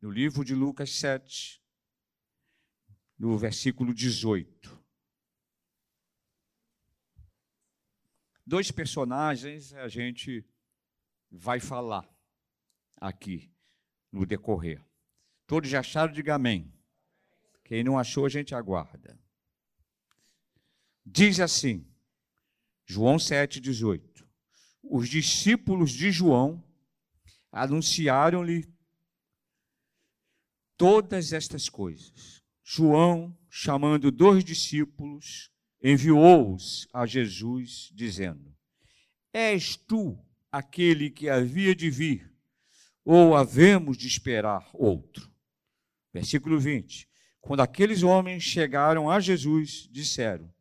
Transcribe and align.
no 0.00 0.10
livro 0.10 0.44
de 0.44 0.54
Lucas 0.54 0.90
7, 0.92 1.62
no 3.18 3.36
versículo 3.36 3.92
18. 3.92 4.78
Dois 8.46 8.70
personagens 8.70 9.74
a 9.74 9.88
gente 9.88 10.44
vai 11.30 11.60
falar 11.60 12.08
aqui 12.96 13.52
no 14.10 14.24
decorrer. 14.24 14.82
Todos 15.46 15.68
já 15.68 15.80
acharam? 15.80 16.12
Diga 16.12 16.34
amém. 16.34 16.72
Quem 17.64 17.84
não 17.84 17.98
achou, 17.98 18.24
a 18.24 18.28
gente 18.28 18.54
aguarda. 18.54 19.18
Diz 21.04 21.40
assim, 21.40 21.86
João 22.86 23.16
7,18: 23.16 24.26
Os 24.82 25.08
discípulos 25.08 25.90
de 25.90 26.10
João 26.10 26.64
anunciaram-lhe 27.52 28.66
todas 30.78 31.32
estas 31.32 31.68
coisas. 31.68 32.40
João, 32.64 33.36
chamando 33.50 34.10
dois 34.10 34.44
discípulos, 34.44 35.50
enviou-os 35.82 36.86
a 36.92 37.04
Jesus, 37.04 37.90
dizendo: 37.92 38.54
És 39.32 39.76
tu 39.76 40.18
aquele 40.50 41.10
que 41.10 41.28
havia 41.28 41.74
de 41.74 41.90
vir, 41.90 42.32
ou 43.04 43.36
havemos 43.36 43.98
de 43.98 44.06
esperar 44.06 44.70
outro? 44.72 45.30
Versículo 46.12 46.58
20. 46.58 47.08
Quando 47.40 47.60
aqueles 47.60 48.02
homens 48.02 48.42
chegaram 48.42 49.10
a 49.10 49.18
Jesus, 49.20 49.88
disseram: 49.90 50.52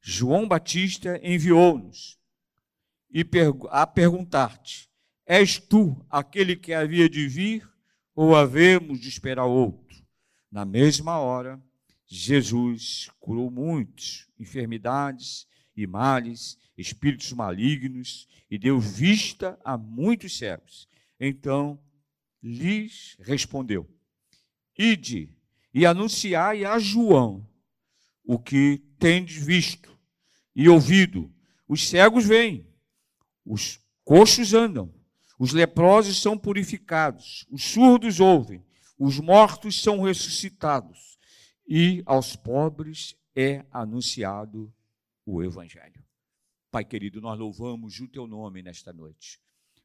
João 0.00 0.48
Batista 0.48 1.20
enviou-nos 1.22 2.18
e 3.10 3.24
a 3.70 3.86
perguntar-te: 3.86 4.88
És 5.26 5.58
tu 5.58 6.04
aquele 6.08 6.56
que 6.56 6.72
havia 6.72 7.08
de 7.08 7.26
vir 7.26 7.68
ou 8.20 8.34
havemos 8.34 8.98
de 8.98 9.08
esperar 9.08 9.44
outro? 9.44 9.96
Na 10.50 10.64
mesma 10.64 11.20
hora, 11.20 11.62
Jesus 12.04 13.08
curou 13.20 13.48
muitos 13.48 14.28
enfermidades 14.36 15.46
e 15.76 15.86
males, 15.86 16.58
espíritos 16.76 17.32
malignos 17.32 18.26
e 18.50 18.58
deu 18.58 18.80
vista 18.80 19.56
a 19.64 19.78
muitos 19.78 20.36
cegos. 20.36 20.88
Então 21.20 21.80
lhes 22.42 23.16
respondeu: 23.20 23.88
Ide 24.76 25.32
e 25.72 25.86
anunciai 25.86 26.64
a 26.64 26.76
João 26.76 27.48
o 28.24 28.36
que 28.36 28.82
tendes 28.98 29.36
visto 29.36 29.96
e 30.56 30.68
ouvido. 30.68 31.32
Os 31.68 31.88
cegos 31.88 32.26
vêm, 32.26 32.66
os 33.46 33.78
coxos 34.02 34.54
andam, 34.54 34.92
os 35.38 35.52
leprosos 35.52 36.20
são 36.20 36.36
purificados, 36.36 37.46
os 37.50 37.62
surdos 37.62 38.18
ouvem, 38.20 38.64
os 38.98 39.20
mortos 39.20 39.80
são 39.80 40.02
ressuscitados, 40.02 41.18
e 41.66 42.02
aos 42.04 42.34
pobres 42.34 43.14
é 43.36 43.64
anunciado 43.70 44.72
o 45.24 45.42
Evangelho. 45.42 46.04
Pai 46.70 46.84
querido, 46.84 47.20
nós 47.20 47.38
louvamos 47.38 48.00
o 48.00 48.08
teu 48.08 48.26
nome 48.26 48.62
nesta 48.62 48.92
noite. 48.92 49.40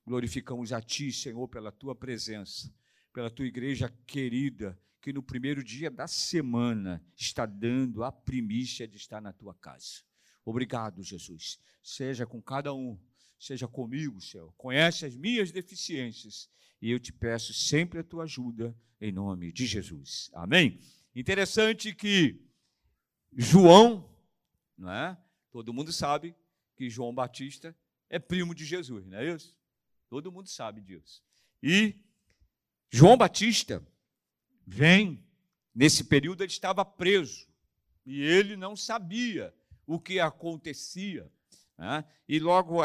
Glorificamos 0.05 0.73
a 0.73 0.81
ti, 0.81 1.11
Senhor, 1.11 1.47
pela 1.47 1.71
tua 1.71 1.95
presença, 1.95 2.73
pela 3.13 3.29
tua 3.29 3.45
igreja 3.45 3.93
querida 4.07 4.77
que 5.03 5.13
no 5.13 5.21
primeiro 5.21 5.61
dia 5.63 5.91
da 5.91 6.07
semana 6.07 7.03
está 7.15 7.45
dando 7.45 8.03
a 8.05 8.11
primícia 8.11 8.87
de 8.87 8.95
estar 8.95 9.21
na 9.21 9.33
tua 9.33 9.53
casa. 9.53 10.01
Obrigado, 10.45 11.03
Jesus. 11.03 11.59
Seja 11.81 12.25
com 12.25 12.41
cada 12.41 12.73
um, 12.73 12.97
seja 13.44 13.67
comigo, 13.67 14.22
Senhor. 14.22 14.53
Conhece 14.53 15.05
as 15.05 15.16
minhas 15.16 15.52
deficiências 15.52 16.49
e 16.81 16.89
eu 16.89 16.99
te 16.99 17.11
peço 17.11 17.53
sempre 17.53 17.99
a 17.99 18.03
tua 18.03 18.23
ajuda 18.23 18.75
em 19.02 19.11
nome 19.11 19.52
de 19.52 19.66
Jesus. 19.66 20.31
Amém? 20.33 20.80
Interessante 21.13 21.94
que 21.94 22.41
João, 23.36 24.09
não 24.77 24.89
é? 24.89 25.17
Todo 25.52 25.73
mundo 25.73 25.91
sabe 25.91 26.33
que 26.76 26.89
João 26.89 27.14
Batista 27.14 27.76
é 28.09 28.17
primo 28.17 28.55
de 28.55 28.64
Jesus, 28.64 29.05
não 29.05 29.17
é 29.17 29.33
isso? 29.33 29.55
Todo 30.10 30.31
mundo 30.31 30.48
sabe 30.48 30.81
disso. 30.81 31.21
E 31.61 31.95
João 32.89 33.17
Batista 33.17 33.86
vem, 34.65 35.21
nesse 35.75 36.05
período 36.05 36.43
ele 36.43 36.52
estava 36.52 36.86
preso 36.86 37.45
e 38.05 38.21
ele 38.21 38.55
não 38.55 38.75
sabia 38.75 39.54
o 39.86 39.99
que 39.99 40.20
acontecia. 40.20 41.30
Né? 41.77 42.05
E 42.27 42.39
logo 42.39 42.81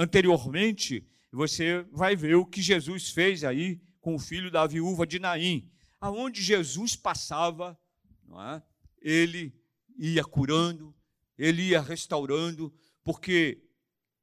anteriormente, 0.00 1.06
você 1.30 1.82
vai 1.92 2.16
ver 2.16 2.34
o 2.36 2.46
que 2.46 2.62
Jesus 2.62 3.10
fez 3.10 3.44
aí 3.44 3.78
com 4.00 4.14
o 4.14 4.18
filho 4.18 4.50
da 4.50 4.66
viúva 4.66 5.06
de 5.06 5.18
Naim. 5.18 5.70
Aonde 6.00 6.42
Jesus 6.42 6.96
passava, 6.96 7.78
é? 8.32 8.62
ele 9.02 9.54
ia 9.98 10.24
curando, 10.24 10.96
ele 11.36 11.68
ia 11.68 11.82
restaurando, 11.82 12.74
porque 13.04 13.62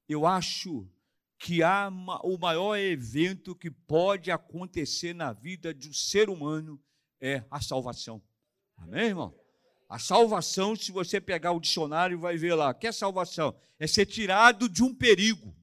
eu 0.09 0.25
acho 0.25 0.89
que 1.37 1.61
há 1.61 1.91
o 2.23 2.39
maior 2.39 2.75
evento 2.75 3.55
que 3.55 3.69
pode 3.69 4.31
acontecer 4.31 5.13
na 5.13 5.31
vida 5.31 5.75
de 5.75 5.89
um 5.89 5.93
ser 5.93 6.27
humano 6.27 6.81
é 7.21 7.43
a 7.51 7.61
salvação. 7.61 8.19
Amém, 8.75 9.09
irmão? 9.09 9.39
A 9.87 9.99
salvação, 9.99 10.75
se 10.75 10.91
você 10.91 11.21
pegar 11.21 11.51
o 11.51 11.59
dicionário, 11.59 12.19
vai 12.19 12.35
ver 12.35 12.55
lá. 12.55 12.73
que 12.73 12.87
é 12.87 12.91
salvação? 12.91 13.55
É 13.77 13.85
ser 13.85 14.07
tirado 14.07 14.67
de 14.67 14.81
um 14.81 14.93
perigo. 14.93 15.55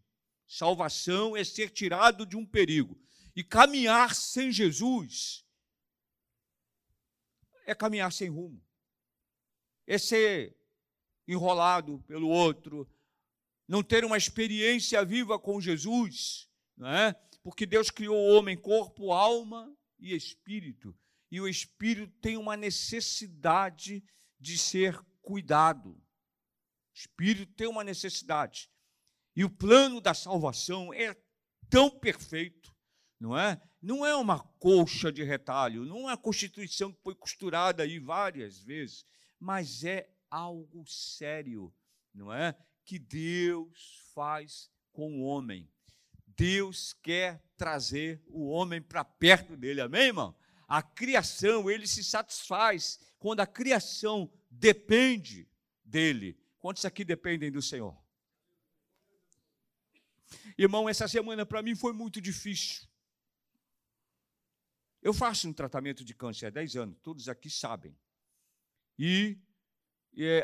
Salvação 0.46 1.36
é 1.36 1.44
ser 1.44 1.70
tirado 1.70 2.26
de 2.26 2.36
um 2.36 2.44
perigo. 2.44 3.00
E 3.34 3.42
caminhar 3.42 4.14
sem 4.14 4.52
Jesus 4.52 5.44
é 7.66 7.74
caminhar 7.74 8.12
sem 8.12 8.28
rumo. 8.28 8.62
É 9.86 9.98
ser 9.98 10.56
enrolado 11.26 11.98
pelo 12.06 12.28
outro, 12.28 12.88
não 13.66 13.82
ter 13.82 14.04
uma 14.04 14.18
experiência 14.18 15.04
viva 15.04 15.38
com 15.38 15.60
Jesus, 15.60 16.48
não 16.76 16.88
é? 16.88 17.14
Porque 17.42 17.64
Deus 17.66 17.90
criou 17.90 18.16
o 18.16 18.36
homem 18.36 18.56
corpo, 18.56 19.12
alma 19.12 19.74
e 19.98 20.14
espírito 20.14 20.94
e 21.34 21.40
o 21.40 21.48
espírito 21.48 22.12
tem 22.20 22.36
uma 22.36 22.56
necessidade 22.56 24.04
de 24.38 24.56
ser 24.56 24.96
cuidado. 25.20 25.90
O 25.90 26.00
espírito 26.94 27.52
tem 27.54 27.66
uma 27.66 27.82
necessidade. 27.82 28.70
E 29.34 29.44
o 29.44 29.50
plano 29.50 30.00
da 30.00 30.14
salvação 30.14 30.92
é 30.92 31.16
tão 31.68 31.90
perfeito, 31.90 32.74
não 33.18 33.36
é? 33.36 33.60
Não 33.82 34.04
é 34.04 34.14
uma 34.16 34.40
colcha 34.58 35.12
de 35.12 35.22
retalho, 35.22 35.84
não 35.84 36.08
é 36.08 36.12
uma 36.12 36.16
constituição 36.16 36.92
que 36.92 37.02
foi 37.02 37.14
costurada 37.14 37.82
aí 37.82 37.98
várias 37.98 38.58
vezes, 38.60 39.04
mas 39.38 39.84
é 39.84 40.08
algo 40.30 40.84
sério, 40.86 41.72
não 42.14 42.32
é? 42.32 42.56
Que 42.84 42.98
Deus 42.98 44.00
faz 44.14 44.70
com 44.92 45.20
o 45.20 45.24
homem. 45.24 45.68
Deus 46.26 46.92
quer 46.92 47.42
trazer 47.56 48.22
o 48.26 48.48
homem 48.48 48.80
para 48.80 49.04
perto 49.04 49.56
dele, 49.56 49.80
amém, 49.80 50.06
irmão? 50.06 50.34
a 50.68 50.82
criação, 50.82 51.70
ele 51.70 51.86
se 51.86 52.02
satisfaz 52.02 52.98
quando 53.18 53.40
a 53.40 53.46
criação 53.46 54.30
depende 54.50 55.48
dele. 55.84 56.38
Quantos 56.58 56.84
aqui 56.84 57.04
dependem 57.04 57.50
do 57.50 57.62
Senhor? 57.62 57.96
Irmão, 60.56 60.88
essa 60.88 61.08
semana 61.08 61.44
para 61.44 61.62
mim 61.62 61.74
foi 61.74 61.92
muito 61.92 62.20
difícil. 62.20 62.86
Eu 65.02 65.12
faço 65.12 65.48
um 65.48 65.52
tratamento 65.52 66.04
de 66.04 66.14
câncer 66.14 66.46
há 66.46 66.50
10 66.50 66.76
anos, 66.76 66.98
todos 67.02 67.28
aqui 67.28 67.50
sabem. 67.50 67.96
E, 68.98 69.38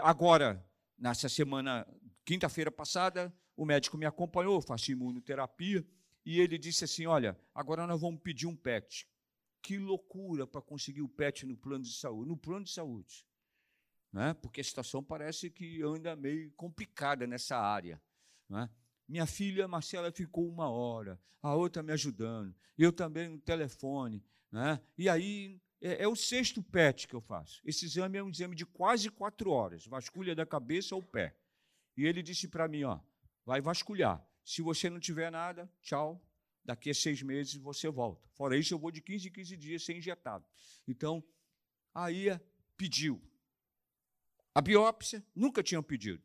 agora, 0.03 0.67
nessa 0.99 1.29
semana, 1.29 1.87
quinta-feira 2.25 2.71
passada, 2.71 3.33
o 3.57 3.65
médico 3.65 3.97
me 3.97 4.05
acompanhou, 4.05 4.61
faço 4.61 4.91
imunoterapia, 4.91 5.87
e 6.25 6.41
ele 6.41 6.59
disse 6.59 6.85
assim: 6.85 7.07
Olha, 7.07 7.39
agora 7.55 7.87
nós 7.87 8.01
vamos 8.01 8.21
pedir 8.21 8.47
um 8.47 8.57
PET. 8.57 9.09
Que 9.63 9.79
loucura 9.79 10.47
para 10.47 10.61
conseguir 10.61 11.03
o 11.03 11.09
PET 11.09 11.47
no 11.47 11.57
plano 11.57 11.85
de 11.85 11.95
saúde. 11.95 12.29
No 12.29 12.37
plano 12.37 12.65
de 12.65 12.73
saúde. 12.73 13.27
Né? 14.13 14.35
Porque 14.35 14.61
a 14.61 14.65
situação 14.65 15.03
parece 15.03 15.51
que 15.51 15.83
anda 15.83 16.17
meio 16.17 16.51
complicada 16.53 17.27
nessa 17.27 17.57
área. 17.57 18.03
Né? 18.49 18.69
Minha 19.11 19.27
filha 19.27 19.67
Marcela 19.67 20.13
ficou 20.13 20.49
uma 20.49 20.71
hora, 20.71 21.21
a 21.43 21.53
outra 21.53 21.83
me 21.83 21.93
ajudando, 21.93 22.55
eu 22.79 22.93
também 22.93 23.29
no 23.29 23.41
telefone. 23.41 24.25
Né? 24.53 24.81
E 24.97 25.09
aí 25.09 25.61
é, 25.81 26.05
é, 26.05 26.07
o 26.07 26.15
sexto 26.15 26.63
PET 26.63 27.09
que 27.09 27.15
eu 27.15 27.21
faço. 27.21 27.61
Esse 27.65 27.87
exame 27.87 28.19
é 28.19 28.23
um 28.23 28.31
exame 28.31 28.55
de 28.55 28.65
quase 28.65 29.11
quatro 29.11 29.51
horas, 29.51 29.85
vasculha 29.85 30.33
da 30.33 30.47
cabeça 30.47 30.95
ao 30.95 31.03
pé. 31.03 31.37
E 31.97 32.07
ele 32.07 32.23
disse 32.23 32.47
para 32.47 32.69
mim: 32.69 32.85
ó, 32.85 33.01
vai 33.45 33.61
vasculhar. 33.61 34.25
Se 34.45 34.63
você 34.63 34.89
não 34.89 35.01
tiver 35.01 35.29
nada, 35.33 35.69
tchau, 35.83 36.25
daqui 36.65 36.89
a 36.91 36.95
seis 36.95 37.21
meses 37.21 37.57
você 37.57 37.89
volta. 37.89 38.29
Fora 38.35 38.57
isso, 38.57 38.73
eu 38.73 38.79
vou 38.79 38.93
de 38.93 39.03
15 39.03 39.27
em 39.27 39.33
15 39.33 39.57
dias 39.57 39.85
ser 39.85 39.97
injetado. 39.97 40.47
Então, 40.87 41.21
aí 41.93 42.29
pediu. 42.77 43.21
A 44.55 44.61
biópsia, 44.61 45.25
nunca 45.35 45.65
tinham 45.65 45.83
pedido. 45.83 46.23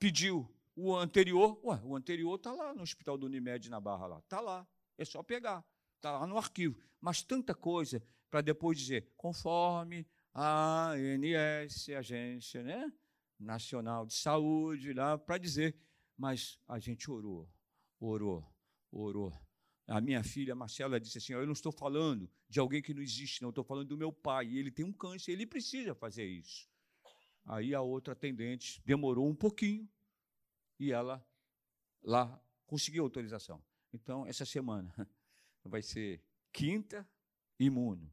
Pediu 0.00 0.52
o 0.74 0.94
anterior, 0.96 1.60
ué, 1.64 1.80
o 1.84 1.96
anterior 1.96 2.34
está 2.36 2.52
lá 2.52 2.74
no 2.74 2.82
hospital 2.82 3.18
do 3.18 3.26
Unimed 3.26 3.68
na 3.68 3.80
Barra 3.80 4.06
lá, 4.06 4.18
está 4.18 4.40
lá, 4.40 4.66
é 4.96 5.04
só 5.04 5.22
pegar. 5.22 5.64
está 5.96 6.18
lá 6.18 6.26
no 6.26 6.36
arquivo. 6.36 6.80
Mas 7.00 7.22
tanta 7.22 7.54
coisa 7.54 8.02
para 8.30 8.40
depois 8.40 8.78
dizer, 8.78 9.12
conforme 9.16 10.06
a 10.32 10.92
ANS, 10.92 11.88
Agência 11.90 12.62
né, 12.62 12.92
Nacional 13.38 14.06
de 14.06 14.14
Saúde, 14.14 14.92
lá 14.94 15.18
para 15.18 15.36
dizer, 15.38 15.76
mas 16.16 16.58
a 16.66 16.78
gente 16.78 17.10
orou, 17.10 17.48
orou, 18.00 18.46
orou. 18.90 19.32
A 19.86 20.00
minha 20.00 20.22
filha 20.22 20.54
Marcela 20.54 20.98
disse 20.98 21.18
assim: 21.18 21.32
Eu 21.32 21.44
não 21.44 21.52
estou 21.52 21.72
falando 21.72 22.30
de 22.48 22.60
alguém 22.60 22.80
que 22.80 22.94
não 22.94 23.02
existe, 23.02 23.42
não, 23.42 23.48
estou 23.48 23.64
falando 23.64 23.88
do 23.88 23.98
meu 23.98 24.12
pai. 24.12 24.46
Ele 24.56 24.70
tem 24.70 24.84
um 24.84 24.92
câncer, 24.92 25.32
ele 25.32 25.44
precisa 25.44 25.94
fazer 25.94 26.24
isso. 26.24 26.68
Aí 27.44 27.74
a 27.74 27.80
outra 27.80 28.12
atendente 28.12 28.80
demorou 28.86 29.28
um 29.28 29.34
pouquinho 29.34 29.88
e 30.82 30.90
ela 30.90 31.24
lá 32.02 32.42
conseguiu 32.66 33.04
autorização. 33.04 33.62
Então, 33.92 34.26
essa 34.26 34.44
semana 34.44 34.92
vai 35.64 35.80
ser 35.80 36.20
quinta, 36.52 37.08
imuno, 37.58 38.12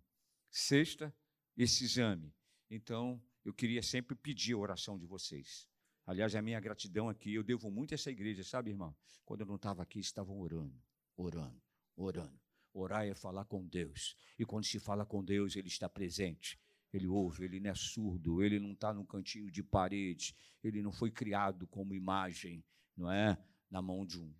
sexta, 0.51 1.13
esse 1.57 1.83
exame. 1.83 2.31
Então, 2.69 3.19
eu 3.43 3.53
queria 3.53 3.81
sempre 3.81 4.15
pedir 4.15 4.53
a 4.53 4.57
oração 4.57 4.99
de 4.99 5.07
vocês. 5.07 5.67
Aliás, 6.05 6.35
a 6.35 6.41
minha 6.41 6.59
gratidão 6.59 7.09
aqui, 7.09 7.33
eu 7.33 7.43
devo 7.43 7.71
muito 7.71 7.93
a 7.93 7.95
essa 7.95 8.11
igreja, 8.11 8.43
sabe, 8.43 8.69
irmão? 8.69 8.95
Quando 9.25 9.41
eu 9.41 9.47
não 9.47 9.55
estava 9.55 9.81
aqui, 9.81 9.99
estavam 9.99 10.39
orando, 10.39 10.79
orando, 11.15 11.61
orando. 11.95 12.39
Orar 12.71 13.05
é 13.07 13.15
falar 13.15 13.45
com 13.45 13.65
Deus. 13.65 14.15
E 14.37 14.45
quando 14.45 14.65
se 14.65 14.79
fala 14.79 15.05
com 15.05 15.23
Deus, 15.23 15.55
Ele 15.55 15.67
está 15.67 15.89
presente. 15.89 16.59
Ele 16.91 17.07
ouve, 17.07 17.45
ele 17.45 17.59
não 17.59 17.69
é 17.69 17.75
surdo, 17.75 18.41
ele 18.43 18.59
não 18.59 18.73
está 18.73 18.93
num 18.93 19.05
cantinho 19.05 19.51
de 19.51 19.61
parede, 19.61 20.35
ele 20.63 20.81
não 20.81 20.91
foi 20.91 21.11
criado 21.11 21.67
como 21.67 21.93
imagem, 21.93 22.63
não 22.97 23.11
é? 23.11 23.37
Na 23.69 23.81
mão 23.81 24.05
de 24.05 24.19
um, 24.19 24.33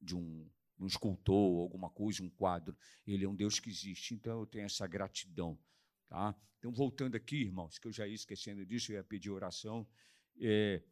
de 0.00 0.16
um, 0.16 0.48
um 0.78 0.86
escultor, 0.86 1.60
alguma 1.60 1.90
coisa, 1.90 2.22
um 2.22 2.30
quadro. 2.30 2.76
Ele 3.06 3.24
é 3.24 3.28
um 3.28 3.36
Deus 3.36 3.60
que 3.60 3.68
existe. 3.68 4.14
Então 4.14 4.40
eu 4.40 4.46
tenho 4.46 4.64
essa 4.64 4.86
gratidão. 4.86 5.58
Tá? 6.08 6.34
Então, 6.58 6.72
voltando 6.72 7.14
aqui, 7.16 7.36
irmãos, 7.36 7.78
que 7.78 7.86
eu 7.86 7.92
já 7.92 8.06
ia 8.06 8.14
esquecendo 8.14 8.64
disso, 8.64 8.90
eu 8.90 8.96
ia 8.96 9.04
pedir 9.04 9.30
oração. 9.30 9.86
É, 10.40 10.82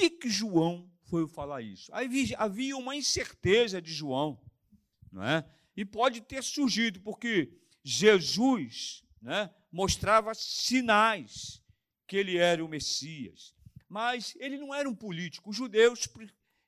que, 0.00 0.10
que 0.10 0.30
João 0.30 0.90
foi 1.02 1.28
falar 1.28 1.60
isso? 1.60 1.90
Havia 2.38 2.76
uma 2.76 2.96
incerteza 2.96 3.82
de 3.82 3.92
João, 3.92 4.40
não 5.12 5.22
é? 5.22 5.44
E 5.76 5.84
pode 5.84 6.20
ter 6.22 6.42
surgido, 6.42 7.00
porque 7.00 7.52
Jesus 7.82 9.02
né, 9.20 9.52
mostrava 9.70 10.34
sinais 10.34 11.62
que 12.06 12.16
ele 12.16 12.36
era 12.36 12.64
o 12.64 12.68
Messias. 12.68 13.54
Mas 13.88 14.34
ele 14.38 14.58
não 14.58 14.74
era 14.74 14.88
um 14.88 14.94
político. 14.94 15.50
Os 15.50 15.56
judeus 15.56 16.08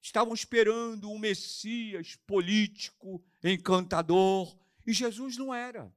estavam 0.00 0.34
esperando 0.34 1.10
um 1.10 1.18
Messias 1.18 2.16
político, 2.26 3.24
encantador, 3.42 4.56
e 4.86 4.92
Jesus 4.92 5.36
não 5.36 5.54
era. 5.54 5.92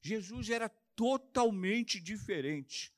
Jesus 0.00 0.50
era 0.50 0.68
totalmente 0.94 2.00
diferente. 2.00 2.92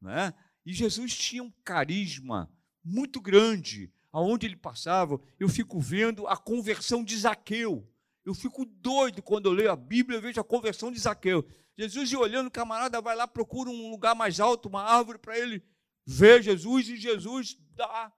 Né? 0.00 0.34
E 0.64 0.72
Jesus 0.72 1.16
tinha 1.16 1.42
um 1.42 1.50
carisma 1.64 2.50
muito 2.82 3.20
grande. 3.20 3.90
Aonde 4.12 4.46
ele 4.46 4.56
passava, 4.56 5.20
eu 5.40 5.48
fico 5.48 5.80
vendo 5.80 6.26
a 6.26 6.36
conversão 6.36 7.02
de 7.02 7.16
Zaqueu. 7.18 7.88
Eu 8.24 8.34
fico 8.34 8.64
doido 8.64 9.22
quando 9.22 9.46
eu 9.46 9.52
leio 9.52 9.70
a 9.70 9.76
Bíblia 9.76 10.18
e 10.18 10.20
vejo 10.20 10.40
a 10.40 10.44
conversão 10.44 10.90
de 10.90 10.98
Zaqueu. 10.98 11.46
Jesus 11.76 12.10
ia 12.10 12.18
olhando, 12.18 12.46
o 12.46 12.50
camarada 12.50 13.00
vai 13.00 13.14
lá, 13.14 13.26
procura 13.26 13.68
um 13.68 13.90
lugar 13.90 14.14
mais 14.14 14.40
alto, 14.40 14.68
uma 14.68 14.82
árvore, 14.82 15.18
para 15.18 15.38
ele 15.38 15.62
ver 16.06 16.42
Jesus, 16.42 16.88
e 16.88 16.96
Jesus 16.96 17.56
dá, 17.74 18.12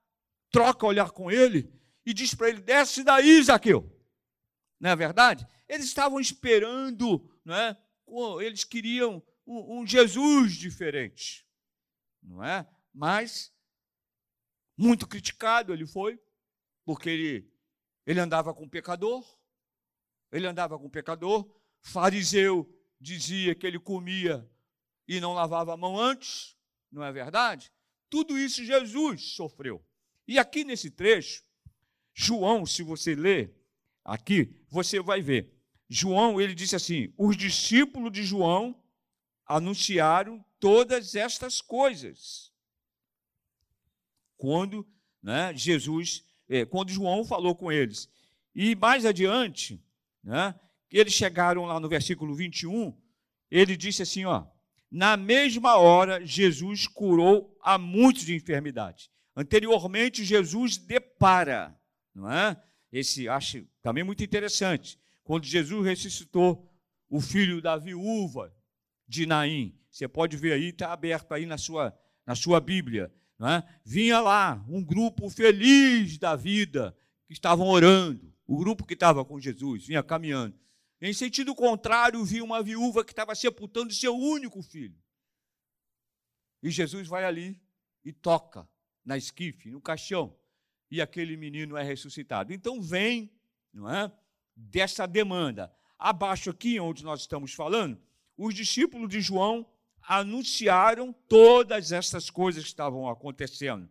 troca 0.51 0.87
olhar 0.87 1.11
com 1.11 1.31
ele 1.31 1.73
e 2.05 2.15
diz 2.15 2.35
para 2.35 2.49
ele: 2.49 2.61
desce 2.61 3.03
daí, 3.03 3.43
Zaqueu. 3.43 3.93
Não 4.79 4.91
é 4.91 4.97
verdade? 4.97 5.47
Eles 5.69 5.87
estavam 5.87 6.21
esperando, 6.21 7.29
não 7.45 7.55
é? 7.55 7.77
eles 8.43 8.63
queriam 8.63 9.23
um, 9.47 9.81
um 9.81 9.87
Jesus 9.87 10.55
diferente, 10.55 11.47
não 12.23 12.45
é? 12.45 12.67
Mas, 12.95 13.53
muito 14.77 15.07
criticado 15.07 15.73
ele 15.73 15.87
foi, 15.87 16.21
porque 16.85 17.09
ele, 17.09 17.53
ele 18.07 18.21
andava 18.21 18.55
com 18.55 18.69
pecador, 18.69 19.25
ele 20.31 20.47
andava 20.47 20.79
com 20.79 20.89
pecador, 20.89 21.49
fariseu 21.81 22.73
dizia 23.01 23.55
que 23.55 23.67
ele 23.67 23.79
comia 23.79 24.49
e 25.07 25.21
não 25.21 25.33
lavava 25.35 25.75
a 25.75 25.77
mão 25.77 25.99
antes, 25.99 26.57
não 26.91 27.05
é 27.05 27.13
verdade? 27.13 27.71
Tudo 28.09 28.39
isso 28.39 28.65
Jesus 28.65 29.35
sofreu. 29.35 29.85
E 30.27 30.39
aqui 30.39 30.65
nesse 30.65 30.91
trecho, 30.91 31.45
João, 32.15 32.65
se 32.65 32.83
você 32.83 33.15
ler 33.15 33.55
aqui, 34.05 34.55
você 34.69 35.01
vai 35.01 35.21
ver. 35.21 35.53
João, 35.89 36.41
ele 36.41 36.55
disse 36.55 36.75
assim: 36.75 37.13
os 37.17 37.37
discípulos 37.37 38.11
de 38.11 38.25
João 38.25 38.83
anunciaram 39.45 40.45
todas 40.59 41.15
estas 41.15 41.61
coisas. 41.61 42.53
Quando 44.37 44.87
né, 45.23 45.53
Jesus, 45.55 46.25
é, 46.49 46.65
quando 46.65 46.91
João 46.91 47.25
falou 47.25 47.55
com 47.55 47.71
eles. 47.71 48.09
E 48.55 48.77
mais 48.77 49.05
adiante, 49.05 49.83
né? 50.27 50.59
Eles 50.91 51.15
chegaram 51.15 51.65
lá 51.65 51.79
no 51.79 51.89
versículo 51.89 52.35
21, 52.35 52.93
ele 53.49 53.77
disse 53.77 54.03
assim: 54.03 54.25
ó, 54.25 54.45
na 54.91 55.17
mesma 55.17 55.77
hora 55.77 56.25
Jesus 56.27 56.89
curou 56.89 57.57
a 57.63 57.79
muitos 57.79 58.25
de 58.25 58.35
enfermidade. 58.35 59.09
Anteriormente, 59.37 60.25
Jesus 60.25 60.77
depara, 60.77 61.79
não 62.15 62.31
é? 62.31 62.61
Esse 62.91 63.29
acho 63.29 63.65
também 63.83 64.03
muito 64.03 64.25
interessante. 64.25 64.99
Quando 65.23 65.45
Jesus 65.45 65.85
ressuscitou 65.85 66.69
o 67.09 67.21
filho 67.21 67.61
da 67.61 67.77
viúva 67.77 68.53
de 69.07 69.27
Naim, 69.27 69.79
você 69.91 70.09
pode 70.09 70.37
ver 70.37 70.53
aí, 70.53 70.69
está 70.69 70.93
aberto 70.93 71.33
aí 71.33 71.47
na 71.47 71.59
sua, 71.59 71.97
na 72.27 72.35
sua 72.35 72.61
Bíblia. 72.61 73.13
É? 73.39 73.63
Vinha 73.85 74.19
lá 74.19 74.65
um 74.67 74.83
grupo 74.83 75.29
feliz 75.29 76.17
da 76.17 76.35
vida 76.35 76.97
que 77.27 77.35
estavam 77.35 77.67
orando 77.67 78.33
o 78.47 78.57
grupo 78.57 78.87
que 78.87 78.95
estava 78.95 79.25
com 79.25 79.41
Jesus 79.41 79.87
vinha 79.87 80.03
caminhando. 80.03 80.59
Em 81.01 81.13
sentido 81.13 81.55
contrário, 81.55 82.25
vi 82.25 82.41
uma 82.41 82.63
viúva 82.63 83.05
que 83.05 83.13
estava 83.13 83.35
sepultando 83.35 83.93
seu 83.93 84.17
único 84.17 84.63
filho. 84.63 84.97
E 86.63 86.71
Jesus 86.71 87.07
vai 87.07 87.25
ali 87.25 87.61
e 88.05 88.13
toca 88.13 88.69
na 89.05 89.17
esquife, 89.17 89.71
no 89.71 89.81
caixão, 89.81 90.37
e 90.91 91.01
aquele 91.01 91.37
menino 91.37 91.77
é 91.77 91.83
ressuscitado. 91.83 92.53
Então 92.53 92.81
vem, 92.81 93.31
não 93.73 93.91
é? 93.93 94.11
Dessa 94.55 95.07
demanda. 95.07 95.73
Abaixo 95.99 96.51
aqui 96.51 96.81
onde 96.81 97.05
nós 97.05 97.21
estamos 97.21 97.53
falando, 97.53 98.01
os 98.37 98.55
discípulos 98.55 99.09
de 99.09 99.21
João 99.21 99.67
anunciaram 100.03 101.13
todas 101.29 101.91
essas 101.91 102.31
coisas 102.31 102.63
que 102.63 102.69
estavam 102.69 103.09
acontecendo, 103.09 103.89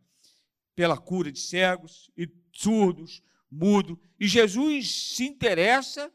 pela 0.74 0.98
cura 0.98 1.32
de 1.32 1.40
cegos 1.40 2.10
e 2.18 2.30
surdos, 2.52 3.22
mudo. 3.56 4.00
E 4.20 4.28
Jesus 4.28 4.92
se 4.92 5.24
interessa 5.24 6.14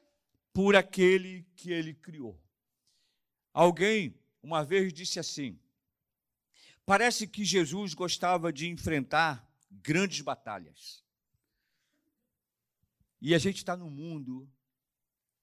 por 0.53 0.77
aquele 0.77 1.47
que 1.57 1.73
ele 1.73 1.95
criou. 1.95 2.39
Alguém 3.53 4.15
uma 4.43 4.65
vez 4.65 4.93
disse 4.93 5.19
assim: 5.19 5.59
parece 6.85 7.27
que 7.27 7.45
Jesus 7.45 7.95
gostava 7.95 8.53
de 8.53 8.69
enfrentar 8.69 9.49
grandes 9.71 10.21
batalhas. 10.21 11.05
E 13.21 13.35
a 13.35 13.39
gente 13.39 13.57
está 13.57 13.77
num 13.77 13.91
mundo 13.91 14.51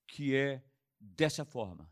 que 0.08 0.36
é 0.36 0.64
dessa 1.00 1.46
forma. 1.46 1.92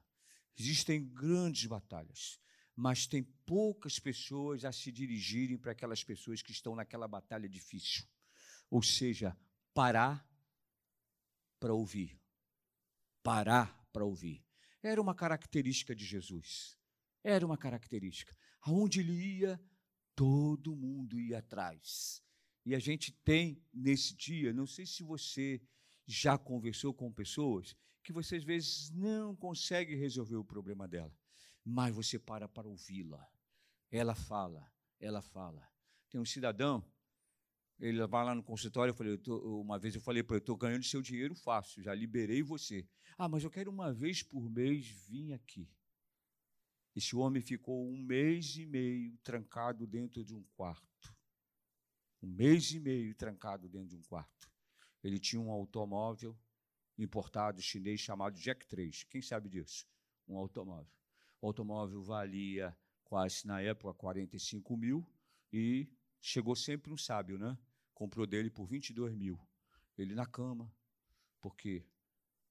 Existem 0.58 1.06
grandes 1.06 1.66
batalhas, 1.66 2.40
mas 2.76 3.06
tem 3.06 3.24
poucas 3.46 4.00
pessoas 4.00 4.66
a 4.66 4.72
se 4.72 4.92
dirigirem 4.92 5.58
para 5.58 5.74
aquelas 5.74 6.04
pessoas 6.04 6.42
que 6.42 6.52
estão 6.52 6.76
naquela 6.76 7.08
batalha 7.08 7.48
difícil. 7.48 8.06
Ou 8.70 8.82
seja, 8.82 9.38
parar 9.76 10.26
para 11.60 11.74
ouvir. 11.74 12.20
Parar 13.22 13.86
para 13.92 14.06
ouvir. 14.06 14.44
Era 14.82 15.02
uma 15.02 15.14
característica 15.14 15.94
de 15.94 16.06
Jesus. 16.06 16.80
Era 17.22 17.46
uma 17.46 17.58
característica. 17.58 18.36
Aonde 18.62 19.02
ele 19.02 19.40
ia, 19.40 19.60
todo 20.16 20.76
mundo 20.76 21.20
ia 21.20 21.40
atrás. 21.40 22.24
E 22.66 22.74
a 22.74 22.80
gente 22.80 23.12
tem 23.12 23.62
nesse 23.74 24.16
dia, 24.16 24.54
não 24.54 24.66
sei 24.66 24.86
se 24.86 25.04
você 25.04 25.62
já 26.08 26.38
conversou 26.38 26.94
com 26.94 27.12
pessoas 27.12 27.76
que 28.02 28.14
você 28.14 28.38
às 28.38 28.44
vezes 28.44 28.92
não 28.92 29.36
consegue 29.36 29.96
resolver 29.96 30.36
o 30.36 30.46
problema 30.46 30.88
dela, 30.88 31.14
mas 31.64 31.94
você 31.94 32.18
para 32.18 32.48
para 32.48 32.68
ouvi-la. 32.68 33.28
Ela 33.92 34.16
fala, 34.16 34.72
ela 35.00 35.22
fala. 35.22 35.68
Tem 36.10 36.22
um 36.22 36.26
cidadão 36.26 36.84
ele 37.80 38.06
vai 38.08 38.24
lá 38.24 38.34
no 38.34 38.44
consultório, 38.44 38.92
eu 38.92 38.96
falei, 38.96 39.14
eu 39.14 39.18
tô, 39.18 39.62
uma 39.62 39.78
vez 39.78 39.96
eu 39.96 40.02
falei 40.02 40.24
para 40.24 40.36
ele, 40.36 40.42
estou 40.42 40.56
ganhando 40.56 40.84
seu 40.84 41.02
dinheiro 41.02 41.36
fácil, 41.36 41.84
já 41.84 41.94
liberei 41.94 42.42
você. 42.42 42.88
Ah, 43.18 43.28
mas 43.28 43.44
eu 43.44 43.50
quero 43.50 43.70
uma 43.70 43.94
vez 43.94 44.24
por 44.24 44.50
mês 44.50 44.88
vir 44.88 45.34
aqui. 45.34 45.70
Esse 46.96 47.16
homem 47.16 47.42
ficou 47.42 47.86
um 47.86 47.98
mês 47.98 48.56
e 48.56 48.66
meio 48.66 49.18
trancado 49.18 49.86
dentro 49.86 50.24
de 50.24 50.34
um 50.34 50.44
quarto. 50.56 51.14
Um 52.22 52.28
mês 52.28 52.72
e 52.72 52.80
meio 52.80 53.14
trancado 53.14 53.68
dentro 53.68 53.90
de 53.90 53.98
um 53.98 54.02
quarto. 54.04 54.50
Ele 55.04 55.20
tinha 55.20 55.42
um 55.42 55.52
automóvel 55.52 56.38
importado 56.98 57.62
chinês 57.62 58.00
chamado 58.00 58.40
Jack 58.40 58.66
3. 58.66 59.04
Quem 59.04 59.22
sabe 59.22 59.50
disso? 59.50 59.86
Um 60.26 60.38
automóvel. 60.38 60.92
O 61.42 61.48
automóvel 61.48 62.02
valia 62.02 62.76
quase, 63.04 63.46
na 63.46 63.62
época, 63.62 63.94
45 63.94 64.78
mil 64.78 65.06
e 65.52 65.90
chegou 66.26 66.56
sempre 66.56 66.92
um 66.92 66.98
sábio, 66.98 67.38
né? 67.38 67.56
Comprou 67.94 68.26
dele 68.26 68.50
por 68.50 68.66
22 68.66 69.14
mil. 69.14 69.40
Ele 69.96 70.16
na 70.16 70.26
cama, 70.26 70.74
porque 71.40 71.86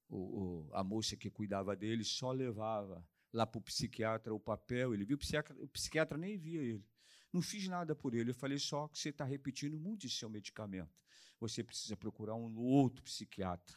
o, 0.08 0.16
o, 0.16 0.70
a 0.72 0.84
moça 0.84 1.16
que 1.16 1.28
cuidava 1.28 1.74
dele 1.74 2.04
só 2.04 2.30
levava 2.30 3.04
lá 3.32 3.44
para 3.44 3.58
o 3.58 3.62
psiquiatra 3.62 4.32
o 4.32 4.38
papel. 4.38 4.94
Ele 4.94 5.04
viu 5.04 5.16
o 5.16 5.18
psiquiatra, 5.18 5.56
o 5.60 5.68
psiquiatra 5.68 6.16
nem 6.16 6.38
via 6.38 6.62
ele. 6.62 6.86
Não 7.32 7.42
fiz 7.42 7.66
nada 7.66 7.96
por 7.96 8.14
ele. 8.14 8.30
Eu 8.30 8.34
falei 8.34 8.58
só 8.60 8.86
que 8.86 8.96
você 8.96 9.08
está 9.08 9.24
repetindo 9.24 9.78
muito 9.78 10.06
esse 10.06 10.14
seu 10.14 10.30
medicamento. 10.30 10.96
Você 11.40 11.64
precisa 11.64 11.96
procurar 11.96 12.36
um 12.36 12.56
outro 12.56 13.02
psiquiatra. 13.02 13.76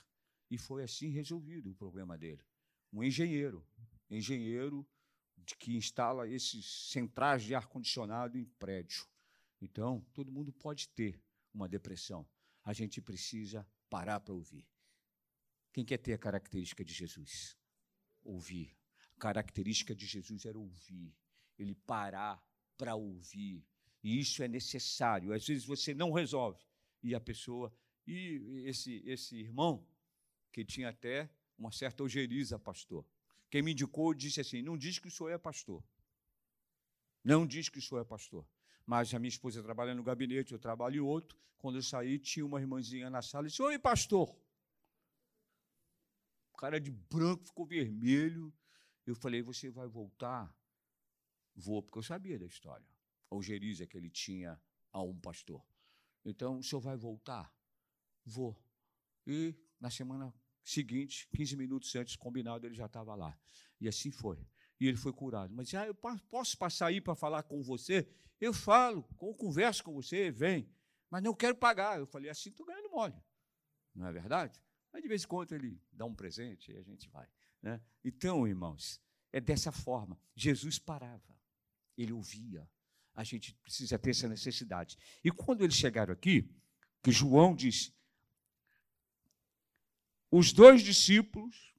E 0.50 0.60
foi 0.60 0.84
assim 0.84 1.10
resolvido 1.10 1.72
o 1.72 1.76
problema 1.76 2.16
dele. 2.16 2.46
Um 2.94 3.04
engenheiro, 3.04 3.66
engenheiro 4.12 4.88
de 5.36 5.56
que 5.56 5.76
instala 5.76 6.30
esses 6.30 6.92
centrais 6.92 7.42
de 7.42 7.56
ar-condicionado 7.56 8.38
em 8.38 8.46
prédio. 8.46 9.08
Então, 9.62 10.06
todo 10.14 10.32
mundo 10.32 10.52
pode 10.52 10.90
ter 10.90 11.22
uma 11.54 11.68
depressão. 11.68 12.28
A 12.64 12.74
gente 12.74 13.02
precisa 13.02 13.68
parar 13.90 14.20
para 14.20 14.34
ouvir. 14.34 14.68
Quem 15.74 15.86
quer 15.86 15.98
ter 15.98 16.14
a 16.14 16.18
característica 16.18 16.84
de 16.84 16.94
Jesus? 16.94 17.58
Ouvir. 18.24 18.76
A 19.16 19.20
característica 19.20 19.96
de 19.96 20.06
Jesus 20.06 20.46
era 20.46 20.58
ouvir. 20.58 21.16
Ele 21.58 21.74
parar 21.74 22.44
para 22.78 22.96
ouvir. 22.96 23.66
E 24.04 24.20
isso 24.20 24.44
é 24.44 24.48
necessário. 24.48 25.34
Às 25.34 25.46
vezes 25.46 25.66
você 25.66 25.94
não 25.94 26.12
resolve. 26.12 26.64
E 27.02 27.16
a 27.16 27.20
pessoa. 27.20 27.74
E 28.06 28.64
esse, 28.66 29.04
esse 29.06 29.36
irmão, 29.36 29.86
que 30.52 30.64
tinha 30.64 30.90
até 30.90 31.30
uma 31.58 31.72
certa 31.72 32.04
ojeriza, 32.04 32.60
pastor. 32.60 33.06
Quem 33.50 33.62
me 33.62 33.72
indicou 33.72 34.14
disse 34.14 34.42
assim: 34.42 34.62
não 34.62 34.78
diz 34.78 35.00
que 35.00 35.08
o 35.08 35.12
senhor 35.12 35.30
é 35.30 35.38
pastor. 35.38 35.84
Não 37.24 37.46
diz 37.46 37.70
que 37.70 37.80
o 37.80 37.82
senhor 37.82 38.02
é 38.02 38.06
pastor. 38.06 38.48
Mas 38.88 39.14
a 39.14 39.20
minha 39.20 39.28
esposa 39.28 39.62
trabalha 39.62 39.94
no 39.94 40.02
gabinete, 40.02 40.54
eu 40.54 40.60
trabalho 40.60 40.96
em 40.96 41.00
outro. 41.02 41.38
Quando 41.58 41.78
eu 41.78 41.84
saí, 41.84 42.18
tinha 42.18 42.46
uma 42.46 42.62
irmãzinha 42.62 43.10
na 43.10 43.22
sala 43.22 43.46
e 43.46 43.50
disse: 43.50 43.62
Oi, 43.62 43.78
pastor. 43.78 44.34
O 46.54 46.58
cara 46.58 46.80
de 46.80 46.90
branco 46.90 47.46
ficou 47.46 47.66
vermelho. 47.66 48.54
Eu 49.06 49.14
falei: 49.14 49.42
Você 49.42 49.70
vai 49.70 49.90
voltar? 49.90 50.56
Vou, 51.54 51.84
porque 51.84 52.00
eu 52.00 52.04
sabia 52.04 52.40
da 52.40 52.46
história. 52.46 52.88
A 53.30 53.36
ojeriza 53.36 53.86
que 53.86 53.98
ele 53.98 54.10
tinha 54.10 54.58
a 54.94 55.02
um 55.02 55.20
pastor. 55.20 55.62
Então, 56.24 56.60
o 56.60 56.64
senhor 56.64 56.80
vai 56.80 56.96
voltar? 56.96 57.54
Vou. 58.24 58.58
E 59.26 59.54
na 59.82 59.90
semana 59.90 60.34
seguinte, 60.64 61.28
15 61.36 61.58
minutos 61.58 61.94
antes, 61.96 62.16
combinado, 62.16 62.66
ele 62.66 62.76
já 62.76 62.86
estava 62.86 63.16
lá. 63.16 63.38
E 63.82 63.88
assim 63.90 64.12
foi. 64.12 64.40
E 64.80 64.88
ele 64.88 64.98
foi 64.98 65.12
curado. 65.12 65.54
Mas 65.54 65.74
ah, 65.74 65.88
eu 65.88 65.96
posso 65.96 66.58
passar 66.58 66.88
aí 66.88 67.02
para 67.02 67.16
falar 67.16 67.44
com 67.44 67.62
você? 67.62 68.08
Eu 68.40 68.54
falo, 68.54 69.04
converso 69.38 69.84
com 69.84 69.94
você, 69.94 70.30
vem. 70.30 70.70
Mas 71.10 71.24
não 71.24 71.34
quero 71.34 71.56
pagar. 71.56 72.00
Eu 72.00 72.06
falei, 72.06 72.30
assim 72.30 72.50
estou 72.50 72.66
ganhando 72.66 72.90
mole. 72.90 73.16
Não 73.96 74.08
é 74.08 74.12
verdade? 74.12 74.62
Mas 74.94 75.02
de 75.02 75.08
vez 75.08 75.24
em 75.24 75.28
quando 75.28 75.54
ele 75.54 75.82
dá 75.92 76.06
um 76.06 76.14
presente 76.14 76.72
e 76.72 76.78
a 76.78 76.84
gente 76.84 77.10
vai. 77.10 77.28
Né? 77.62 77.82
Então, 78.04 78.48
irmãos, 78.48 79.02
é 79.32 79.42
dessa 79.42 79.72
forma. 79.72 80.20
Jesus 80.36 80.78
parava, 80.78 81.36
ele 81.98 82.14
ouvia. 82.14 82.70
A 83.16 83.24
gente 83.24 83.54
precisa 83.56 83.98
ter 83.98 84.12
essa 84.12 84.28
necessidade. 84.28 84.98
E 85.24 85.32
quando 85.32 85.64
eles 85.64 85.76
chegaram 85.76 86.14
aqui, 86.14 86.48
que 87.02 87.12
João 87.12 87.56
disse: 87.56 87.92
os 90.30 90.54
dois 90.54 90.84
discípulos 90.84 91.74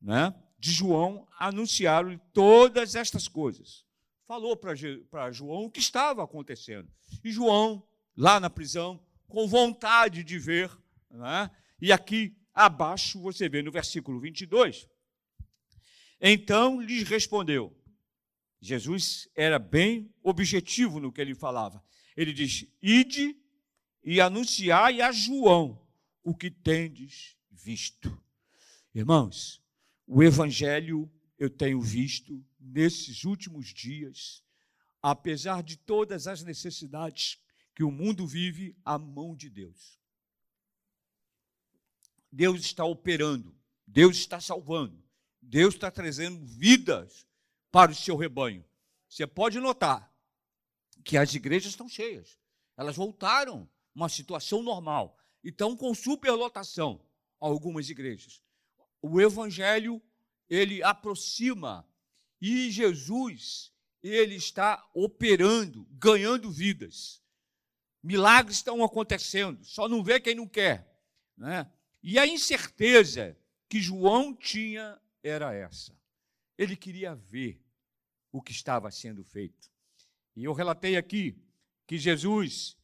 né, 0.00 0.34
de 0.62 0.70
João 0.70 1.26
anunciaram 1.40 2.16
todas 2.32 2.94
estas 2.94 3.26
coisas. 3.26 3.84
Falou 4.28 4.56
para 4.56 5.32
João 5.32 5.64
o 5.64 5.70
que 5.70 5.80
estava 5.80 6.22
acontecendo. 6.22 6.88
E 7.24 7.32
João, 7.32 7.84
lá 8.16 8.38
na 8.38 8.48
prisão, 8.48 9.04
com 9.26 9.48
vontade 9.48 10.22
de 10.22 10.38
ver, 10.38 10.70
né, 11.10 11.50
e 11.80 11.90
aqui 11.90 12.38
abaixo 12.54 13.20
você 13.20 13.48
vê 13.48 13.60
no 13.60 13.72
versículo 13.72 14.20
22. 14.20 14.88
Então 16.20 16.80
lhes 16.80 17.08
respondeu. 17.08 17.76
Jesus 18.60 19.28
era 19.34 19.58
bem 19.58 20.14
objetivo 20.22 21.00
no 21.00 21.10
que 21.10 21.20
ele 21.20 21.34
falava. 21.34 21.82
Ele 22.16 22.32
diz: 22.32 22.68
Ide 22.80 23.36
e 24.04 24.20
anunciai 24.20 25.00
a 25.00 25.10
João 25.10 25.84
o 26.22 26.32
que 26.32 26.52
tendes 26.52 27.36
visto. 27.50 28.16
Irmãos, 28.94 29.61
o 30.14 30.22
Evangelho 30.22 31.10
eu 31.38 31.48
tenho 31.48 31.80
visto 31.80 32.44
nesses 32.60 33.24
últimos 33.24 33.68
dias, 33.68 34.44
apesar 35.00 35.62
de 35.62 35.78
todas 35.78 36.26
as 36.26 36.42
necessidades 36.42 37.38
que 37.74 37.82
o 37.82 37.90
mundo 37.90 38.26
vive, 38.26 38.76
a 38.84 38.98
mão 38.98 39.34
de 39.34 39.48
Deus. 39.48 39.98
Deus 42.30 42.60
está 42.60 42.84
operando, 42.84 43.56
Deus 43.86 44.18
está 44.18 44.38
salvando, 44.38 45.02
Deus 45.40 45.72
está 45.72 45.90
trazendo 45.90 46.44
vidas 46.44 47.26
para 47.70 47.90
o 47.90 47.94
seu 47.94 48.14
rebanho. 48.14 48.62
Você 49.08 49.26
pode 49.26 49.58
notar 49.60 50.14
que 51.02 51.16
as 51.16 51.34
igrejas 51.34 51.70
estão 51.70 51.88
cheias, 51.88 52.38
elas 52.76 52.96
voltaram 52.96 53.66
uma 53.94 54.10
situação 54.10 54.62
normal, 54.62 55.18
estão 55.42 55.74
com 55.74 55.94
superlotação 55.94 57.02
algumas 57.40 57.88
igrejas. 57.88 58.42
O 59.02 59.20
evangelho, 59.20 60.00
ele 60.48 60.82
aproxima 60.82 61.86
e 62.40 62.70
Jesus, 62.70 63.72
ele 64.02 64.34
está 64.34 64.84
operando, 64.92 65.86
ganhando 65.92 66.50
vidas. 66.50 67.22
Milagres 68.02 68.56
estão 68.56 68.82
acontecendo, 68.82 69.64
só 69.64 69.88
não 69.88 70.02
vê 70.02 70.18
quem 70.18 70.34
não 70.34 70.48
quer. 70.48 70.92
Né? 71.36 71.70
E 72.02 72.18
a 72.18 72.26
incerteza 72.26 73.38
que 73.68 73.80
João 73.80 74.34
tinha 74.34 75.00
era 75.22 75.54
essa. 75.54 75.96
Ele 76.58 76.76
queria 76.76 77.14
ver 77.14 77.62
o 78.32 78.42
que 78.42 78.50
estava 78.50 78.90
sendo 78.90 79.22
feito. 79.22 79.70
E 80.34 80.44
eu 80.44 80.52
relatei 80.52 80.96
aqui 80.96 81.40
que 81.86 81.96
Jesus 81.98 82.76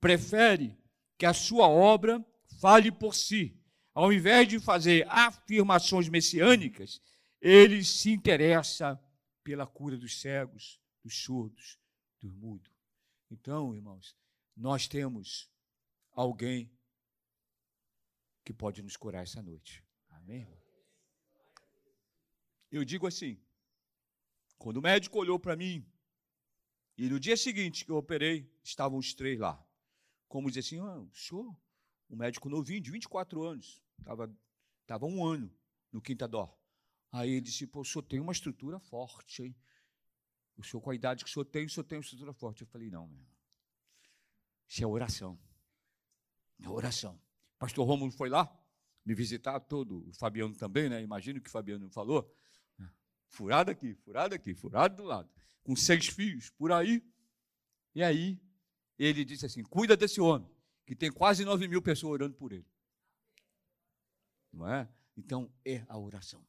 prefere 0.00 0.76
que 1.16 1.24
a 1.24 1.32
sua 1.32 1.68
obra 1.68 2.24
fale 2.60 2.90
por 2.90 3.14
si 3.14 3.56
ao 3.94 4.12
invés 4.12 4.48
de 4.48 4.58
fazer 4.58 5.06
afirmações 5.08 6.08
messiânicas, 6.08 7.00
ele 7.40 7.84
se 7.84 8.10
interessa 8.10 9.00
pela 9.44 9.66
cura 9.66 9.96
dos 9.96 10.20
cegos, 10.20 10.80
dos 11.02 11.22
surdos, 11.22 11.78
dos 12.20 12.34
mudos. 12.34 12.72
Então, 13.30 13.74
irmãos, 13.74 14.16
nós 14.56 14.88
temos 14.88 15.48
alguém 16.10 16.70
que 18.44 18.52
pode 18.52 18.82
nos 18.82 18.96
curar 18.96 19.22
essa 19.22 19.40
noite. 19.40 19.84
Amém? 20.08 20.46
Eu 22.70 22.84
digo 22.84 23.06
assim: 23.06 23.40
quando 24.58 24.78
o 24.78 24.82
médico 24.82 25.18
olhou 25.18 25.38
para 25.38 25.54
mim, 25.54 25.86
e 26.96 27.08
no 27.08 27.20
dia 27.20 27.36
seguinte 27.36 27.84
que 27.84 27.90
eu 27.90 27.96
operei, 27.96 28.50
estavam 28.62 28.98
os 28.98 29.14
três 29.14 29.38
lá. 29.38 29.64
Como 30.28 30.48
dizer 30.48 30.60
assim, 30.60 30.78
ah, 30.78 30.98
o 30.98 31.14
senhor, 31.14 31.56
um 32.08 32.16
médico 32.16 32.48
novinho, 32.48 32.80
de 32.80 32.90
24 32.90 33.42
anos, 33.42 33.83
Estava 33.98 34.34
tava 34.86 35.06
um 35.06 35.24
ano 35.24 35.50
no 35.92 36.00
Quinta 36.00 36.26
Dó. 36.28 36.56
Aí 37.10 37.30
ele 37.30 37.40
disse, 37.40 37.66
pô, 37.66 37.80
o 37.80 37.84
senhor 37.84 38.02
tem 38.02 38.20
uma 38.20 38.32
estrutura 38.32 38.78
forte, 38.78 39.42
hein? 39.42 39.56
O 40.56 40.62
senhor, 40.62 40.80
com 40.80 40.90
a 40.90 40.94
idade 40.94 41.24
que 41.24 41.30
o 41.30 41.32
senhor 41.32 41.44
tem, 41.44 41.66
o 41.66 41.70
senhor 41.70 41.84
tem 41.84 41.98
uma 41.98 42.02
estrutura 42.02 42.32
forte. 42.32 42.62
Eu 42.62 42.66
falei, 42.66 42.90
não, 42.90 43.06
meu. 43.06 43.24
Isso 44.68 44.82
é 44.82 44.86
oração. 44.86 45.38
É 46.60 46.68
oração. 46.68 47.20
Pastor 47.58 47.86
Rômulo 47.86 48.10
foi 48.12 48.28
lá 48.28 48.52
me 49.04 49.14
visitar, 49.14 49.60
todo, 49.60 50.08
o 50.08 50.12
Fabiano 50.14 50.54
também, 50.56 50.88
né? 50.88 51.02
Imagino 51.02 51.40
que 51.40 51.48
o 51.48 51.52
Fabiano 51.52 51.88
falou. 51.90 52.32
Furado 53.28 53.70
aqui, 53.70 53.94
furado 53.94 54.34
aqui, 54.34 54.54
furado 54.54 54.96
do 54.96 55.04
lado. 55.04 55.30
Com 55.62 55.74
seis 55.74 56.06
filhos 56.06 56.50
por 56.50 56.72
aí. 56.72 57.04
E 57.94 58.02
aí, 58.02 58.40
ele 58.98 59.24
disse 59.24 59.44
assim: 59.44 59.62
cuida 59.62 59.96
desse 59.96 60.20
homem, 60.20 60.48
que 60.86 60.94
tem 60.94 61.10
quase 61.12 61.44
nove 61.44 61.66
mil 61.68 61.82
pessoas 61.82 62.12
orando 62.14 62.36
por 62.36 62.52
ele 62.52 62.73
não 64.54 64.68
é? 64.68 64.88
Então 65.16 65.52
é 65.64 65.84
a 65.88 65.98
oração. 65.98 66.44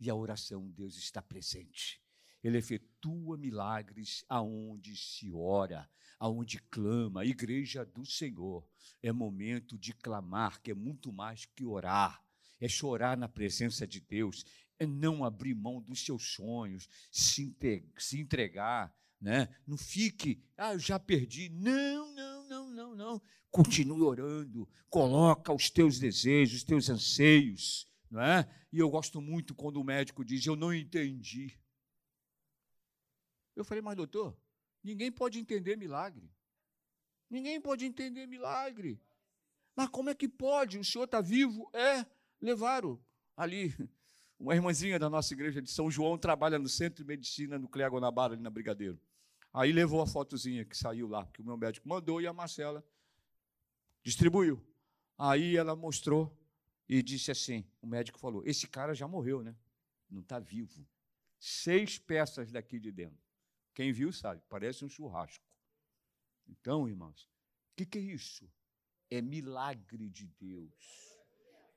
E 0.00 0.08
a 0.08 0.14
oração, 0.14 0.70
Deus 0.70 0.96
está 0.96 1.20
presente. 1.20 2.00
Ele 2.42 2.58
efetua 2.58 3.36
milagres 3.36 4.24
aonde 4.28 4.96
se 4.96 5.32
ora, 5.32 5.90
aonde 6.18 6.60
clama. 6.70 7.24
Igreja 7.24 7.84
do 7.84 8.06
Senhor 8.06 8.66
é 9.02 9.12
momento 9.12 9.76
de 9.76 9.92
clamar, 9.92 10.60
que 10.60 10.70
é 10.70 10.74
muito 10.74 11.12
mais 11.12 11.44
que 11.44 11.64
orar. 11.64 12.22
É 12.60 12.68
chorar 12.68 13.16
na 13.16 13.28
presença 13.28 13.86
de 13.86 14.00
Deus, 14.00 14.44
é 14.78 14.86
não 14.86 15.24
abrir 15.24 15.54
mão 15.54 15.80
dos 15.80 16.04
seus 16.04 16.32
sonhos, 16.32 16.88
se 17.10 17.56
entregar, 18.14 18.94
né? 19.20 19.48
Não 19.66 19.76
fique, 19.76 20.42
ah, 20.56 20.74
eu 20.74 20.78
já 20.78 20.98
perdi. 20.98 21.48
Não, 21.48 22.14
não, 22.14 22.48
não, 22.48 22.70
não, 22.70 22.94
não. 22.94 23.22
Continue 23.50 24.02
orando, 24.02 24.68
coloca 24.90 25.52
os 25.52 25.70
teus 25.70 25.98
desejos, 25.98 26.58
os 26.58 26.64
teus 26.64 26.88
anseios, 26.88 27.90
não 28.10 28.20
é? 28.20 28.48
E 28.72 28.78
eu 28.78 28.90
gosto 28.90 29.20
muito 29.20 29.54
quando 29.54 29.80
o 29.80 29.84
médico 29.84 30.24
diz: 30.24 30.44
Eu 30.46 30.54
não 30.54 30.72
entendi. 30.72 31.58
Eu 33.56 33.64
falei, 33.64 33.82
mas 33.82 33.96
doutor, 33.96 34.38
ninguém 34.84 35.10
pode 35.10 35.38
entender 35.38 35.76
milagre. 35.76 36.30
Ninguém 37.28 37.60
pode 37.60 37.84
entender 37.84 38.26
milagre. 38.26 39.02
Mas 39.74 39.88
como 39.88 40.10
é 40.10 40.14
que 40.14 40.28
pode? 40.28 40.78
O 40.78 40.84
senhor 40.84 41.04
está 41.04 41.20
vivo? 41.20 41.68
É, 41.74 42.06
levaram 42.40 43.02
ali. 43.36 43.74
Uma 44.38 44.54
irmãzinha 44.54 44.98
da 44.98 45.10
nossa 45.10 45.34
igreja 45.34 45.60
de 45.60 45.70
São 45.70 45.90
João 45.90 46.16
trabalha 46.16 46.58
no 46.58 46.68
Centro 46.68 47.02
de 47.02 47.08
Medicina 47.08 47.58
Nuclear 47.58 47.90
Guanabara, 47.90 48.34
ali 48.34 48.42
na 48.42 48.50
Brigadeiro. 48.50 49.00
Aí 49.52 49.72
levou 49.72 50.00
a 50.00 50.06
fotozinha 50.06 50.64
que 50.64 50.76
saiu 50.76 51.08
lá, 51.08 51.26
que 51.26 51.40
o 51.40 51.44
meu 51.44 51.56
médico 51.56 51.88
mandou 51.88 52.20
e 52.20 52.26
a 52.26 52.32
Marcela 52.32 52.84
distribuiu. 54.02 54.64
Aí 55.16 55.56
ela 55.56 55.74
mostrou 55.74 56.38
e 56.88 57.02
disse 57.02 57.32
assim: 57.32 57.64
o 57.82 57.86
médico 57.86 58.18
falou: 58.18 58.42
Esse 58.46 58.68
cara 58.68 58.94
já 58.94 59.08
morreu, 59.08 59.42
né? 59.42 59.56
Não 60.08 60.20
está 60.20 60.38
vivo. 60.38 60.86
Seis 61.40 61.98
peças 61.98 62.52
daqui 62.52 62.78
de 62.78 62.92
dentro. 62.92 63.18
Quem 63.74 63.92
viu 63.92 64.12
sabe, 64.12 64.40
parece 64.48 64.84
um 64.84 64.88
churrasco. 64.88 65.44
Então, 66.46 66.88
irmãos, 66.88 67.22
o 67.72 67.76
que, 67.76 67.86
que 67.86 67.98
é 67.98 68.02
isso? 68.02 68.48
É 69.10 69.20
milagre 69.20 70.08
de 70.08 70.26
Deus. 70.26 71.07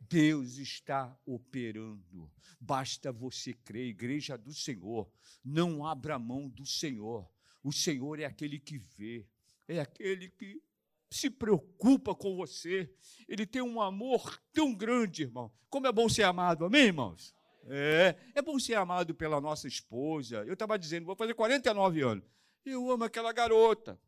Deus 0.10 0.58
está 0.58 1.18
operando. 1.26 2.32
Basta 2.60 3.12
você 3.12 3.54
crer, 3.54 3.88
igreja 3.88 4.38
do 4.38 4.54
Senhor. 4.54 5.10
Não 5.44 5.86
abra 5.86 6.18
mão 6.18 6.50
do 6.50 6.66
Senhor. 6.66 7.30
O 7.64 7.72
Senhor 7.72 8.20
é 8.20 8.26
aquele 8.26 8.60
que 8.60 8.78
vê, 8.78 9.28
é 9.68 9.80
aquele 9.80 10.30
que 10.30 10.62
se 11.10 11.30
preocupa 11.30 12.16
com 12.16 12.36
você. 12.36 12.92
Ele 13.28 13.46
tem 13.46 13.62
um 13.62 13.80
amor 13.80 14.42
tão 14.52 14.74
grande, 14.74 15.24
irmão. 15.24 15.52
Como 15.70 15.86
é 15.86 15.92
bom 15.92 16.10
ser 16.10 16.24
amado, 16.24 16.66
amém, 16.66 16.86
irmãos? 16.86 17.36
É, 17.68 18.16
é 18.34 18.42
bom 18.42 18.58
ser 18.58 18.76
amado 18.76 19.14
pela 19.14 19.40
nossa 19.40 19.68
esposa. 19.68 20.44
Eu 20.46 20.54
estava 20.54 20.80
dizendo, 20.80 21.06
vou 21.06 21.16
fazer 21.16 21.36
49 21.36 22.02
anos. 22.02 22.26
Eu 22.66 22.90
amo 22.90 23.04
aquela 23.04 23.32
garota. 23.32 24.00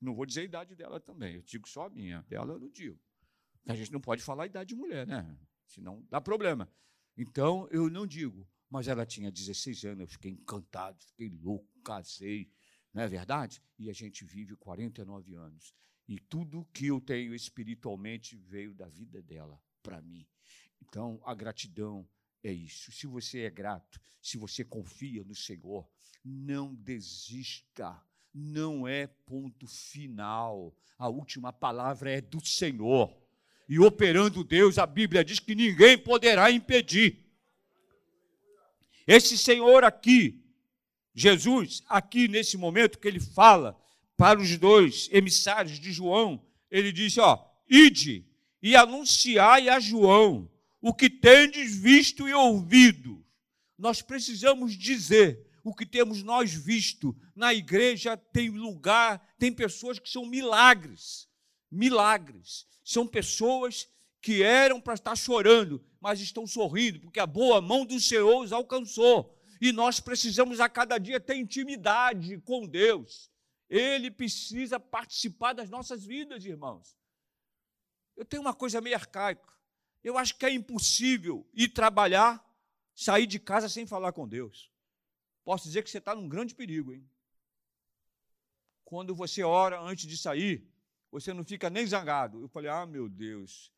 Não 0.00 0.14
vou 0.14 0.26
dizer 0.26 0.40
a 0.40 0.44
idade 0.44 0.74
dela 0.74 0.98
também, 0.98 1.36
eu 1.36 1.42
digo 1.42 1.68
só 1.68 1.86
a 1.86 1.90
minha. 1.90 2.24
Dela 2.28 2.54
eu 2.54 2.58
não 2.58 2.70
digo. 2.70 2.98
A 3.66 3.74
gente 3.74 3.92
não 3.92 4.00
pode 4.00 4.22
falar 4.22 4.44
a 4.44 4.46
idade 4.46 4.68
de 4.68 4.74
mulher, 4.74 5.06
né? 5.06 5.36
Senão 5.66 6.04
dá 6.10 6.20
problema. 6.20 6.68
Então 7.16 7.68
eu 7.70 7.88
não 7.88 8.06
digo. 8.06 8.48
Mas 8.68 8.88
ela 8.88 9.04
tinha 9.04 9.30
16 9.30 9.84
anos, 9.84 10.00
eu 10.00 10.06
fiquei 10.06 10.30
encantado, 10.30 10.98
fiquei 11.04 11.28
louco, 11.28 11.68
casei. 11.84 12.50
Não 12.92 13.02
é 13.02 13.06
verdade? 13.06 13.62
E 13.78 13.90
a 13.90 13.92
gente 13.92 14.24
vive 14.24 14.56
49 14.56 15.34
anos. 15.34 15.74
E 16.08 16.18
tudo 16.18 16.66
que 16.72 16.86
eu 16.86 16.98
tenho 16.98 17.34
espiritualmente 17.34 18.34
veio 18.34 18.74
da 18.74 18.88
vida 18.88 19.22
dela 19.22 19.62
para 19.82 20.00
mim. 20.00 20.26
Então, 20.80 21.20
a 21.24 21.34
gratidão 21.34 22.08
é 22.42 22.50
isso. 22.50 22.90
Se 22.92 23.06
você 23.06 23.42
é 23.42 23.50
grato, 23.50 24.00
se 24.22 24.38
você 24.38 24.64
confia 24.64 25.22
no 25.22 25.34
Senhor, 25.34 25.88
não 26.24 26.74
desista. 26.74 28.02
Não 28.34 28.88
é 28.88 29.06
ponto 29.06 29.66
final. 29.66 30.74
A 30.96 31.08
última 31.08 31.52
palavra 31.52 32.10
é 32.10 32.20
do 32.22 32.44
Senhor. 32.44 33.21
E 33.72 33.78
operando 33.78 34.44
Deus, 34.44 34.76
a 34.76 34.84
Bíblia 34.84 35.24
diz 35.24 35.38
que 35.38 35.54
ninguém 35.54 35.96
poderá 35.96 36.50
impedir. 36.50 37.24
Esse 39.06 39.38
Senhor 39.38 39.82
aqui, 39.82 40.44
Jesus, 41.14 41.82
aqui 41.88 42.28
nesse 42.28 42.58
momento 42.58 42.98
que 42.98 43.08
ele 43.08 43.18
fala 43.18 43.74
para 44.14 44.38
os 44.38 44.58
dois 44.58 45.08
emissários 45.10 45.80
de 45.80 45.90
João, 45.90 46.44
ele 46.70 46.92
disse: 46.92 47.18
Ó, 47.18 47.42
ide 47.66 48.26
e 48.62 48.76
anunciai 48.76 49.70
a 49.70 49.80
João 49.80 50.50
o 50.78 50.92
que 50.92 51.08
tendes 51.08 51.74
visto 51.74 52.28
e 52.28 52.34
ouvido. 52.34 53.24
Nós 53.78 54.02
precisamos 54.02 54.76
dizer 54.76 55.50
o 55.64 55.74
que 55.74 55.86
temos 55.86 56.22
nós 56.22 56.52
visto. 56.52 57.16
Na 57.34 57.54
igreja 57.54 58.18
tem 58.18 58.50
lugar, 58.50 59.34
tem 59.38 59.50
pessoas 59.50 59.98
que 59.98 60.10
são 60.10 60.26
milagres. 60.26 61.26
Milagres. 61.72 62.66
São 62.84 63.06
pessoas 63.06 63.88
que 64.20 64.42
eram 64.42 64.80
para 64.80 64.94
estar 64.94 65.16
chorando, 65.16 65.84
mas 65.98 66.20
estão 66.20 66.46
sorrindo, 66.46 67.00
porque 67.00 67.18
a 67.18 67.26
boa 67.26 67.60
mão 67.60 67.86
do 67.86 67.98
Senhor 67.98 68.44
os 68.44 68.52
alcançou. 68.52 69.36
E 69.60 69.72
nós 69.72 69.98
precisamos 69.98 70.60
a 70.60 70.68
cada 70.68 70.98
dia 70.98 71.18
ter 71.18 71.36
intimidade 71.36 72.38
com 72.42 72.66
Deus. 72.66 73.30
Ele 73.68 74.10
precisa 74.10 74.78
participar 74.78 75.54
das 75.54 75.70
nossas 75.70 76.04
vidas, 76.04 76.44
irmãos. 76.44 76.96
Eu 78.16 78.24
tenho 78.24 78.42
uma 78.42 78.54
coisa 78.54 78.80
meio 78.80 78.96
arcaica. 78.96 79.52
Eu 80.04 80.18
acho 80.18 80.36
que 80.36 80.44
é 80.44 80.50
impossível 80.50 81.48
ir 81.54 81.68
trabalhar, 81.68 82.44
sair 82.94 83.26
de 83.26 83.38
casa 83.38 83.68
sem 83.68 83.86
falar 83.86 84.12
com 84.12 84.28
Deus. 84.28 84.70
Posso 85.44 85.64
dizer 85.64 85.82
que 85.82 85.90
você 85.90 85.98
está 85.98 86.14
num 86.14 86.28
grande 86.28 86.54
perigo, 86.54 86.92
hein? 86.92 87.08
Quando 88.84 89.14
você 89.14 89.42
ora 89.42 89.80
antes 89.80 90.06
de 90.06 90.18
sair, 90.18 90.68
você 91.12 91.34
não 91.34 91.44
fica 91.44 91.68
nem 91.68 91.86
zangado. 91.86 92.40
Eu 92.40 92.48
falei, 92.48 92.70
ah, 92.70 92.86
meu 92.86 93.06
Deus, 93.08 93.70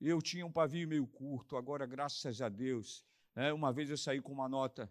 eu 0.00 0.22
tinha 0.22 0.46
um 0.46 0.52
pavio 0.52 0.86
meio 0.86 1.06
curto, 1.08 1.56
agora, 1.56 1.84
graças 1.84 2.40
a 2.40 2.48
Deus, 2.48 3.04
né, 3.34 3.52
uma 3.52 3.72
vez 3.72 3.90
eu 3.90 3.98
saí 3.98 4.22
com 4.22 4.32
uma 4.32 4.48
nota 4.48 4.90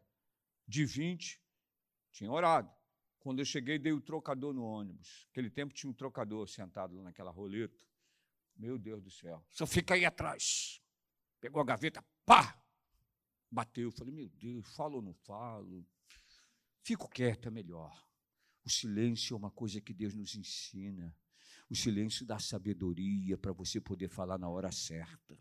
de 0.67 0.85
20, 0.85 1.41
tinha 2.11 2.29
orado. 2.29 2.69
Quando 3.19 3.39
eu 3.39 3.45
cheguei, 3.45 3.79
dei 3.79 3.93
o 3.93 4.01
trocador 4.01 4.53
no 4.53 4.63
ônibus. 4.63 5.25
Naquele 5.27 5.49
tempo 5.49 5.73
tinha 5.73 5.89
um 5.89 5.93
trocador 5.93 6.47
sentado 6.47 7.01
naquela 7.01 7.31
roleta. 7.31 7.85
Meu 8.55 8.77
Deus 8.77 9.01
do 9.01 9.09
céu. 9.09 9.43
Só 9.49 9.65
fica 9.65 9.93
aí 9.93 10.05
atrás. 10.05 10.81
Pegou 11.39 11.61
a 11.61 11.65
gaveta, 11.65 12.03
pá! 12.25 12.61
Bateu. 13.49 13.91
Falei, 13.91 14.13
meu 14.13 14.29
Deus, 14.29 14.67
falo 14.75 14.97
ou 14.97 15.01
não 15.01 15.13
falo? 15.13 15.85
Fico 16.83 17.09
quieto, 17.09 17.47
é 17.47 17.51
melhor. 17.51 18.07
O 18.63 18.69
silêncio 18.69 19.33
é 19.33 19.37
uma 19.37 19.51
coisa 19.51 19.79
que 19.79 19.93
Deus 19.93 20.13
nos 20.13 20.35
ensina. 20.35 21.15
O 21.69 21.75
silêncio 21.75 22.25
dá 22.25 22.39
sabedoria 22.39 23.37
para 23.37 23.51
você 23.51 23.81
poder 23.81 24.07
falar 24.07 24.37
na 24.37 24.49
hora 24.49 24.71
certa. 24.71 25.37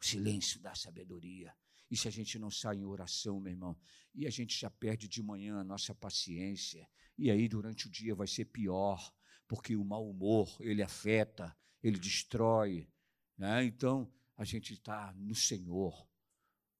O 0.00 0.04
silêncio 0.04 0.60
dá 0.60 0.74
sabedoria. 0.74 1.52
E 1.90 1.96
se 1.96 2.06
a 2.06 2.10
gente 2.10 2.38
não 2.38 2.50
sai 2.50 2.76
em 2.76 2.84
oração, 2.84 3.40
meu 3.40 3.52
irmão, 3.52 3.76
e 4.14 4.26
a 4.26 4.30
gente 4.30 4.58
já 4.58 4.70
perde 4.70 5.08
de 5.08 5.22
manhã 5.22 5.58
a 5.58 5.64
nossa 5.64 5.94
paciência, 5.94 6.88
e 7.18 7.30
aí 7.30 7.48
durante 7.48 7.86
o 7.86 7.90
dia 7.90 8.14
vai 8.14 8.26
ser 8.26 8.46
pior, 8.46 9.12
porque 9.46 9.76
o 9.76 9.84
mau 9.84 10.08
humor, 10.08 10.56
ele 10.60 10.82
afeta, 10.82 11.56
ele 11.82 11.98
destrói. 11.98 12.88
Né? 13.36 13.64
Então, 13.64 14.12
a 14.36 14.44
gente 14.44 14.72
está 14.72 15.12
no 15.14 15.34
Senhor. 15.34 16.08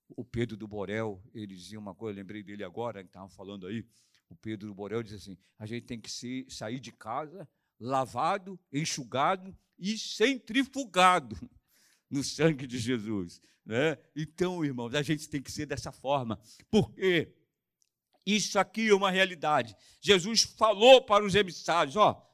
O 0.09 0.25
Pedro 0.25 0.57
do 0.57 0.69
Borel, 0.69 1.23
ele 1.35 1.55
dizia 1.55 1.79
uma 1.79 1.95
coisa, 1.95 2.19
lembrei 2.19 2.43
dele 2.43 2.63
agora, 2.63 3.03
que 3.03 3.09
estava 3.09 3.29
falando 3.29 3.67
aí. 3.67 3.87
O 4.29 4.37
Pedro 4.37 4.69
do 4.69 4.75
Borel 4.75 5.03
diz 5.03 5.15
assim: 5.15 5.39
a 5.59 5.67
gente 5.67 5.87
tem 5.87 6.01
que 6.01 6.11
ser, 6.11 6.51
sair 6.51 6.81
de 6.81 6.93
casa 6.93 7.49
lavado, 7.79 8.59
enxugado 8.73 9.57
e 9.79 9.99
centrifugado 9.99 11.37
no 12.11 12.23
sangue 12.23 12.67
de 12.67 12.79
Jesus. 12.79 13.41
Né? 13.65 13.99
Então, 14.15 14.65
irmãos, 14.65 14.95
a 14.95 15.03
gente 15.03 15.29
tem 15.29 15.43
que 15.43 15.53
ser 15.53 15.67
dessa 15.67 15.91
forma, 15.91 16.39
porque 16.71 17.33
isso 18.27 18.59
aqui 18.59 18.89
é 18.89 18.95
uma 18.95 19.11
realidade. 19.11 19.77
Jesus 20.01 20.43
falou 20.43 21.03
para 21.03 21.25
os 21.25 21.35
emissários: 21.35 21.97
ó, 21.97 22.25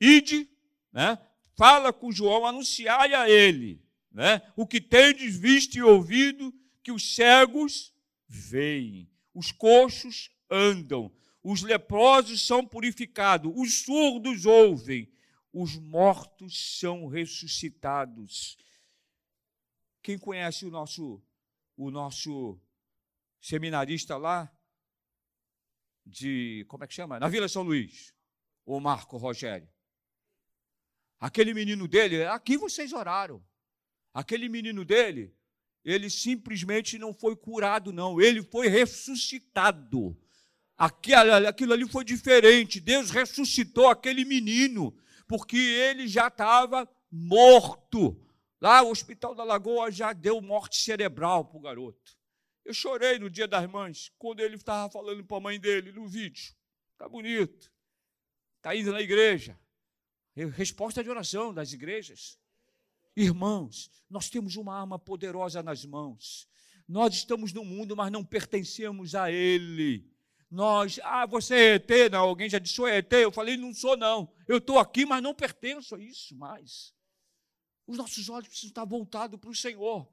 ide, 0.00 0.48
né? 0.92 1.18
fala 1.56 1.92
com 1.92 2.12
João, 2.12 2.46
anunciai 2.46 3.14
a 3.14 3.28
ele 3.28 3.86
né? 4.16 4.40
o 4.56 4.66
que 4.66 4.80
tendes 4.80 5.36
visto 5.36 5.76
e 5.76 5.82
ouvido, 5.82 6.50
que 6.82 6.90
os 6.90 7.14
cegos 7.14 7.92
veem, 8.26 9.10
os 9.34 9.52
coxos 9.52 10.30
andam, 10.50 11.12
os 11.48 11.62
leprosos 11.62 12.44
são 12.44 12.66
purificados, 12.66 13.52
os 13.54 13.82
surdos 13.84 14.44
ouvem, 14.44 15.08
os 15.52 15.76
mortos 15.76 16.80
são 16.80 17.06
ressuscitados. 17.06 18.58
Quem 20.02 20.18
conhece 20.18 20.66
o 20.66 20.70
nosso 20.70 21.22
o 21.76 21.88
nosso 21.88 22.60
seminarista 23.40 24.16
lá 24.16 24.52
de 26.04 26.64
como 26.66 26.82
é 26.82 26.86
que 26.88 26.94
chama? 26.94 27.20
Na 27.20 27.28
Vila 27.28 27.48
São 27.48 27.62
Luís, 27.62 28.12
o 28.64 28.80
Marco 28.80 29.16
Rogério. 29.16 29.68
Aquele 31.20 31.54
menino 31.54 31.86
dele, 31.86 32.24
aqui 32.24 32.56
vocês 32.56 32.92
oraram. 32.92 33.40
Aquele 34.12 34.48
menino 34.48 34.84
dele, 34.84 35.32
ele 35.84 36.10
simplesmente 36.10 36.98
não 36.98 37.14
foi 37.14 37.36
curado, 37.36 37.92
não, 37.92 38.20
ele 38.20 38.42
foi 38.42 38.66
ressuscitado. 38.66 40.20
Aquilo, 40.76 41.48
aquilo 41.48 41.72
ali 41.72 41.88
foi 41.88 42.04
diferente. 42.04 42.80
Deus 42.80 43.10
ressuscitou 43.10 43.88
aquele 43.88 44.24
menino, 44.24 44.96
porque 45.26 45.56
ele 45.56 46.06
já 46.06 46.28
estava 46.28 46.88
morto. 47.10 48.20
Lá, 48.60 48.82
o 48.82 48.90
Hospital 48.90 49.34
da 49.34 49.44
Lagoa 49.44 49.90
já 49.90 50.12
deu 50.12 50.40
morte 50.40 50.82
cerebral 50.82 51.44
para 51.44 51.56
o 51.56 51.60
garoto. 51.60 52.16
Eu 52.64 52.74
chorei 52.74 53.18
no 53.18 53.30
dia 53.30 53.46
das 53.46 53.68
mães, 53.70 54.12
quando 54.18 54.40
ele 54.40 54.56
estava 54.56 54.90
falando 54.90 55.24
para 55.24 55.36
a 55.36 55.40
mãe 55.40 55.58
dele 55.58 55.92
no 55.92 56.06
vídeo. 56.06 56.54
Está 56.92 57.08
bonito. 57.08 57.70
Está 58.56 58.74
indo 58.74 58.92
na 58.92 59.00
igreja. 59.00 59.58
resposta 60.54 61.02
de 61.02 61.08
oração 61.08 61.54
das 61.54 61.72
igrejas. 61.72 62.38
Irmãos, 63.14 63.90
nós 64.10 64.28
temos 64.28 64.56
uma 64.56 64.78
arma 64.78 64.98
poderosa 64.98 65.62
nas 65.62 65.84
mãos. 65.84 66.48
Nós 66.88 67.14
estamos 67.14 67.52
no 67.52 67.64
mundo, 67.64 67.96
mas 67.96 68.10
não 68.10 68.24
pertencemos 68.24 69.14
a 69.14 69.30
ele. 69.30 70.10
Nós, 70.50 71.00
ah, 71.02 71.26
você 71.26 71.54
é 71.54 71.74
ET, 71.74 72.10
não, 72.10 72.20
alguém 72.20 72.48
já 72.48 72.58
disse, 72.58 72.74
sou 72.74 72.88
ET. 72.88 73.12
Eu 73.12 73.32
falei, 73.32 73.56
não 73.56 73.74
sou, 73.74 73.96
não. 73.96 74.32
Eu 74.46 74.58
estou 74.58 74.78
aqui, 74.78 75.04
mas 75.04 75.22
não 75.22 75.34
pertenço 75.34 75.94
a 75.94 76.00
isso 76.00 76.36
mais. 76.36 76.94
Os 77.86 77.96
nossos 77.98 78.28
olhos 78.28 78.48
precisam 78.48 78.68
estar 78.68 78.84
voltados 78.84 79.38
para 79.38 79.50
o 79.50 79.54
Senhor. 79.54 80.08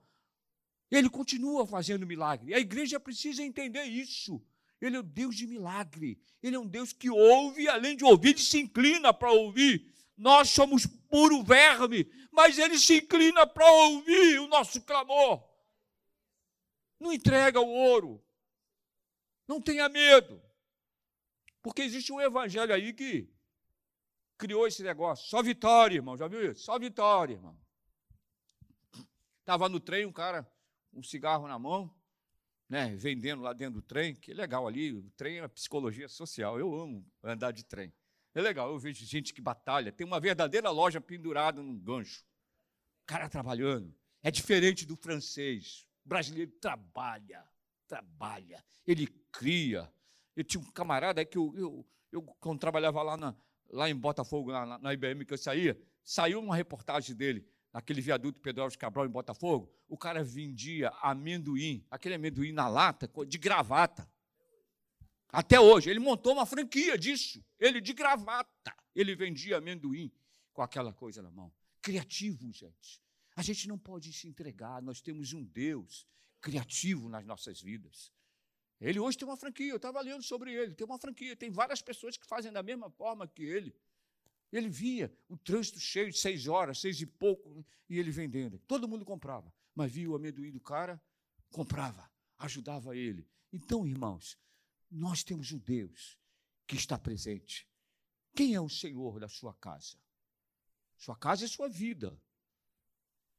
Ele 0.91 1.09
continua 1.09 1.65
fazendo 1.65 2.05
milagre. 2.05 2.53
A 2.53 2.59
igreja 2.59 2.99
precisa 2.99 3.43
entender 3.43 3.83
isso. 3.83 4.43
Ele 4.79 4.97
é 4.97 4.99
o 4.99 5.03
Deus 5.03 5.35
de 5.35 5.47
milagre. 5.47 6.19
Ele 6.41 6.55
é 6.55 6.59
um 6.59 6.67
Deus 6.67 6.91
que 6.91 7.09
ouve, 7.09 7.67
além 7.67 7.95
de 7.95 8.03
ouvir, 8.03 8.31
ele 8.31 8.39
se 8.39 8.59
inclina 8.59 9.13
para 9.13 9.31
ouvir. 9.31 9.91
Nós 10.15 10.49
somos 10.49 10.85
puro 10.85 11.41
verme, 11.41 12.07
mas 12.31 12.59
ele 12.59 12.77
se 12.77 12.97
inclina 12.97 13.47
para 13.47 13.69
ouvir 13.71 14.39
o 14.39 14.47
nosso 14.47 14.81
clamor. 14.81 15.43
Não 16.99 17.11
entrega 17.11 17.59
o 17.59 17.67
ouro. 17.67 18.23
Não 19.53 19.61
tenha 19.61 19.87
medo. 19.87 20.41
Porque 21.61 21.83
existe 21.83 22.11
um 22.11 22.19
evangelho 22.19 22.73
aí 22.73 22.91
que 22.91 23.29
criou 24.35 24.65
esse 24.65 24.81
negócio. 24.81 25.29
Só 25.29 25.43
vitória, 25.43 25.97
irmão. 25.97 26.17
Já 26.17 26.27
viu 26.27 26.51
isso? 26.51 26.63
Só 26.63 26.79
vitória, 26.79 27.35
irmão. 27.35 27.55
Estava 29.41 29.69
no 29.69 29.79
trem, 29.79 30.07
um 30.07 30.11
cara, 30.11 30.51
um 30.91 31.03
cigarro 31.03 31.47
na 31.47 31.59
mão, 31.59 31.93
né, 32.67 32.95
vendendo 32.95 33.43
lá 33.43 33.53
dentro 33.53 33.75
do 33.75 33.81
trem, 33.83 34.15
que 34.15 34.31
é 34.31 34.33
legal 34.33 34.67
ali. 34.67 34.91
O 34.91 35.11
trem 35.11 35.37
é 35.37 35.47
psicologia 35.47 36.07
social. 36.07 36.57
Eu 36.57 36.73
amo 36.73 37.05
andar 37.21 37.51
de 37.51 37.63
trem. 37.63 37.93
É 38.33 38.41
legal, 38.41 38.71
eu 38.71 38.79
vejo 38.79 39.05
gente 39.05 39.35
que 39.35 39.41
batalha. 39.41 39.91
Tem 39.91 40.07
uma 40.07 40.19
verdadeira 40.19 40.71
loja 40.71 40.99
pendurada 40.99 41.61
num 41.61 41.77
gancho. 41.77 42.25
O 43.03 43.05
cara 43.05 43.29
trabalhando. 43.29 43.95
É 44.23 44.31
diferente 44.31 44.83
do 44.83 44.95
francês. 44.95 45.85
O 46.03 46.09
brasileiro 46.09 46.51
trabalha, 46.53 47.47
trabalha. 47.93 48.63
Ele 48.88 49.08
cria. 49.32 49.91
Eu 50.36 50.43
tinha 50.43 50.62
um 50.62 50.71
camarada 50.71 51.23
que 51.23 51.38
eu, 51.38 51.53
eu, 51.56 51.88
eu 52.12 52.21
quando 52.39 52.60
trabalhava 52.60 53.03
lá, 53.03 53.15
na, 53.15 53.36
lá 53.69 53.88
em 53.88 53.95
Botafogo, 53.95 54.51
na, 54.51 54.79
na 54.79 54.93
IBM 54.93 55.23
que 55.25 55.34
eu 55.34 55.38
saía, 55.38 55.79
saiu 56.03 56.39
uma 56.39 56.56
reportagem 56.56 57.15
dele, 57.15 57.47
naquele 57.71 58.01
viaduto 58.01 58.39
Pedro 58.39 58.63
Alves 58.63 58.75
Cabral 58.75 59.06
em 59.06 59.10
Botafogo. 59.10 59.71
O 59.88 59.95
cara 59.95 60.23
vendia 60.23 60.89
amendoim, 61.01 61.86
aquele 61.91 62.15
amendoim 62.15 62.51
na 62.51 62.67
lata, 62.67 63.10
de 63.27 63.38
gravata. 63.38 64.10
Até 65.29 65.60
hoje, 65.60 65.89
ele 65.89 65.99
montou 65.99 66.34
uma 66.34 66.45
franquia 66.45 66.97
disso. 66.97 67.43
Ele 67.60 67.79
de 67.79 67.93
gravata, 67.93 68.75
ele 68.95 69.15
vendia 69.15 69.58
amendoim 69.58 70.12
com 70.51 70.63
aquela 70.63 70.91
coisa 70.91 71.21
na 71.21 71.29
mão. 71.29 71.53
Criativo, 71.82 72.51
gente. 72.51 73.01
A 73.36 73.41
gente 73.41 73.67
não 73.67 73.77
pode 73.77 74.12
se 74.13 74.27
entregar, 74.27 74.82
nós 74.82 75.01
temos 75.01 75.34
um 75.34 75.43
Deus 75.43 76.08
criativo 76.43 77.08
nas 77.08 77.25
nossas 77.25 77.62
vidas. 77.62 78.12
Ele 78.79 78.99
hoje 78.99 79.17
tem 79.17 79.25
uma 79.25 79.38
franquia, 79.38 79.71
eu 79.71 79.77
estava 79.77 80.01
lendo 80.01 80.21
sobre 80.21 80.53
ele, 80.53 80.75
tem 80.75 80.86
uma 80.86 80.99
franquia, 80.99 81.38
tem 81.38 81.49
várias 81.49 81.82
pessoas 81.82 82.17
que 82.17 82.27
fazem 82.27 82.51
da 82.51 82.62
mesma 82.62 82.89
forma 82.91 83.25
que 83.25 83.43
ele. 83.43 83.73
Ele 84.51 84.69
via 84.69 85.12
o 85.29 85.38
trânsito 85.38 85.79
cheio 85.79 86.12
de 86.12 86.17
seis 86.17 86.45
horas, 86.47 86.79
seis 86.79 86.99
e 86.99 87.06
pouco, 87.06 87.65
e 87.89 87.97
ele 87.97 88.12
vendendo. 88.12 88.60
Todo 88.67 88.88
mundo 88.88 89.06
comprava, 89.06 89.51
mas 89.73 89.91
via 89.91 90.10
o 90.10 90.15
amendoim 90.15 90.51
do 90.51 90.60
cara, 90.60 91.01
comprava, 91.49 92.12
ajudava 92.38 92.95
ele. 92.95 93.25
Então, 93.51 93.88
irmãos, 93.88 94.38
nós 94.91 95.23
temos 95.23 95.51
um 95.53 95.58
Deus 95.58 96.19
que 96.67 96.75
está 96.75 96.99
presente. 96.99 97.67
Quem 98.36 98.53
é 98.53 98.60
o 98.60 98.69
Senhor 98.69 99.17
da 99.17 99.29
sua 99.29 99.53
casa? 99.53 99.97
Sua 100.97 101.15
casa 101.15 101.45
é 101.45 101.47
sua 101.47 101.69
vida. 101.69 102.19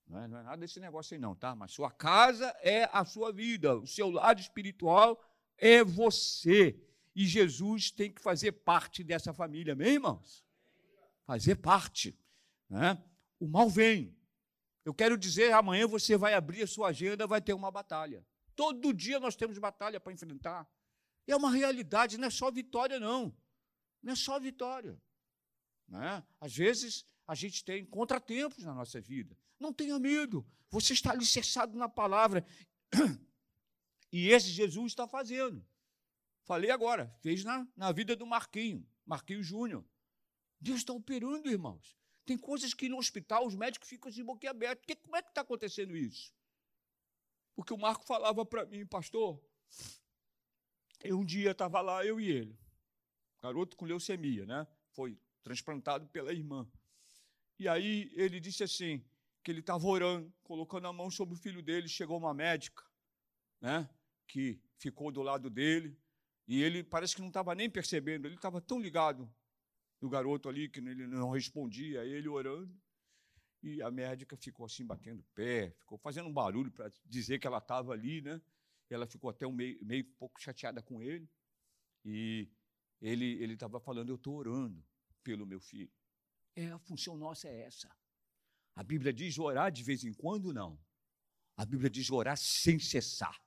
Não 0.07 0.23
é, 0.23 0.29
não 0.29 0.38
é 0.38 0.43
nada 0.43 0.57
desse 0.59 0.79
negócio 0.81 1.14
aí, 1.14 1.21
não, 1.21 1.35
tá? 1.35 1.55
Mas 1.55 1.73
sua 1.73 1.90
casa 1.90 2.47
é 2.61 2.88
a 2.93 3.05
sua 3.05 3.33
vida. 3.33 3.77
O 3.79 3.87
seu 3.87 4.11
lado 4.11 4.40
espiritual 4.40 5.23
é 5.57 5.83
você. 5.83 6.81
E 7.14 7.27
Jesus 7.27 7.90
tem 7.90 8.12
que 8.12 8.21
fazer 8.21 8.53
parte 8.53 9.03
dessa 9.03 9.33
família, 9.33 9.73
amém, 9.73 9.95
irmãos? 9.95 10.45
Fazer 11.25 11.57
parte. 11.57 12.19
Né? 12.69 13.03
O 13.38 13.47
mal 13.47 13.71
vem. 13.71 14.17
Eu 14.85 14.93
quero 14.93 15.17
dizer, 15.17 15.53
amanhã 15.53 15.87
você 15.87 16.17
vai 16.17 16.35
abrir 16.35 16.62
a 16.62 16.67
sua 16.67 16.88
agenda, 16.88 17.27
vai 17.27 17.40
ter 17.40 17.55
uma 17.55 17.71
batalha. 17.71 18.27
Todo 18.55 18.93
dia 18.93 19.19
nós 19.19 19.35
temos 19.35 19.59
batalha 19.59 19.99
para 19.99 20.12
enfrentar. 20.12 20.69
É 21.27 21.35
uma 21.35 21.51
realidade, 21.51 22.19
não 22.19 22.29
é 22.29 22.31
só 22.31 22.51
vitória, 22.51 23.01
não. 23.01 23.35
Não 24.03 24.12
é 24.12 24.17
só 24.17 24.38
vitória. 24.38 25.01
Né? 25.88 26.23
Às 26.40 26.55
vezes 26.55 27.07
a 27.27 27.35
gente 27.35 27.65
tem 27.65 27.85
contratempos 27.85 28.65
na 28.65 28.75
nossa 28.75 29.01
vida. 29.01 29.37
Não 29.59 29.73
tenha 29.73 29.99
medo. 29.99 30.47
Você 30.71 30.93
está 30.93 31.13
alicerçado 31.13 31.77
na 31.77 31.89
palavra. 31.89 32.45
E 34.13 34.29
esse 34.29 34.49
Jesus 34.49 34.93
está 34.93 35.09
fazendo. 35.09 35.67
Falei 36.45 36.71
agora, 36.71 37.13
fez 37.21 37.43
na, 37.43 37.67
na 37.77 37.91
vida 37.91 38.15
do 38.15 38.25
Marquinho, 38.25 38.87
Marquinho 39.05 39.43
Júnior. 39.43 39.85
Deus 40.61 40.79
está 40.79 40.93
operando, 40.93 41.51
irmãos. 41.51 41.97
Tem 42.25 42.39
coisas 42.39 42.73
que 42.73 42.89
no 42.89 42.99
hospital 42.99 43.47
os 43.47 43.55
médicos 43.55 43.89
ficam 43.89 44.11
de 44.11 44.23
boca 44.23 44.49
aberta. 44.49 44.83
Que, 44.87 44.95
como 44.95 45.17
é 45.17 45.23
que 45.23 45.31
está 45.31 45.41
acontecendo 45.41 45.97
isso? 45.97 46.33
Porque 47.55 47.73
o 47.73 47.79
Marco 47.79 48.05
falava 48.05 48.45
para 48.45 48.65
mim, 48.65 48.87
pastor, 48.87 49.43
eu 51.03 51.19
um 51.19 51.25
dia 51.25 51.51
estava 51.51 51.81
lá, 51.81 52.05
eu 52.05 52.21
e 52.21 52.31
ele, 52.31 52.59
garoto 53.41 53.77
com 53.77 53.85
leucemia, 53.85 54.47
né? 54.47 54.67
Foi 54.91 55.19
transplantado 55.43 56.07
pela 56.09 56.33
irmã. 56.33 56.67
E 57.59 57.69
aí 57.69 58.11
ele 58.14 58.40
disse 58.40 58.64
assim, 58.64 59.05
que 59.43 59.51
ele 59.51 59.61
estava 59.61 59.87
orando, 59.87 60.33
colocando 60.43 60.87
a 60.87 60.93
mão 60.93 61.11
sobre 61.11 61.35
o 61.35 61.38
filho 61.38 61.62
dele, 61.62 61.88
chegou 61.88 62.19
uma 62.19 62.35
médica, 62.35 62.85
né? 63.61 63.88
Que 64.27 64.61
ficou 64.79 65.12
do 65.12 65.23
lado 65.23 65.49
dele, 65.49 65.97
e 66.47 66.62
ele 66.62 66.83
parece 66.83 67.14
que 67.14 67.21
não 67.21 67.29
estava 67.29 67.55
nem 67.55 67.71
percebendo, 67.71 68.27
ele 68.27 68.35
estava 68.35 68.61
tão 68.61 68.81
ligado 68.81 69.33
no 70.01 70.09
garoto 70.09 70.49
ali 70.49 70.69
que 70.69 70.81
ele 70.81 71.07
não 71.07 71.31
respondia, 71.31 72.05
ele 72.05 72.29
orando. 72.29 72.75
E 73.62 73.81
a 73.81 73.90
médica 73.90 74.37
ficou 74.37 74.67
assim, 74.67 74.85
batendo 74.85 75.25
pé, 75.35 75.71
ficou 75.79 75.97
fazendo 75.97 76.29
um 76.29 76.33
barulho 76.33 76.71
para 76.71 76.93
dizer 77.07 77.38
que 77.38 77.47
ela 77.47 77.59
estava 77.59 77.93
ali, 77.93 78.21
né? 78.21 78.40
ela 78.95 79.07
ficou 79.07 79.29
até 79.29 79.47
um 79.47 79.53
meio, 79.53 79.79
meio 79.85 80.05
pouco 80.19 80.40
chateada 80.40 80.83
com 80.83 81.03
ele. 81.03 81.29
E 82.05 82.49
ele 83.01 83.53
estava 83.53 83.81
falando: 83.81 84.11
Eu 84.11 84.17
estou 84.17 84.37
orando 84.37 84.83
pelo 85.23 85.47
meu 85.47 85.61
filho. 85.61 85.90
É, 86.57 86.67
a 86.71 86.79
função 86.79 87.17
nossa 87.17 87.49
é 87.49 87.62
essa. 87.62 87.90
A 88.75 88.83
Bíblia 88.83 89.12
diz 89.12 89.38
orar 89.38 89.71
de 89.71 89.83
vez 89.83 90.05
em 90.05 90.12
quando, 90.12 90.53
não. 90.53 90.79
A 91.57 91.64
Bíblia 91.64 91.90
diz 91.90 92.11
orar 92.11 92.37
sem 92.37 92.79
cessar. 92.79 93.38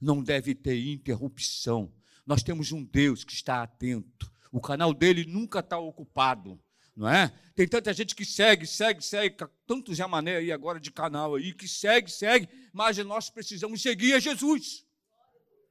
Não 0.00 0.22
deve 0.22 0.54
ter 0.54 0.78
interrupção. 0.84 1.94
Nós 2.26 2.42
temos 2.42 2.72
um 2.72 2.84
Deus 2.84 3.24
que 3.24 3.32
está 3.32 3.62
atento. 3.62 4.32
O 4.50 4.60
canal 4.60 4.92
dele 4.92 5.24
nunca 5.24 5.60
está 5.60 5.78
ocupado 5.78 6.60
não 6.94 7.08
é? 7.08 7.28
Tem 7.54 7.66
tanta 7.66 7.92
gente 7.92 8.14
que 8.14 8.24
segue, 8.24 8.66
segue, 8.66 9.02
segue, 9.02 9.36
tanto 9.66 9.94
Zé 9.94 10.06
Mané 10.06 10.36
aí 10.36 10.52
agora 10.52 10.78
de 10.78 10.90
canal 10.90 11.34
aí, 11.34 11.52
que 11.52 11.66
segue, 11.66 12.10
segue, 12.10 12.48
mas 12.72 12.98
nós 12.98 13.30
precisamos 13.30 13.80
seguir 13.80 14.14
a 14.14 14.20
Jesus. 14.20 14.86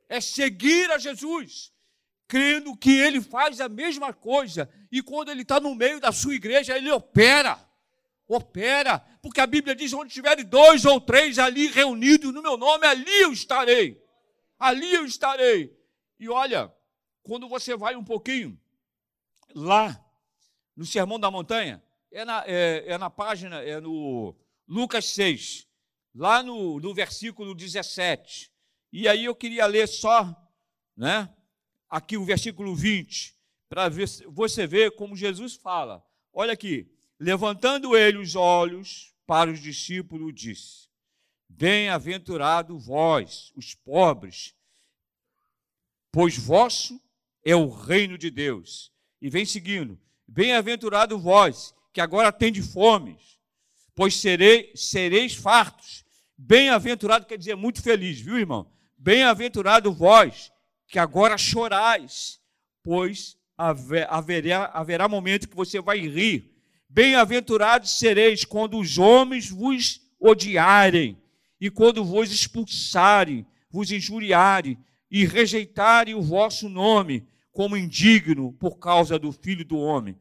É 0.10 0.20
seguir 0.20 0.92
a 0.92 0.98
Jesus, 0.98 1.72
crendo 2.32 2.78
que 2.78 2.98
Ele 2.98 3.20
faz 3.20 3.60
a 3.60 3.68
mesma 3.68 4.14
coisa, 4.14 4.70
e 4.90 5.04
quando 5.04 5.30
Ele 5.30 5.42
está 5.42 5.60
no 5.60 5.76
meio 5.76 6.00
da 6.00 6.14
sua 6.14 6.34
igreja, 6.34 6.78
Ele 6.78 6.90
opera, 6.90 7.60
opera, 8.26 9.00
porque 9.22 9.42
a 9.42 9.46
Bíblia 9.46 9.76
diz: 9.76 9.92
onde 9.92 10.14
tiverem 10.14 10.46
dois 10.46 10.86
ou 10.86 11.02
três 11.02 11.38
ali 11.38 11.68
reunidos 11.68 12.34
no 12.34 12.42
meu 12.42 12.56
nome, 12.56 12.88
ali 12.88 13.22
eu 13.22 13.34
estarei, 13.34 14.02
ali 14.58 14.94
eu 14.94 15.04
estarei. 15.04 15.78
E 16.18 16.30
olha, 16.30 16.74
quando 17.22 17.50
você 17.50 17.76
vai 17.76 17.98
um 17.98 18.04
pouquinho 18.04 18.58
lá 19.54 20.02
no 20.74 20.86
Sermão 20.86 21.20
da 21.20 21.30
Montanha, 21.30 21.84
é 22.14 22.24
na, 22.24 22.46
é, 22.48 22.94
é 22.94 22.98
na 22.98 23.10
página, 23.10 23.62
é 23.62 23.78
no 23.82 24.34
Lucas 24.66 25.04
6, 25.08 25.68
lá 26.16 26.42
no, 26.42 26.80
no 26.80 26.94
versículo 26.94 27.54
17. 27.54 28.50
E 28.94 29.06
aí 29.06 29.26
eu 29.26 29.36
queria 29.36 29.66
ler 29.66 29.86
só, 29.86 30.34
né, 30.96 31.30
aqui 31.92 32.16
o 32.16 32.24
versículo 32.24 32.74
20, 32.74 33.36
para 33.68 33.90
você 34.30 34.66
ver 34.66 34.92
como 34.92 35.16
Jesus 35.16 35.56
fala. 35.56 36.02
Olha 36.32 36.54
aqui, 36.54 36.90
levantando 37.20 37.98
ele 37.98 38.18
os 38.18 38.34
olhos 38.36 39.14
para 39.28 39.52
os 39.52 39.60
discípulos, 39.60 40.34
disse: 40.34 40.88
Bem-aventurado 41.50 42.80
vós, 42.80 43.52
os 43.56 43.76
pobres, 43.76 44.56
pois 46.12 46.38
vosso 46.38 47.00
é 47.44 47.56
o 47.56 47.70
reino 47.70 48.18
de 48.18 48.32
Deus. 48.32 48.92
E 49.22 49.30
vem 49.30 49.46
seguindo: 49.46 50.00
Bem-aventurado 50.26 51.20
vós, 51.20 51.76
que 51.92 52.00
agora 52.00 52.32
tendes 52.32 52.72
fome, 52.72 53.18
pois 53.94 54.16
serei, 54.16 54.72
sereis 54.76 55.36
fartos. 55.36 56.06
Bem-aventurado 56.38 57.26
quer 57.26 57.38
dizer 57.38 57.56
muito 57.56 57.82
feliz, 57.84 58.20
viu, 58.20 58.40
irmão? 58.40 58.72
Bem-aventurado 58.98 59.92
vós, 59.94 60.52
que 60.92 61.00
agora 61.00 61.38
chorais, 61.38 62.38
pois 62.84 63.38
haverá, 63.58 64.66
haverá 64.74 65.08
momento 65.08 65.48
que 65.48 65.56
você 65.56 65.80
vai 65.80 66.00
rir. 66.00 66.52
Bem-aventurados 66.90 67.98
sereis 67.98 68.44
quando 68.44 68.78
os 68.78 68.98
homens 68.98 69.50
vos 69.50 70.02
odiarem 70.20 71.18
e 71.62 71.72
quando 71.72 72.04
vos 72.04 72.30
expulsarem, 72.30 73.46
vos 73.70 73.90
injuriarem 73.90 74.78
e 75.10 75.26
rejeitarem 75.26 76.14
o 76.14 76.22
vosso 76.22 76.68
nome 76.68 77.26
como 77.54 77.78
indigno 77.78 78.52
por 78.60 78.78
causa 78.78 79.18
do 79.18 79.32
Filho 79.32 79.64
do 79.64 79.78
Homem. 79.78 80.20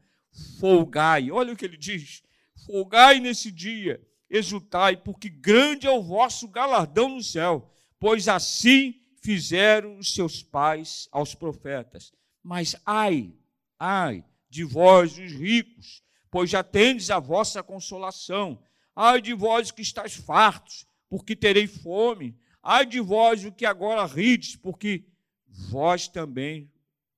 Folgai, 0.57 1.29
olha 1.29 1.51
o 1.51 1.57
que 1.57 1.65
ele 1.65 1.75
diz: 1.75 2.23
folgai 2.65 3.19
nesse 3.19 3.51
dia, 3.51 4.01
exultai, 4.29 4.95
porque 4.95 5.27
grande 5.27 5.85
é 5.85 5.91
o 5.91 6.01
vosso 6.01 6.47
galardão 6.47 7.09
no 7.09 7.21
céu, 7.21 7.69
pois 7.99 8.29
assim 8.29 9.00
fizeram 9.21 9.97
os 9.97 10.13
seus 10.13 10.43
pais 10.43 11.07
aos 11.11 11.33
profetas. 11.33 12.11
Mas 12.43 12.75
ai, 12.85 13.31
ai 13.79 14.25
de 14.49 14.63
vós, 14.63 15.17
os 15.17 15.31
ricos, 15.31 16.03
pois 16.29 16.49
já 16.49 16.63
tendes 16.63 17.09
a 17.09 17.19
vossa 17.19 17.63
consolação. 17.63 18.61
Ai 18.95 19.21
de 19.21 19.33
vós 19.33 19.71
que 19.71 19.81
estáis 19.81 20.15
fartos, 20.15 20.85
porque 21.09 21.35
terei 21.35 21.67
fome. 21.67 22.35
Ai 22.61 22.85
de 22.85 22.99
vós 22.99 23.45
o 23.45 23.51
que 23.51 23.65
agora 23.65 24.05
rides, 24.05 24.55
porque 24.55 25.05
vós 25.47 26.07
também 26.07 26.69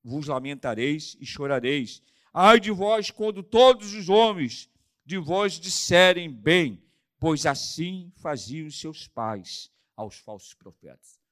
vos 0.04 0.28
lamentareis 0.28 1.18
e 1.20 1.26
chorareis. 1.26 2.04
Ai 2.34 2.60
de 2.60 2.72
vós 2.72 3.10
quando 3.10 3.42
todos 3.42 3.94
os 3.94 4.10
homens 4.10 4.70
de 5.06 5.18
vós 5.18 5.60
disserem 5.60 6.30
bem, 6.32 6.84
pois 7.20 7.46
assim 7.46 8.12
faziam 8.18 8.70
seus 8.70 9.08
pais 9.08 9.72
aos 9.96 10.18
falsos 10.18 10.54
profetas. 10.54 11.23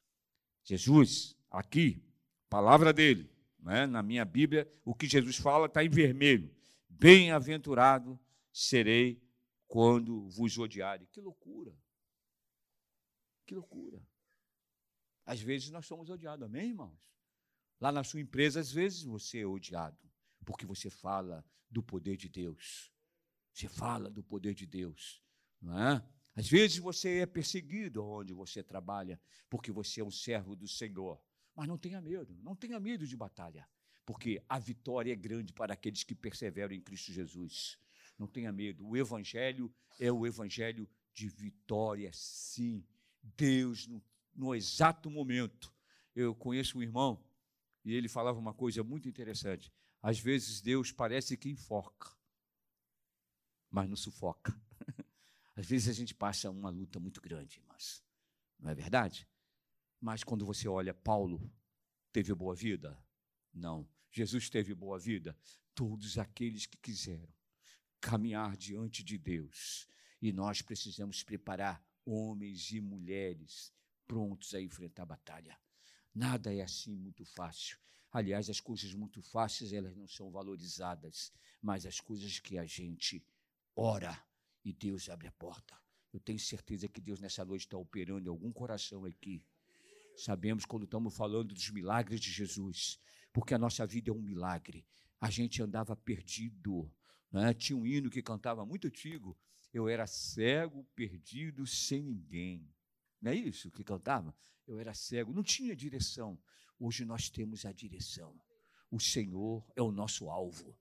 Jesus, 0.72 1.36
aqui, 1.50 2.02
palavra 2.50 2.94
dele, 2.94 3.30
né? 3.60 3.86
na 3.86 4.02
minha 4.02 4.24
Bíblia, 4.24 4.72
o 4.86 4.96
que 4.96 5.06
Jesus 5.06 5.36
fala 5.36 5.66
está 5.66 5.84
em 5.84 5.90
vermelho. 5.90 6.50
Bem-aventurado 6.88 8.18
serei 8.54 9.22
quando 9.68 10.30
vos 10.30 10.58
odiarem. 10.58 11.06
Que 11.12 11.20
loucura! 11.20 11.78
Que 13.46 13.54
loucura! 13.54 14.02
Às 15.26 15.42
vezes 15.42 15.70
nós 15.72 15.86
somos 15.86 16.10
odiados, 16.10 16.46
amém, 16.46 16.70
irmãos? 16.70 17.12
Lá 17.78 17.92
na 17.92 18.06
sua 18.06 18.22
empresa, 18.22 18.62
às 18.62 18.72
vezes 18.72 19.04
você 19.04 19.40
é 19.40 19.46
odiado, 19.46 20.10
porque 20.46 20.66
você 20.66 20.90
fala 20.90 21.44
do 21.70 21.84
poder 21.84 22.16
de 22.16 22.30
Deus. 22.30 22.94
Você 23.52 23.68
fala 23.68 24.10
do 24.10 24.24
poder 24.24 24.54
de 24.54 24.66
Deus, 24.66 25.22
não 25.62 25.78
é? 25.78 26.02
Às 26.36 26.48
vezes 26.48 26.78
você 26.78 27.20
é 27.20 27.26
perseguido 27.26 28.04
onde 28.06 28.34
você 28.34 28.64
trabalha, 28.64 29.20
porque 29.50 29.72
você 29.72 30.02
é 30.02 30.04
um 30.04 30.12
servo 30.12 30.56
do 30.56 30.68
Senhor. 30.68 31.22
Mas 31.56 31.68
não 31.68 31.78
tenha 31.78 32.02
medo, 32.02 32.38
não 32.42 32.56
tenha 32.56 32.80
medo 32.80 33.06
de 33.06 33.18
batalha, 33.18 33.68
porque 34.06 34.42
a 34.48 34.58
vitória 34.58 35.12
é 35.12 35.16
grande 35.16 35.52
para 35.52 35.74
aqueles 35.74 36.04
que 36.04 36.16
perseveram 36.16 36.74
em 36.74 36.82
Cristo 36.82 37.12
Jesus. 37.12 37.78
Não 38.18 38.28
tenha 38.28 38.52
medo. 38.52 38.88
O 38.88 38.96
Evangelho 38.96 39.74
é 40.00 40.12
o 40.12 40.26
Evangelho 40.26 40.90
de 41.14 41.28
vitória, 41.28 42.10
sim. 42.14 42.86
Deus, 43.22 43.88
no, 43.88 44.02
no 44.34 44.56
exato 44.56 45.10
momento. 45.10 45.74
Eu 46.16 46.34
conheço 46.34 46.78
um 46.78 46.82
irmão 46.82 47.22
e 47.84 47.94
ele 47.94 48.08
falava 48.08 48.40
uma 48.40 48.54
coisa 48.54 48.84
muito 48.84 49.10
interessante. 49.10 49.72
Às 50.02 50.20
vezes 50.20 50.62
Deus 50.62 50.92
parece 50.92 51.38
que 51.38 51.50
enforca, 51.50 52.10
mas 53.70 53.88
não 53.88 53.96
sufoca. 53.96 54.60
Às 55.62 55.68
vezes 55.68 55.90
a 55.90 55.94
gente 55.94 56.16
passa 56.16 56.50
uma 56.50 56.72
luta 56.72 57.00
muito 57.00 57.22
grande, 57.22 57.62
mas 57.68 58.04
não 58.60 58.72
é 58.72 58.74
verdade? 58.74 59.30
Mas 60.00 60.24
quando 60.24 60.44
você 60.44 60.68
olha, 60.68 60.92
Paulo 60.92 61.54
teve 62.12 62.34
boa 62.34 62.56
vida? 62.56 63.00
Não. 63.54 63.88
Jesus 64.12 64.50
teve 64.50 64.74
boa 64.74 64.98
vida? 64.98 65.38
Todos 65.76 66.18
aqueles 66.18 66.66
que 66.66 66.78
quiseram 66.78 67.32
caminhar 68.00 68.58
diante 68.58 69.04
de 69.04 69.20
Deus. 69.20 69.88
E 70.20 70.34
nós 70.34 70.64
precisamos 70.64 71.22
preparar 71.22 71.86
homens 72.04 72.72
e 72.72 72.82
mulheres 72.82 73.72
prontos 74.08 74.56
a 74.56 74.62
enfrentar 74.62 75.04
a 75.04 75.14
batalha. 75.14 75.56
Nada 76.12 76.52
é 76.52 76.62
assim 76.64 76.96
muito 76.96 77.24
fácil. 77.24 77.78
Aliás, 78.12 78.50
as 78.50 78.60
coisas 78.60 78.96
muito 78.96 79.22
fáceis, 79.22 79.72
elas 79.74 79.96
não 79.96 80.08
são 80.08 80.32
valorizadas, 80.32 81.32
mas 81.62 81.86
as 81.86 82.00
coisas 82.00 82.40
que 82.40 82.58
a 82.58 82.66
gente 82.66 83.24
ora 83.76 84.20
e 84.64 84.74
Deus 84.74 85.10
abre 85.10 85.28
a 85.28 85.32
porta. 85.32 85.76
Eu 86.14 86.20
tenho 86.20 86.40
certeza 86.40 86.88
que 86.88 87.00
Deus 87.00 87.20
nessa 87.20 87.46
noite 87.46 87.62
está 87.62 87.78
operando 87.78 88.28
em 88.28 88.30
algum 88.30 88.52
coração 88.52 89.06
aqui. 89.06 89.46
Sabemos 90.16 90.66
quando 90.66 90.84
estamos 90.84 91.16
falando 91.16 91.54
dos 91.54 91.70
milagres 91.70 92.20
de 92.20 92.32
Jesus, 92.32 93.00
porque 93.32 93.54
a 93.54 93.58
nossa 93.58 93.86
vida 93.88 94.12
é 94.12 94.14
um 94.14 94.22
milagre. 94.22 94.86
A 95.20 95.30
gente 95.30 95.62
andava 95.62 95.96
perdido, 95.96 96.92
né? 97.32 97.54
Tinha 97.54 97.78
um 97.78 97.86
hino 97.86 98.10
que 98.10 98.22
cantava 98.22 98.66
muito 98.66 98.88
antigo. 98.88 99.38
Eu 99.74 99.88
era 99.88 100.06
cego, 100.06 100.84
perdido, 100.96 101.66
sem 101.66 102.04
ninguém. 102.04 102.70
Não 103.22 103.32
é 103.32 103.36
isso 103.36 103.72
que 103.72 103.84
cantava? 103.84 104.36
Eu 104.68 104.80
era 104.80 104.94
cego, 104.94 105.34
não 105.34 105.44
tinha 105.44 105.76
direção. 105.76 106.38
Hoje 106.78 107.06
nós 107.06 107.30
temos 107.30 107.66
a 107.66 107.72
direção. 107.72 108.38
O 108.90 109.00
Senhor 109.00 109.66
é 109.76 109.82
o 109.82 109.92
nosso 109.92 110.30
alvo. 110.30 110.78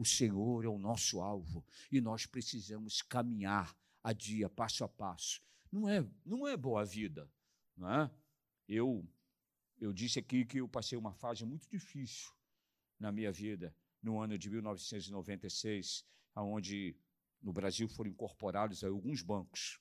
O 0.00 0.04
Senhor 0.06 0.64
é 0.64 0.68
o 0.68 0.78
nosso 0.78 1.20
alvo. 1.20 1.62
E 1.92 2.00
nós 2.00 2.24
precisamos 2.24 3.02
caminhar 3.02 3.76
a 4.02 4.14
dia, 4.14 4.48
passo 4.48 4.82
a 4.82 4.88
passo. 4.88 5.42
Não 5.70 5.86
é, 5.86 6.02
não 6.24 6.48
é 6.48 6.56
boa 6.56 6.86
vida. 6.86 7.30
Não 7.76 7.92
é? 7.92 8.10
Eu, 8.66 9.06
eu 9.78 9.92
disse 9.92 10.18
aqui 10.18 10.46
que 10.46 10.56
eu 10.56 10.66
passei 10.66 10.96
uma 10.96 11.12
fase 11.12 11.44
muito 11.44 11.68
difícil 11.68 12.32
na 12.98 13.12
minha 13.12 13.30
vida 13.30 13.76
no 14.02 14.18
ano 14.18 14.38
de 14.38 14.48
1996, 14.48 16.02
aonde 16.34 16.96
no 17.42 17.52
Brasil 17.52 17.86
foram 17.86 18.08
incorporados 18.08 18.82
alguns 18.82 19.20
bancos. 19.20 19.78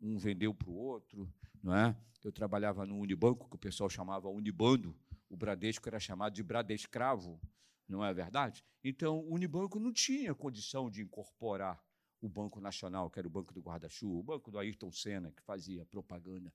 Um 0.00 0.16
vendeu 0.18 0.54
para 0.54 0.70
o 0.70 0.76
outro, 0.76 1.28
não 1.60 1.74
é? 1.74 1.96
Eu 2.22 2.30
trabalhava 2.30 2.86
no 2.86 2.96
Unibanco, 2.96 3.48
que 3.48 3.56
o 3.56 3.58
pessoal 3.58 3.90
chamava 3.90 4.28
Unibando, 4.28 4.96
o 5.28 5.36
Bradesco 5.36 5.88
era 5.88 5.98
chamado 5.98 6.32
de 6.32 6.44
Bradescravo, 6.44 7.40
não 7.88 8.04
é 8.04 8.12
verdade? 8.12 8.64
Então, 8.82 9.18
o 9.20 9.34
Unibanco 9.34 9.78
não 9.78 9.92
tinha 9.92 10.34
condição 10.34 10.90
de 10.90 11.02
incorporar 11.02 11.82
o 12.20 12.28
Banco 12.28 12.60
Nacional, 12.60 13.10
que 13.10 13.18
era 13.18 13.28
o 13.28 13.30
Banco 13.30 13.52
do 13.52 13.60
Guarda-Chuva, 13.60 14.18
o 14.18 14.22
Banco 14.22 14.50
do 14.50 14.58
Ayrton 14.58 14.90
Senna, 14.90 15.30
que 15.30 15.42
fazia 15.42 15.84
propaganda. 15.86 16.52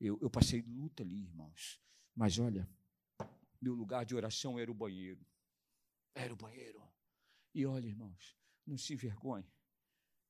Eu, 0.00 0.18
eu 0.20 0.28
passei 0.28 0.62
luta 0.62 1.02
ali, 1.02 1.22
irmãos. 1.22 1.80
Mas 2.14 2.38
olha, 2.38 2.68
meu 3.60 3.74
lugar 3.74 4.04
de 4.04 4.14
oração 4.14 4.58
era 4.58 4.70
o 4.70 4.74
banheiro. 4.74 5.24
Era 6.14 6.32
o 6.32 6.36
banheiro. 6.36 6.82
E 7.54 7.64
olha, 7.64 7.86
irmãos, 7.86 8.36
não 8.66 8.76
se 8.76 8.92
envergonhe. 8.92 9.50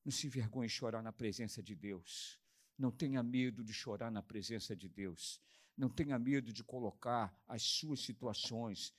Não 0.05 0.11
se 0.11 0.27
envergonhe 0.27 0.67
de 0.67 0.73
chorar 0.73 1.01
na 1.01 1.11
presença 1.11 1.61
de 1.61 1.75
Deus. 1.75 2.39
Não 2.77 2.91
tenha 2.91 3.21
medo 3.21 3.63
de 3.63 3.73
chorar 3.73 4.11
na 4.11 4.21
presença 4.21 4.75
de 4.75 4.87
Deus. 4.87 5.41
Não 5.75 5.89
tenha 5.89 6.17
medo 6.17 6.53
de 6.53 6.63
colocar 6.63 7.37
as 7.47 7.63
suas 7.63 7.99
situações 8.01 8.93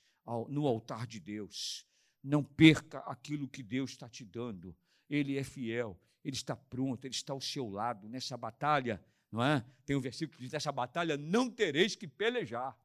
no 0.49 0.67
altar 0.67 1.07
de 1.07 1.19
Deus. 1.19 1.85
Não 2.23 2.43
perca 2.43 2.99
aquilo 2.99 3.47
que 3.47 3.63
Deus 3.63 3.91
está 3.91 4.07
te 4.09 4.23
dando. 4.23 4.75
Ele 5.09 5.37
é 5.37 5.43
fiel, 5.43 5.99
ele 6.23 6.35
está 6.35 6.55
pronto, 6.55 7.05
ele 7.05 7.13
está 7.13 7.33
ao 7.33 7.41
seu 7.41 7.69
lado 7.69 8.07
nessa 8.07 8.37
batalha, 8.37 9.03
não 9.31 9.43
é? 9.43 9.65
Tem 9.85 9.95
um 9.95 10.01
versículo 10.01 10.37
que 10.37 10.43
diz: 10.43 10.51
nessa 10.51 10.71
batalha 10.71 11.17
não 11.17 11.49
tereis 11.49 11.95
que 11.95 12.07
pelejar. 12.07 12.77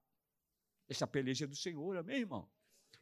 Essa 0.89 1.07
peleja 1.07 1.45
é 1.45 1.49
do 1.49 1.57
Senhor, 1.57 1.97
amém, 1.97 2.21
irmão? 2.21 2.49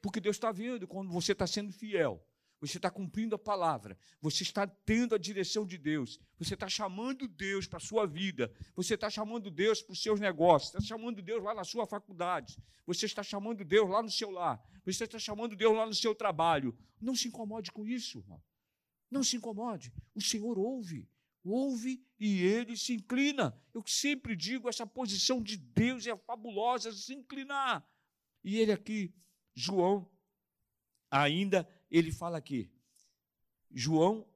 Porque 0.00 0.20
Deus 0.20 0.36
está 0.36 0.50
vendo 0.50 0.86
quando 0.86 1.10
você 1.10 1.32
está 1.32 1.46
sendo 1.46 1.72
fiel, 1.72 2.24
você 2.62 2.78
está 2.78 2.88
cumprindo 2.88 3.34
a 3.34 3.38
palavra, 3.38 3.98
você 4.20 4.44
está 4.44 4.64
tendo 4.68 5.16
a 5.16 5.18
direção 5.18 5.66
de 5.66 5.76
Deus, 5.76 6.20
você 6.38 6.54
está 6.54 6.68
chamando 6.68 7.26
Deus 7.26 7.66
para 7.66 7.78
a 7.78 7.80
sua 7.80 8.06
vida, 8.06 8.52
você 8.76 8.94
está 8.94 9.10
chamando 9.10 9.50
Deus 9.50 9.82
para 9.82 9.92
os 9.92 10.00
seus 10.00 10.20
negócios, 10.20 10.72
está 10.72 10.80
chamando 10.80 11.20
Deus 11.20 11.42
lá 11.42 11.54
na 11.54 11.64
sua 11.64 11.88
faculdade, 11.88 12.56
você 12.86 13.06
está 13.06 13.20
chamando 13.20 13.64
Deus 13.64 13.90
lá 13.90 14.00
no 14.00 14.08
seu 14.08 14.30
lar, 14.30 14.62
você 14.84 15.02
está 15.02 15.18
chamando 15.18 15.56
Deus 15.56 15.76
lá 15.76 15.84
no 15.84 15.92
seu 15.92 16.14
trabalho. 16.14 16.72
Não 17.00 17.16
se 17.16 17.26
incomode 17.26 17.72
com 17.72 17.84
isso, 17.84 18.18
irmão. 18.18 18.40
Não 19.10 19.24
se 19.24 19.36
incomode. 19.36 19.92
O 20.14 20.20
Senhor 20.20 20.56
ouve, 20.56 21.08
ouve 21.44 22.00
e 22.16 22.42
ele 22.42 22.76
se 22.76 22.94
inclina. 22.94 23.60
Eu 23.74 23.82
sempre 23.88 24.36
digo, 24.36 24.68
essa 24.68 24.86
posição 24.86 25.42
de 25.42 25.56
Deus 25.56 26.06
é 26.06 26.16
fabulosa, 26.16 26.92
se 26.92 27.12
inclinar. 27.12 27.84
E 28.44 28.60
ele 28.60 28.70
aqui 28.70 29.12
João, 29.52 30.08
ainda, 31.10 31.68
ele 31.92 32.10
fala 32.10 32.38
aqui, 32.38 32.72
João, 33.70 34.26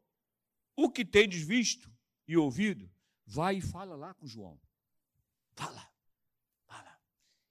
o 0.76 0.90
que 0.90 1.04
tendes 1.04 1.42
visto 1.42 1.90
e 2.28 2.36
ouvido, 2.36 2.90
vai 3.24 3.56
e 3.56 3.60
fala 3.62 3.96
lá 3.96 4.12
com 4.12 4.26
João. 4.26 4.60
Fala, 5.54 5.90
fala. 6.66 7.00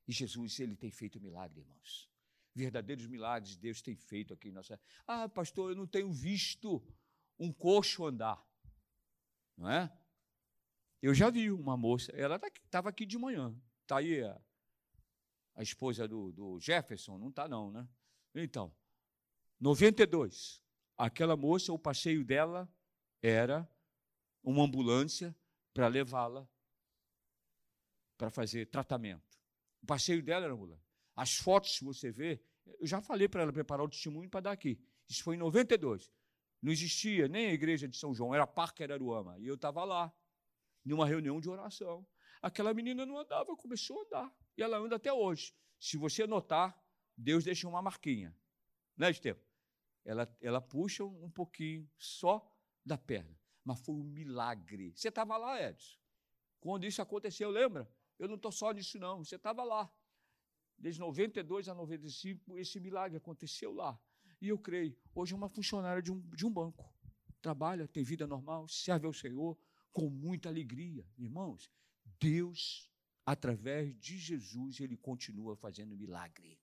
E 0.07 0.13
Jesus, 0.13 0.59
ele 0.59 0.75
tem 0.75 0.91
feito 0.91 1.19
milagre, 1.19 1.61
irmãos. 1.61 2.07
Verdadeiros 2.53 3.07
milagres 3.07 3.57
Deus 3.57 3.81
tem 3.81 3.95
feito 3.95 4.33
aqui 4.33 4.49
em 4.49 4.51
nossa. 4.51 4.79
Ah, 5.07 5.27
pastor, 5.27 5.71
eu 5.71 5.75
não 5.75 5.87
tenho 5.87 6.11
visto 6.11 6.81
um 7.39 7.51
coxo 7.51 8.05
andar. 8.05 8.41
Não 9.57 9.69
é? 9.69 9.91
Eu 11.01 11.13
já 11.13 11.29
vi 11.29 11.51
uma 11.51 11.75
moça, 11.75 12.11
ela 12.11 12.35
estava 12.35 12.83
tá 12.83 12.89
aqui 12.89 13.05
de 13.05 13.17
manhã. 13.17 13.55
Está 13.81 13.97
aí 13.97 14.23
a, 14.23 14.41
a 15.55 15.63
esposa 15.63 16.07
do, 16.07 16.31
do 16.31 16.59
Jefferson, 16.59 17.17
não 17.17 17.29
está 17.29 17.47
não, 17.47 17.71
né? 17.71 17.87
Então, 18.35 18.73
92. 19.59 20.61
aquela 20.97 21.35
moça, 21.35 21.73
o 21.73 21.79
passeio 21.79 22.23
dela 22.23 22.69
era 23.21 23.67
uma 24.43 24.63
ambulância 24.63 25.35
para 25.73 25.87
levá-la 25.87 26.47
para 28.17 28.29
fazer 28.29 28.67
tratamento. 28.67 29.37
O 29.81 29.85
passeio 29.85 30.23
dela 30.23 30.45
era 30.45 30.53
ambulância. 30.53 30.85
As 31.15 31.35
fotos 31.35 31.77
que 31.77 31.83
você 31.83 32.11
vê, 32.11 32.41
eu 32.65 32.87
já 32.87 33.01
falei 33.01 33.27
para 33.27 33.41
ela 33.43 33.53
preparar 33.53 33.85
o 33.85 33.89
testemunho 33.89 34.29
para 34.29 34.41
dar 34.41 34.51
aqui. 34.51 34.79
Isso 35.07 35.23
foi 35.23 35.35
em 35.35 35.39
92. 35.39 36.11
Não 36.61 36.71
existia 36.71 37.27
nem 37.27 37.47
a 37.47 37.53
igreja 37.53 37.87
de 37.87 37.97
São 37.97 38.13
João, 38.13 38.33
era 38.33 38.47
Parque 38.47 38.83
Araruama. 38.83 39.37
E 39.39 39.47
eu 39.47 39.55
estava 39.55 39.83
lá, 39.83 40.13
numa 40.83 41.05
reunião 41.05 41.39
de 41.41 41.49
oração. 41.49 42.05
Aquela 42.41 42.73
menina 42.73 43.05
não 43.05 43.17
andava, 43.17 43.55
começou 43.55 43.99
a 43.99 44.05
andar. 44.05 44.35
E 44.57 44.63
ela 44.63 44.77
anda 44.77 44.95
até 44.95 45.11
hoje. 45.11 45.53
Se 45.79 45.97
você 45.97 46.25
notar, 46.27 46.79
Deus 47.17 47.43
deixa 47.43 47.67
uma 47.67 47.81
marquinha. 47.81 48.35
Né, 48.97 49.09
Estevam? 49.09 49.43
Ela, 50.05 50.37
ela 50.39 50.61
puxa 50.61 51.03
um 51.03 51.29
pouquinho 51.29 51.89
só 51.97 52.47
da 52.85 52.97
perna. 52.97 53.37
Mas 53.63 53.79
foi 53.79 53.95
um 53.95 54.03
milagre. 54.03 54.93
Você 54.95 55.09
estava 55.09 55.35
lá, 55.35 55.61
Edson. 55.61 55.97
Quando 56.59 56.85
isso 56.85 57.01
aconteceu, 57.01 57.49
lembra? 57.49 57.91
Eu 58.19 58.27
não 58.27 58.35
estou 58.35 58.51
só 58.51 58.71
nisso, 58.71 58.99
não. 58.99 59.23
Você 59.23 59.35
estava 59.35 59.63
lá. 59.63 59.91
Desde 60.77 60.99
92 60.99 61.67
a 61.67 61.73
95, 61.73 62.57
esse 62.59 62.79
milagre 62.79 63.17
aconteceu 63.17 63.73
lá. 63.73 63.99
E 64.41 64.49
eu 64.49 64.59
creio, 64.59 64.95
hoje 65.15 65.33
é 65.33 65.35
uma 65.35 65.49
funcionária 65.49 66.01
de 66.01 66.11
um, 66.11 66.19
de 66.29 66.45
um 66.45 66.51
banco. 66.51 66.93
Trabalha, 67.41 67.87
tem 67.87 68.03
vida 68.03 68.27
normal, 68.27 68.67
serve 68.67 69.07
ao 69.07 69.13
Senhor 69.13 69.57
com 69.91 70.09
muita 70.09 70.49
alegria. 70.49 71.07
Irmãos, 71.17 71.71
Deus, 72.19 72.91
através 73.25 73.97
de 73.97 74.17
Jesus, 74.17 74.79
ele 74.79 74.97
continua 74.97 75.55
fazendo 75.55 75.95
milagre. 75.95 76.59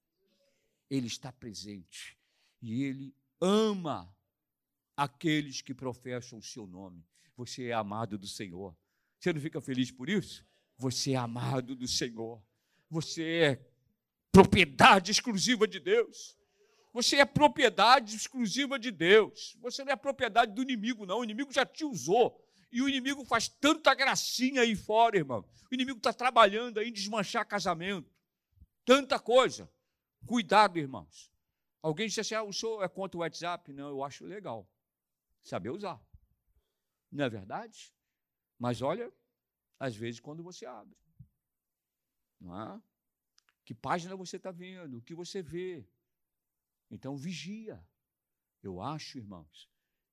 Ele 0.91 1.07
está 1.07 1.33
presente 1.33 2.22
e 2.63 2.85
ele 2.85 3.15
ama 3.41 4.15
aqueles 4.97 5.61
que 5.61 5.75
professam 5.75 6.39
o 6.39 6.43
seu 6.43 6.67
nome. 6.67 7.05
Você 7.37 7.67
é 7.67 7.73
amado 7.73 8.17
do 8.17 8.29
Senhor. 8.29 8.77
Você 9.19 9.33
não 9.33 9.41
fica 9.41 9.61
feliz 9.61 9.91
por 9.91 10.09
isso? 10.09 10.47
Você 10.79 11.13
é 11.13 11.17
amado 11.17 11.75
do 11.75 11.89
Senhor. 11.89 12.41
Você 12.89 13.23
é 13.23 13.67
propriedade 14.31 15.11
exclusiva 15.11 15.67
de 15.67 15.81
Deus. 15.81 16.39
Você 16.93 17.17
é 17.17 17.25
propriedade 17.25 18.15
exclusiva 18.15 18.79
de 18.79 18.91
Deus. 18.91 19.57
Você 19.61 19.83
não 19.83 19.93
é 19.93 19.97
propriedade 19.97 20.53
do 20.53 20.63
inimigo, 20.63 21.07
não. 21.07 21.21
O 21.21 21.25
inimigo 21.25 21.53
já 21.53 21.67
te 21.67 21.85
usou. 21.85 22.39
E 22.71 22.81
o 22.81 22.89
inimigo 22.89 23.25
faz 23.25 23.49
tanta 23.49 23.95
gracinha 23.95 24.63
aí 24.63 24.77
fora, 24.77 25.17
irmão. 25.17 25.45
O 25.71 25.75
inimigo 25.75 25.99
está 25.99 26.13
trabalhando 26.13 26.79
aí 26.79 26.89
em 26.89 26.93
desmanchar 26.93 27.47
casamento. 27.47 28.11
Tanta 28.85 29.19
coisa. 29.19 29.71
Cuidado, 30.27 30.79
irmãos. 30.79 31.32
Alguém 31.83 32.07
disse 32.07 32.21
assim: 32.21 32.35
ah, 32.35 32.45
o 32.45 32.53
senhor 32.53 32.83
é 32.83 32.89
contra 32.89 33.19
o 33.19 33.21
WhatsApp? 33.21 33.73
Não, 33.73 33.89
eu 33.89 34.05
acho 34.05 34.25
legal. 34.25 34.71
Saber 35.43 35.71
usar. 35.71 36.01
Não 37.11 37.25
é 37.25 37.29
verdade? 37.29 37.93
Mas 38.59 38.81
olha, 38.81 39.13
às 39.79 39.97
vezes 39.97 40.21
quando 40.21 40.43
você 40.43 40.65
abre. 40.65 40.97
Não 42.41 42.59
é? 42.61 42.83
Que 43.65 43.75
página 43.75 44.17
você 44.17 44.37
está 44.37 44.51
vendo? 44.51 44.99
O 44.99 45.03
que 45.03 45.15
você 45.15 45.43
vê? 45.43 45.87
Então, 46.91 47.17
vigia. 47.17 47.85
Eu 48.63 48.81
acho, 48.81 49.19
irmãos, 49.19 49.69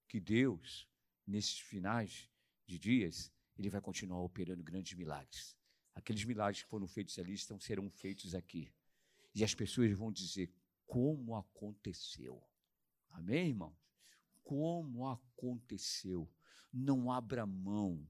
que 0.08 0.20
Deus, 0.20 0.88
nesses 1.26 1.60
finais 1.60 2.30
de 2.66 2.80
dias, 2.80 3.32
Ele 3.56 3.70
vai 3.70 3.82
continuar 3.82 4.22
operando 4.22 4.64
grandes 4.64 4.98
milagres. 4.98 5.56
Aqueles 5.94 6.24
milagres 6.24 6.64
que 6.64 6.70
foram 6.70 6.88
feitos 6.88 7.20
ali 7.20 7.34
estão, 7.34 7.60
serão 7.60 7.90
feitos 7.90 8.34
aqui. 8.34 8.74
E 9.36 9.44
as 9.44 9.54
pessoas 9.54 9.92
vão 9.92 10.12
dizer 10.12 10.52
como 10.90 11.36
aconteceu. 11.36 12.44
Amém, 13.12 13.50
irmãos? 13.50 13.78
Como 14.44 15.08
aconteceu. 15.08 16.28
Não 16.74 17.12
abra 17.12 17.46
mão. 17.46 18.10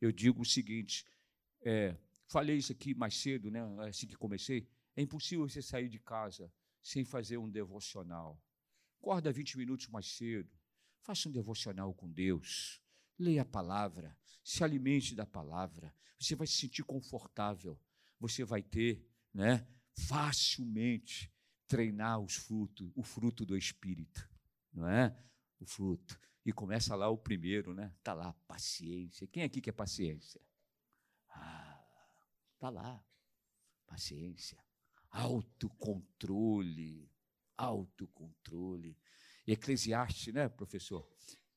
Eu 0.00 0.12
digo 0.12 0.42
o 0.42 0.46
seguinte: 0.46 1.04
é, 1.60 1.98
falei 2.28 2.56
isso 2.56 2.70
aqui 2.70 2.94
mais 2.94 3.16
cedo, 3.16 3.50
né, 3.50 3.60
assim 3.88 4.06
que 4.06 4.14
comecei. 4.14 4.68
É 4.94 5.02
impossível 5.02 5.48
você 5.48 5.60
sair 5.60 5.88
de 5.88 5.98
casa 5.98 6.52
sem 6.80 7.04
fazer 7.04 7.36
um 7.36 7.50
devocional. 7.50 8.40
Acorda 9.00 9.32
20 9.32 9.58
minutos 9.58 9.88
mais 9.88 10.06
cedo. 10.06 10.56
Faça 11.00 11.28
um 11.28 11.32
devocional 11.32 11.92
com 11.92 12.08
Deus. 12.08 12.80
Leia 13.18 13.42
a 13.42 13.44
palavra. 13.44 14.16
Se 14.44 14.62
alimente 14.62 15.16
da 15.16 15.26
palavra. 15.26 15.92
Você 16.16 16.36
vai 16.36 16.46
se 16.46 16.58
sentir 16.58 16.84
confortável. 16.84 17.76
Você 18.20 18.44
vai 18.44 18.62
ter, 18.62 19.04
né, 19.34 19.66
facilmente 20.06 21.32
treinar 21.70 22.18
os 22.18 22.34
frutos, 22.34 22.90
o 22.96 23.02
fruto 23.02 23.46
do 23.46 23.56
espírito, 23.56 24.28
não 24.72 24.88
é? 24.88 25.16
O 25.60 25.64
fruto. 25.64 26.20
E 26.44 26.52
começa 26.52 26.96
lá 26.96 27.08
o 27.08 27.16
primeiro, 27.16 27.72
né? 27.72 27.94
Tá 28.02 28.12
lá 28.12 28.32
paciência. 28.48 29.26
Quem 29.28 29.44
aqui 29.44 29.60
quer 29.60 29.72
paciência? 29.72 30.40
Ah, 31.28 31.84
tá 32.58 32.70
lá. 32.70 33.04
Paciência 33.86 34.58
autocontrole, 35.10 37.10
autocontrole. 37.56 38.96
Eclesiastes, 39.46 40.32
né, 40.32 40.48
professor? 40.48 41.08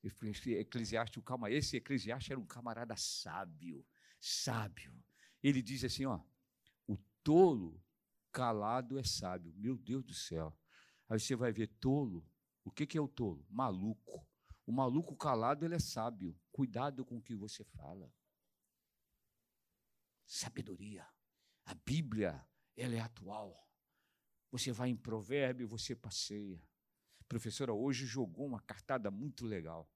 Eclesiastes, 0.04 1.24
calma, 1.24 1.50
esse 1.50 1.78
Eclesiastes 1.78 2.32
era 2.32 2.40
um 2.40 2.46
camarada 2.46 2.96
sábio, 2.98 3.86
sábio. 4.20 4.94
Ele 5.42 5.62
diz 5.62 5.84
assim, 5.84 6.06
ó, 6.06 6.20
o 6.88 6.98
tolo 7.24 7.83
calado 8.34 8.98
é 8.98 9.04
sábio. 9.04 9.54
Meu 9.56 9.78
Deus 9.78 10.04
do 10.04 10.14
céu. 10.14 10.58
Aí 11.08 11.20
você 11.20 11.36
vai 11.36 11.54
ver 11.54 11.68
tolo. 11.80 12.28
O 12.66 12.72
que, 12.72 12.98
é 12.98 13.02
o 13.02 13.08
tolo? 13.08 13.46
Maluco. 13.50 14.28
O 14.66 14.72
maluco 14.72 15.16
calado, 15.16 15.64
ele 15.64 15.76
é 15.76 15.80
sábio. 15.80 16.36
Cuidado 16.52 17.06
com 17.06 17.18
o 17.18 17.22
que 17.22 17.36
você 17.36 17.64
fala. 17.64 18.12
Sabedoria. 20.26 21.08
A 21.66 21.76
Bíblia 21.76 22.46
ela 22.76 22.96
é 22.96 23.00
atual. 23.00 23.70
Você 24.52 24.72
vai 24.72 24.90
em 24.90 24.96
provérbio, 24.96 25.68
você 25.68 25.96
passeia. 25.96 26.62
Professora 27.28 27.74
hoje 27.74 28.06
jogou 28.06 28.46
uma 28.46 28.62
cartada 28.62 29.12
muito 29.12 29.46
legal. 29.46 29.90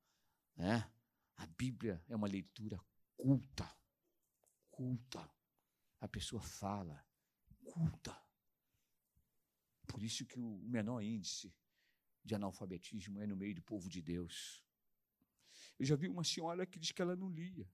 Né? 0.56 0.92
A 1.36 1.46
Bíblia 1.46 2.04
é 2.08 2.16
uma 2.16 2.28
leitura 2.28 2.80
culta. 3.16 3.68
Culta. 4.70 5.30
A 6.00 6.08
pessoa 6.08 6.42
fala, 6.42 7.04
culta. 7.66 8.27
Por 9.88 10.04
isso 10.04 10.26
que 10.26 10.38
o 10.40 10.60
menor 10.64 11.02
índice 11.02 11.54
de 12.24 12.36
analfabetismo 12.36 13.20
é 13.22 13.26
no 13.26 13.36
meio 13.36 13.56
do 13.56 13.62
povo 13.62 13.90
de 13.90 14.02
Deus. 14.02 14.64
Eu 15.80 15.86
já 15.86 15.96
vi 15.96 16.08
uma 16.08 16.24
senhora 16.24 16.66
que 16.66 16.78
diz 16.78 16.92
que 16.92 17.02
ela 17.02 17.16
não 17.16 17.30
lia, 17.30 17.68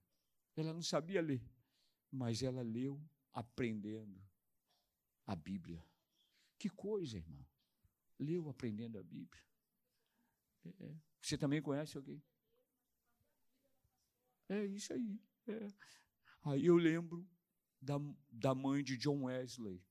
ela 0.56 0.72
não 0.72 0.82
sabia 0.82 1.20
ler, 1.20 1.42
mas 2.10 2.42
ela 2.42 2.62
leu 2.62 3.02
aprendendo 3.32 4.22
a 5.26 5.34
Bíblia. 5.34 5.84
Que 6.58 6.68
coisa, 6.68 7.18
irmão. 7.18 7.44
Leu 8.18 8.48
aprendendo 8.48 8.98
a 8.98 9.02
Bíblia. 9.02 9.42
É, 10.64 10.68
é. 10.84 10.96
Você 11.20 11.36
também 11.36 11.60
conhece 11.60 11.96
alguém? 11.96 12.22
É 14.48 14.64
isso 14.66 14.92
aí. 14.92 15.20
É. 15.48 15.68
Aí 16.42 16.66
eu 16.66 16.76
lembro 16.76 17.26
da, 17.80 17.96
da 18.30 18.54
mãe 18.54 18.82
de 18.84 18.96
John 18.96 19.24
Wesley. 19.24 19.82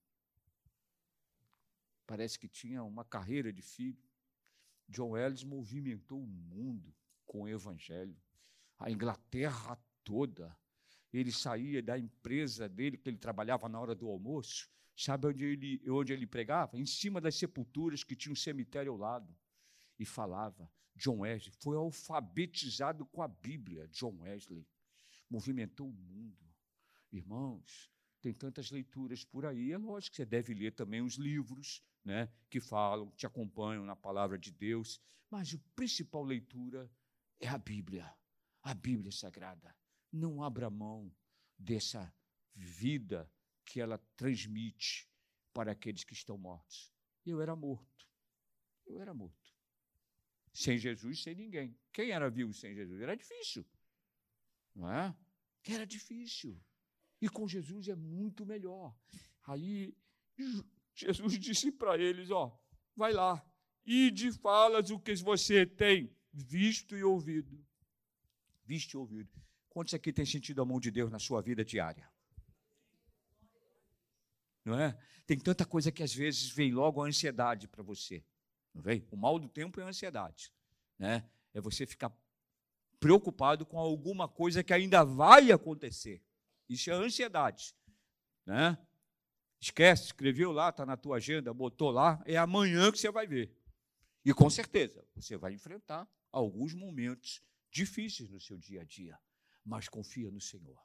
Parece 2.06 2.38
que 2.38 2.48
tinha 2.48 2.82
uma 2.82 3.04
carreira 3.04 3.52
de 3.52 3.62
filho. 3.62 4.02
John 4.88 5.10
Wesley 5.10 5.48
movimentou 5.48 6.22
o 6.22 6.26
mundo 6.26 6.94
com 7.24 7.42
o 7.42 7.48
evangelho. 7.48 8.16
A 8.78 8.90
Inglaterra 8.90 9.78
toda. 10.02 10.56
Ele 11.12 11.32
saía 11.32 11.82
da 11.82 11.98
empresa 11.98 12.68
dele, 12.68 12.98
que 12.98 13.08
ele 13.08 13.16
trabalhava 13.16 13.68
na 13.68 13.80
hora 13.80 13.94
do 13.94 14.08
almoço, 14.08 14.68
Sabe 14.96 15.26
onde 15.26 15.44
ele, 15.44 15.90
onde 15.90 16.12
ele 16.12 16.26
pregava? 16.26 16.78
Em 16.78 16.86
cima 16.86 17.20
das 17.20 17.34
sepulturas 17.34 18.04
que 18.04 18.14
tinha 18.14 18.32
um 18.32 18.36
cemitério 18.36 18.92
ao 18.92 18.98
lado. 18.98 19.36
E 19.98 20.04
falava. 20.04 20.70
John 20.96 21.20
Wesley 21.20 21.52
foi 21.60 21.76
alfabetizado 21.76 23.04
com 23.06 23.20
a 23.20 23.26
Bíblia. 23.26 23.88
John 23.88 24.16
Wesley 24.20 24.64
movimentou 25.28 25.88
o 25.88 25.92
mundo. 25.92 26.38
Irmãos, 27.10 27.90
tem 28.24 28.32
tantas 28.32 28.70
leituras 28.70 29.22
por 29.22 29.44
aí. 29.44 29.70
É 29.70 29.76
lógico 29.76 30.12
que 30.12 30.16
você 30.16 30.24
deve 30.24 30.54
ler 30.54 30.72
também 30.72 31.02
os 31.02 31.16
livros 31.16 31.82
né, 32.02 32.32
que 32.48 32.58
falam, 32.58 33.10
que 33.10 33.18
te 33.18 33.26
acompanham 33.26 33.84
na 33.84 33.94
palavra 33.94 34.38
de 34.38 34.50
Deus. 34.50 34.98
Mas 35.30 35.54
a 35.54 35.58
principal 35.76 36.22
leitura 36.22 36.90
é 37.38 37.48
a 37.48 37.58
Bíblia. 37.58 38.10
A 38.62 38.72
Bíblia 38.72 39.12
Sagrada. 39.12 39.76
Não 40.10 40.42
abra 40.42 40.70
mão 40.70 41.14
dessa 41.58 42.10
vida 42.54 43.30
que 43.62 43.78
ela 43.78 43.98
transmite 44.16 45.06
para 45.52 45.72
aqueles 45.72 46.02
que 46.02 46.14
estão 46.14 46.38
mortos. 46.38 46.90
Eu 47.26 47.42
era 47.42 47.54
morto. 47.54 48.08
Eu 48.86 49.02
era 49.02 49.12
morto. 49.12 49.54
Sem 50.50 50.78
Jesus, 50.78 51.22
sem 51.22 51.34
ninguém. 51.34 51.76
Quem 51.92 52.10
era 52.10 52.30
vivo 52.30 52.54
sem 52.54 52.74
Jesus? 52.74 53.02
Era 53.02 53.14
difícil. 53.14 53.66
Não 54.74 54.90
é? 54.90 55.14
Era 55.62 55.86
difícil. 55.86 56.58
E 57.24 57.28
com 57.30 57.48
Jesus 57.48 57.88
é 57.88 57.94
muito 57.96 58.44
melhor. 58.44 58.94
Aí 59.44 59.96
Jesus 60.94 61.38
disse 61.38 61.72
para 61.72 61.96
eles: 61.96 62.30
ó, 62.30 62.54
vai 62.94 63.14
lá, 63.14 63.42
ide 63.86 64.30
falas 64.30 64.90
o 64.90 65.00
que 65.00 65.14
você 65.16 65.64
tem 65.64 66.14
visto 66.30 66.94
e 66.94 67.02
ouvido. 67.02 67.64
Visto 68.66 68.92
e 68.92 68.96
ouvido. 68.98 69.32
Quantos 69.70 69.94
aqui 69.94 70.12
têm 70.12 70.26
sentido 70.26 70.60
a 70.60 70.66
mão 70.66 70.78
de 70.78 70.90
Deus 70.90 71.10
na 71.10 71.18
sua 71.18 71.40
vida 71.40 71.64
diária? 71.64 72.06
Não 74.62 74.78
é? 74.78 74.94
Tem 75.26 75.38
tanta 75.38 75.64
coisa 75.64 75.90
que 75.90 76.02
às 76.02 76.14
vezes 76.14 76.50
vem 76.50 76.72
logo 76.72 77.02
a 77.02 77.06
ansiedade 77.06 77.66
para 77.68 77.82
você. 77.82 78.22
Não 78.74 78.82
vem? 78.82 79.08
O 79.10 79.16
mal 79.16 79.38
do 79.38 79.48
tempo 79.48 79.80
é 79.80 79.82
a 79.82 79.88
ansiedade. 79.88 80.52
Né? 80.98 81.26
É 81.54 81.60
você 81.60 81.86
ficar 81.86 82.14
preocupado 83.00 83.64
com 83.64 83.78
alguma 83.78 84.28
coisa 84.28 84.62
que 84.62 84.74
ainda 84.74 85.04
vai 85.04 85.50
acontecer. 85.50 86.22
Isso 86.68 86.90
é 86.90 86.94
ansiedade. 86.94 87.74
Né? 88.46 88.78
Esquece, 89.60 90.04
escreveu 90.04 90.52
lá, 90.52 90.68
está 90.68 90.84
na 90.84 90.96
tua 90.96 91.16
agenda, 91.16 91.52
botou 91.52 91.90
lá, 91.90 92.22
é 92.26 92.36
amanhã 92.36 92.92
que 92.92 92.98
você 92.98 93.10
vai 93.10 93.26
ver. 93.26 93.56
E 94.24 94.32
com 94.32 94.48
certeza, 94.48 95.06
você 95.14 95.36
vai 95.36 95.52
enfrentar 95.52 96.08
alguns 96.30 96.74
momentos 96.74 97.42
difíceis 97.70 98.30
no 98.30 98.40
seu 98.40 98.58
dia 98.58 98.82
a 98.82 98.84
dia, 98.84 99.18
mas 99.64 99.88
confia 99.88 100.30
no 100.30 100.40
Senhor. 100.40 100.82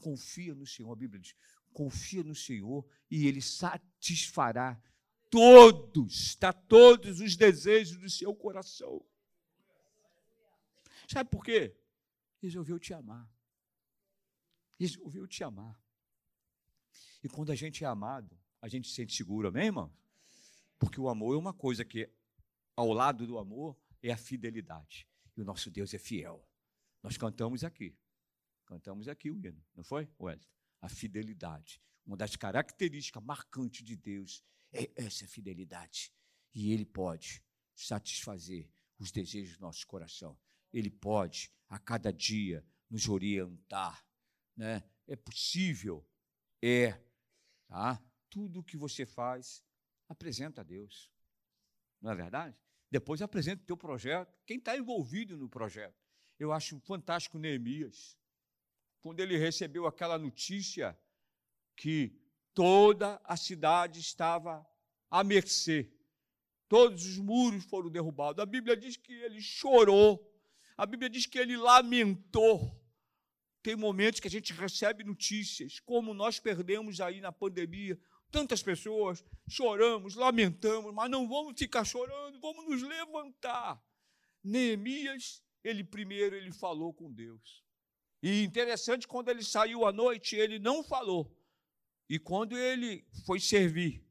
Confia 0.00 0.54
no 0.54 0.66
Senhor, 0.66 0.92
a 0.92 0.96
Bíblia 0.96 1.20
diz: 1.20 1.34
confia 1.72 2.22
no 2.22 2.34
Senhor 2.34 2.86
e 3.10 3.26
Ele 3.26 3.40
satisfará 3.40 4.80
todos, 5.30 6.34
tá, 6.36 6.52
todos 6.52 7.20
os 7.20 7.36
desejos 7.36 7.98
do 7.98 8.08
seu 8.08 8.34
coração. 8.34 9.04
Sabe 11.08 11.28
por 11.28 11.44
quê? 11.44 11.76
Resolveu 12.40 12.78
te 12.78 12.94
amar. 12.94 13.33
Resolveu 14.78 15.26
te 15.26 15.44
amar. 15.44 15.80
E 17.22 17.28
quando 17.28 17.50
a 17.50 17.54
gente 17.54 17.84
é 17.84 17.86
amado, 17.86 18.38
a 18.60 18.68
gente 18.68 18.88
se 18.88 18.94
sente 18.94 19.14
seguro, 19.14 19.48
amém, 19.48 19.66
irmão? 19.66 19.92
Porque 20.78 21.00
o 21.00 21.08
amor 21.08 21.34
é 21.34 21.38
uma 21.38 21.52
coisa 21.54 21.84
que, 21.84 22.10
ao 22.76 22.92
lado 22.92 23.26
do 23.26 23.38
amor, 23.38 23.76
é 24.02 24.12
a 24.12 24.16
fidelidade. 24.16 25.08
E 25.36 25.40
o 25.40 25.44
nosso 25.44 25.70
Deus 25.70 25.94
é 25.94 25.98
fiel. 25.98 26.46
Nós 27.02 27.16
cantamos 27.16 27.64
aqui. 27.64 27.96
Cantamos 28.66 29.08
aqui 29.08 29.30
o 29.30 29.38
hino, 29.38 29.62
não 29.74 29.84
foi, 29.84 30.08
Wellington? 30.18 30.48
A 30.80 30.88
fidelidade. 30.88 31.80
Uma 32.04 32.16
das 32.16 32.36
características 32.36 33.22
marcantes 33.22 33.84
de 33.84 33.96
Deus 33.96 34.42
é 34.72 34.90
essa 34.96 35.26
fidelidade. 35.26 36.12
E 36.54 36.72
Ele 36.72 36.84
pode 36.84 37.42
satisfazer 37.74 38.68
os 38.98 39.10
desejos 39.10 39.56
do 39.56 39.62
nosso 39.62 39.86
coração. 39.86 40.38
Ele 40.72 40.90
pode, 40.90 41.50
a 41.68 41.78
cada 41.78 42.12
dia, 42.12 42.64
nos 42.90 43.08
orientar. 43.08 44.04
Né? 44.56 44.82
É 45.06 45.16
possível, 45.16 46.06
é. 46.62 46.92
Tá? 47.68 48.02
Tudo 48.30 48.62
que 48.62 48.76
você 48.76 49.04
faz, 49.04 49.64
apresenta 50.08 50.60
a 50.60 50.64
Deus. 50.64 51.10
Não 52.00 52.10
é 52.10 52.14
verdade? 52.14 52.56
Depois 52.90 53.22
apresenta 53.22 53.62
o 53.62 53.66
teu 53.66 53.76
projeto. 53.76 54.32
Quem 54.46 54.58
está 54.58 54.76
envolvido 54.76 55.36
no 55.36 55.48
projeto? 55.48 55.96
Eu 56.38 56.52
acho 56.52 56.78
fantástico 56.80 57.38
Neemias. 57.38 58.16
Quando 59.00 59.20
ele 59.20 59.36
recebeu 59.36 59.86
aquela 59.86 60.18
notícia 60.18 60.98
que 61.76 62.20
toda 62.52 63.20
a 63.24 63.36
cidade 63.36 64.00
estava 64.00 64.66
à 65.10 65.22
mercê. 65.22 65.92
Todos 66.68 67.04
os 67.04 67.18
muros 67.18 67.64
foram 67.64 67.90
derrubados. 67.90 68.42
A 68.42 68.46
Bíblia 68.46 68.76
diz 68.76 68.96
que 68.96 69.12
ele 69.12 69.40
chorou 69.40 70.34
a 70.76 70.86
Bíblia 70.86 71.08
diz 71.08 71.26
que 71.26 71.38
ele 71.38 71.56
lamentou. 71.56 72.80
Tem 73.64 73.74
momentos 73.74 74.20
que 74.20 74.28
a 74.28 74.30
gente 74.30 74.52
recebe 74.52 75.02
notícias, 75.02 75.80
como 75.80 76.12
nós 76.12 76.38
perdemos 76.38 77.00
aí 77.00 77.18
na 77.22 77.32
pandemia, 77.32 77.98
tantas 78.30 78.62
pessoas, 78.62 79.24
choramos, 79.48 80.14
lamentamos, 80.16 80.92
mas 80.92 81.10
não 81.10 81.26
vamos 81.26 81.58
ficar 81.58 81.82
chorando, 81.82 82.38
vamos 82.40 82.68
nos 82.68 82.82
levantar. 82.82 83.82
Neemias, 84.42 85.42
ele 85.64 85.82
primeiro 85.82 86.36
ele 86.36 86.52
falou 86.52 86.92
com 86.92 87.10
Deus. 87.10 87.64
E 88.22 88.44
interessante, 88.44 89.08
quando 89.08 89.30
ele 89.30 89.42
saiu 89.42 89.86
à 89.86 89.92
noite, 89.92 90.36
ele 90.36 90.58
não 90.58 90.84
falou. 90.84 91.34
E 92.06 92.18
quando 92.18 92.58
ele 92.58 93.02
foi 93.24 93.40
servir, 93.40 94.04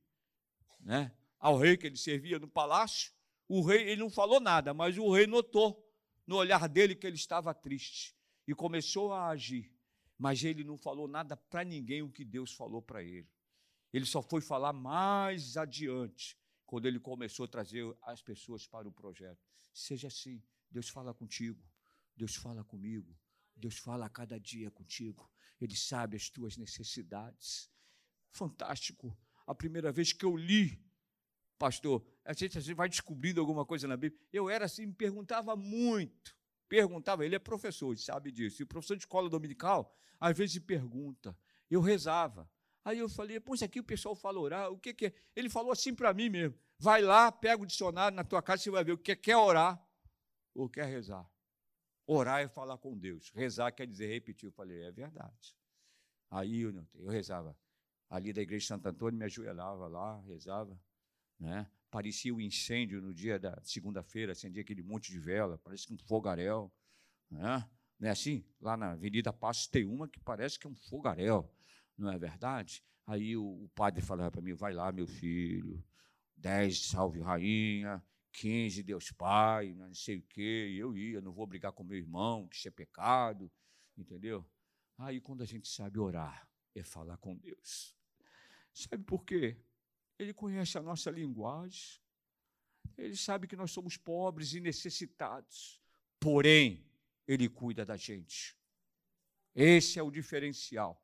né, 0.80 1.16
ao 1.38 1.60
rei 1.60 1.78
que 1.78 1.86
ele 1.86 1.98
servia 1.98 2.40
no 2.40 2.48
palácio, 2.48 3.14
o 3.48 3.62
rei 3.62 3.84
ele 3.84 4.02
não 4.02 4.10
falou 4.10 4.40
nada, 4.40 4.74
mas 4.74 4.98
o 4.98 5.14
rei 5.14 5.28
notou 5.28 5.88
no 6.26 6.38
olhar 6.38 6.68
dele 6.68 6.96
que 6.96 7.06
ele 7.06 7.18
estava 7.18 7.54
triste 7.54 8.16
e 8.48 8.54
começou 8.54 9.14
a 9.14 9.30
agir. 9.30 9.72
Mas 10.18 10.44
ele 10.44 10.64
não 10.64 10.78
falou 10.78 11.08
nada 11.08 11.36
para 11.36 11.64
ninguém 11.64 12.02
o 12.02 12.12
que 12.12 12.24
Deus 12.24 12.54
falou 12.54 12.82
para 12.82 13.04
ele. 13.04 13.30
Ele 13.92 14.06
só 14.06 14.22
foi 14.22 14.42
falar 14.42 14.74
mais 14.74 15.58
adiante, 15.58 16.38
quando 16.66 16.88
ele 16.88 17.00
começou 17.00 17.46
a 17.46 17.48
trazer 17.48 17.96
as 18.02 18.22
pessoas 18.22 18.66
para 18.66 18.88
o 18.88 18.92
projeto. 18.92 19.40
Seja 19.74 20.08
assim, 20.08 20.42
Deus 20.70 20.90
fala 20.90 21.14
contigo, 21.14 21.64
Deus 22.16 22.36
fala 22.36 22.64
comigo, 22.64 23.16
Deus 23.56 23.78
fala 23.78 24.06
a 24.06 24.10
cada 24.10 24.40
dia 24.40 24.72
contigo. 24.72 25.30
Ele 25.60 25.76
sabe 25.76 26.16
as 26.18 26.30
tuas 26.30 26.58
necessidades. 26.58 27.70
Fantástico. 28.32 29.16
A 29.46 29.54
primeira 29.54 29.92
vez 29.92 30.12
que 30.14 30.26
eu 30.26 30.36
li 30.36 30.82
pastor, 31.64 32.06
a 32.26 32.34
gente, 32.34 32.58
a 32.58 32.62
gente 32.62 32.76
vai 32.76 32.90
descobrindo 32.90 33.40
alguma 33.40 33.66
coisa 33.66 33.88
na 33.88 33.96
Bíblia. 33.96 34.20
Eu 34.34 34.50
era 34.50 34.66
assim, 34.66 34.86
me 34.86 34.94
perguntava 34.94 35.56
muito. 35.56 36.36
Perguntava, 36.68 37.26
ele 37.26 37.36
é 37.36 37.40
professor, 37.40 37.98
sabe 37.98 38.32
disso. 38.32 38.62
E 38.62 38.64
o 38.64 38.68
professor 38.68 38.96
de 38.96 39.04
escola 39.04 39.30
dominical, 39.30 39.96
às 40.20 40.38
vezes 40.38 40.60
pergunta. 40.60 41.38
Eu 41.70 41.82
rezava. 41.82 42.50
Aí 42.86 43.00
eu 43.00 43.08
falei, 43.08 43.40
pô, 43.40 43.54
isso 43.56 43.64
aqui 43.64 43.80
o 43.80 43.84
pessoal 43.84 44.16
fala 44.16 44.40
orar, 44.40 44.70
o 44.72 44.78
que, 44.78 44.94
que 44.94 45.06
é? 45.08 45.14
Ele 45.36 45.50
falou 45.50 45.72
assim 45.72 45.96
para 45.96 46.14
mim 46.14 46.30
mesmo: 46.30 46.58
vai 46.78 47.02
lá, 47.02 47.32
pega 47.32 47.64
o 47.64 47.66
dicionário 47.66 48.16
na 48.16 48.24
tua 48.24 48.42
casa, 48.42 48.64
você 48.64 48.72
vai 48.72 48.84
ver 48.84 48.92
o 48.92 48.98
que 48.98 49.14
é, 49.14 49.16
quer 49.16 49.38
orar 49.38 49.82
ou 50.54 50.70
quer 50.70 50.86
rezar. 50.86 51.30
Orar 52.06 52.42
é 52.42 52.48
falar 52.50 52.78
com 52.78 52.98
Deus, 52.98 53.32
rezar 53.34 53.72
quer 53.72 53.88
dizer 53.88 54.08
repetir. 54.08 54.48
Eu 54.48 54.52
falei, 54.52 54.84
é 54.84 54.92
verdade. 54.92 55.56
Aí 56.30 56.62
eu, 56.62 56.86
eu 56.96 57.08
rezava. 57.08 57.58
Ali 58.10 58.34
da 58.34 58.42
igreja 58.42 58.62
de 58.62 58.68
Santo 58.68 58.88
Antônio, 58.88 59.18
me 59.18 59.26
ajoelhava 59.26 59.88
lá, 59.88 60.20
rezava. 60.22 60.78
Né? 61.40 61.70
Parecia 61.94 62.34
o 62.34 62.38
um 62.38 62.42
incêndio 62.42 63.00
no 63.00 63.14
dia 63.14 63.38
da 63.38 63.56
segunda-feira, 63.62 64.32
acendia 64.32 64.64
aquele 64.64 64.82
monte 64.82 65.12
de 65.12 65.20
vela, 65.20 65.60
parece 65.60 65.86
que 65.86 65.94
um 65.94 65.98
fogaréu. 66.00 66.74
Né? 67.30 67.70
Não 68.00 68.08
é 68.08 68.12
assim? 68.12 68.44
Lá 68.60 68.76
na 68.76 68.94
Avenida 68.94 69.32
Passos 69.32 69.68
tem 69.68 69.86
uma 69.86 70.08
que 70.08 70.20
parece 70.20 70.58
que 70.58 70.66
é 70.66 70.70
um 70.72 70.76
fogaréu, 70.76 71.48
não 71.96 72.12
é 72.12 72.18
verdade? 72.18 72.84
Aí 73.06 73.38
o, 73.38 73.46
o 73.66 73.70
padre 73.76 74.02
falava 74.02 74.32
para 74.32 74.42
mim: 74.42 74.56
vai 74.56 74.74
lá, 74.74 74.92
meu 74.92 75.06
filho, 75.06 75.86
dez, 76.36 76.84
salve 76.84 77.22
rainha, 77.22 78.04
quinze, 78.32 78.82
Deus 78.82 79.12
Pai, 79.12 79.76
não 79.76 79.94
sei 79.94 80.18
o 80.18 80.24
quê. 80.24 80.76
Eu 80.76 80.98
ia, 80.98 81.22
não 81.22 81.32
vou 81.32 81.46
brigar 81.46 81.74
com 81.74 81.84
meu 81.84 82.00
irmão, 82.00 82.48
que 82.48 82.56
isso 82.56 82.68
é 82.68 82.72
pecado, 82.72 83.52
entendeu? 83.96 84.44
Aí 84.98 85.22
quando 85.22 85.44
a 85.44 85.46
gente 85.46 85.68
sabe 85.68 86.00
orar, 86.00 86.50
é 86.74 86.82
falar 86.82 87.18
com 87.18 87.38
Deus. 87.38 87.96
Sabe 88.74 89.04
por 89.04 89.24
quê? 89.24 89.64
Ele 90.24 90.34
conhece 90.34 90.78
a 90.78 90.82
nossa 90.82 91.12
linguagem. 91.12 92.00
Ele 92.98 93.16
sabe 93.16 93.48
que 93.48 93.56
nós 93.56 93.72
somos 93.72 93.98
pobres 93.98 94.54
e 94.54 94.60
necessitados. 94.60 95.82
Porém, 96.20 96.86
ele 97.28 97.50
cuida 97.50 97.86
da 97.86 97.98
gente. 97.98 98.56
Esse 99.54 100.00
é 100.00 100.04
o 100.04 100.10
diferencial. 100.10 101.02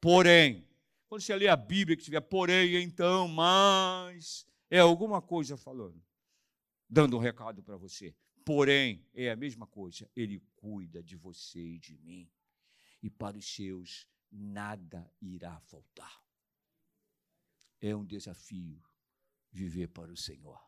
Porém, 0.00 0.66
quando 1.06 1.20
você 1.20 1.36
lê 1.36 1.48
a 1.48 1.56
Bíblia 1.56 1.96
que 1.96 2.02
tiver 2.02 2.22
porém, 2.22 2.82
então, 2.82 3.28
mas, 3.28 4.46
é 4.70 4.78
alguma 4.78 5.20
coisa 5.20 5.56
falando, 5.56 6.02
dando 6.88 7.16
um 7.16 7.20
recado 7.20 7.62
para 7.62 7.76
você. 7.76 8.14
Porém, 8.44 9.06
é 9.12 9.30
a 9.30 9.36
mesma 9.36 9.66
coisa, 9.66 10.10
ele 10.16 10.42
cuida 10.56 11.02
de 11.02 11.16
você 11.16 11.60
e 11.60 11.78
de 11.78 11.96
mim. 11.98 12.30
E 13.02 13.10
para 13.10 13.36
os 13.36 13.54
seus 13.54 14.08
nada 14.30 15.12
irá 15.20 15.60
faltar. 15.60 16.21
É 17.82 17.94
um 17.94 18.04
desafio 18.04 18.82
viver 19.50 19.88
para 19.88 20.10
o 20.10 20.16
Senhor. 20.16 20.58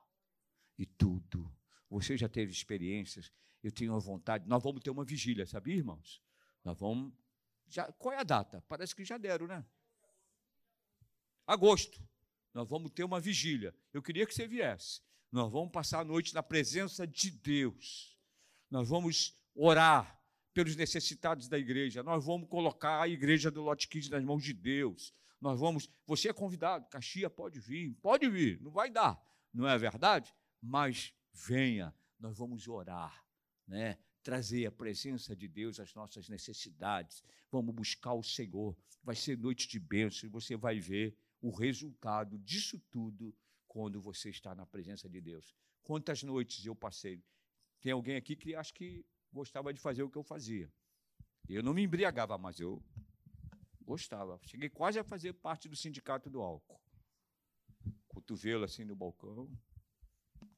E 0.76 0.84
tudo. 0.84 1.50
Você 1.88 2.16
já 2.16 2.28
teve 2.28 2.52
experiências, 2.52 3.32
eu 3.62 3.72
tenho 3.72 3.94
a 3.94 3.98
vontade. 3.98 4.46
Nós 4.48 4.62
vamos 4.62 4.82
ter 4.82 4.90
uma 4.90 5.04
vigília, 5.04 5.46
sabia, 5.46 5.76
irmãos? 5.76 6.20
Nós 6.64 6.78
vamos. 6.78 7.14
Já, 7.68 7.90
qual 7.92 8.12
é 8.12 8.18
a 8.18 8.24
data? 8.24 8.60
Parece 8.68 8.94
que 8.94 9.04
já 9.04 9.16
deram, 9.16 9.46
né? 9.46 9.64
Agosto. 11.46 12.02
Nós 12.52 12.68
vamos 12.68 12.90
ter 12.90 13.04
uma 13.04 13.20
vigília. 13.20 13.74
Eu 13.92 14.02
queria 14.02 14.26
que 14.26 14.34
você 14.34 14.46
viesse. 14.46 15.00
Nós 15.30 15.50
vamos 15.50 15.72
passar 15.72 16.00
a 16.00 16.04
noite 16.04 16.34
na 16.34 16.42
presença 16.42 17.06
de 17.06 17.30
Deus. 17.30 18.18
Nós 18.70 18.88
vamos 18.88 19.36
orar 19.54 20.20
pelos 20.52 20.76
necessitados 20.76 21.48
da 21.48 21.58
igreja. 21.58 22.02
Nós 22.02 22.24
vamos 22.24 22.48
colocar 22.48 23.02
a 23.02 23.08
igreja 23.08 23.50
do 23.50 23.62
Lote 23.62 23.88
Kids 23.88 24.08
nas 24.10 24.22
mãos 24.22 24.42
de 24.42 24.52
Deus. 24.52 25.12
Nós 25.44 25.60
vamos, 25.60 25.90
você 26.06 26.30
é 26.30 26.32
convidado, 26.32 26.88
Caxia 26.88 27.28
pode 27.28 27.60
vir, 27.60 27.94
pode 28.00 28.26
vir, 28.30 28.58
não 28.62 28.70
vai 28.70 28.90
dar, 28.90 29.22
não 29.52 29.68
é 29.68 29.76
verdade? 29.76 30.34
Mas 30.58 31.12
venha, 31.34 31.94
nós 32.18 32.38
vamos 32.38 32.66
orar, 32.66 33.22
né? 33.68 33.98
Trazer 34.22 34.64
a 34.64 34.72
presença 34.72 35.36
de 35.36 35.46
Deus 35.46 35.78
às 35.78 35.92
nossas 35.92 36.30
necessidades. 36.30 37.22
Vamos 37.50 37.74
buscar 37.74 38.14
o 38.14 38.22
Senhor. 38.22 38.74
Vai 39.02 39.14
ser 39.14 39.36
noite 39.36 39.68
de 39.68 39.78
bênção 39.78 40.26
e 40.26 40.32
você 40.32 40.56
vai 40.56 40.80
ver 40.80 41.14
o 41.42 41.50
resultado 41.50 42.38
disso 42.38 42.80
tudo 42.90 43.36
quando 43.68 44.00
você 44.00 44.30
está 44.30 44.54
na 44.54 44.64
presença 44.64 45.10
de 45.10 45.20
Deus. 45.20 45.54
Quantas 45.82 46.22
noites 46.22 46.64
eu 46.64 46.74
passei 46.74 47.22
Tem 47.82 47.92
alguém 47.92 48.16
aqui 48.16 48.34
que 48.34 48.54
acha 48.54 48.72
que 48.72 49.04
gostava 49.30 49.74
de 49.74 49.78
fazer 49.78 50.04
o 50.04 50.08
que 50.08 50.16
eu 50.16 50.24
fazia. 50.24 50.72
Eu 51.46 51.62
não 51.62 51.74
me 51.74 51.82
embriagava, 51.82 52.38
mas 52.38 52.58
eu 52.58 52.82
gostava. 53.84 54.40
Cheguei 54.46 54.68
quase 54.68 54.98
a 54.98 55.04
fazer 55.04 55.32
parte 55.34 55.68
do 55.68 55.76
sindicato 55.76 56.30
do 56.30 56.40
álcool. 56.40 56.80
Cotovelo 58.08 58.64
assim 58.64 58.84
no 58.84 58.96
balcão. 58.96 59.50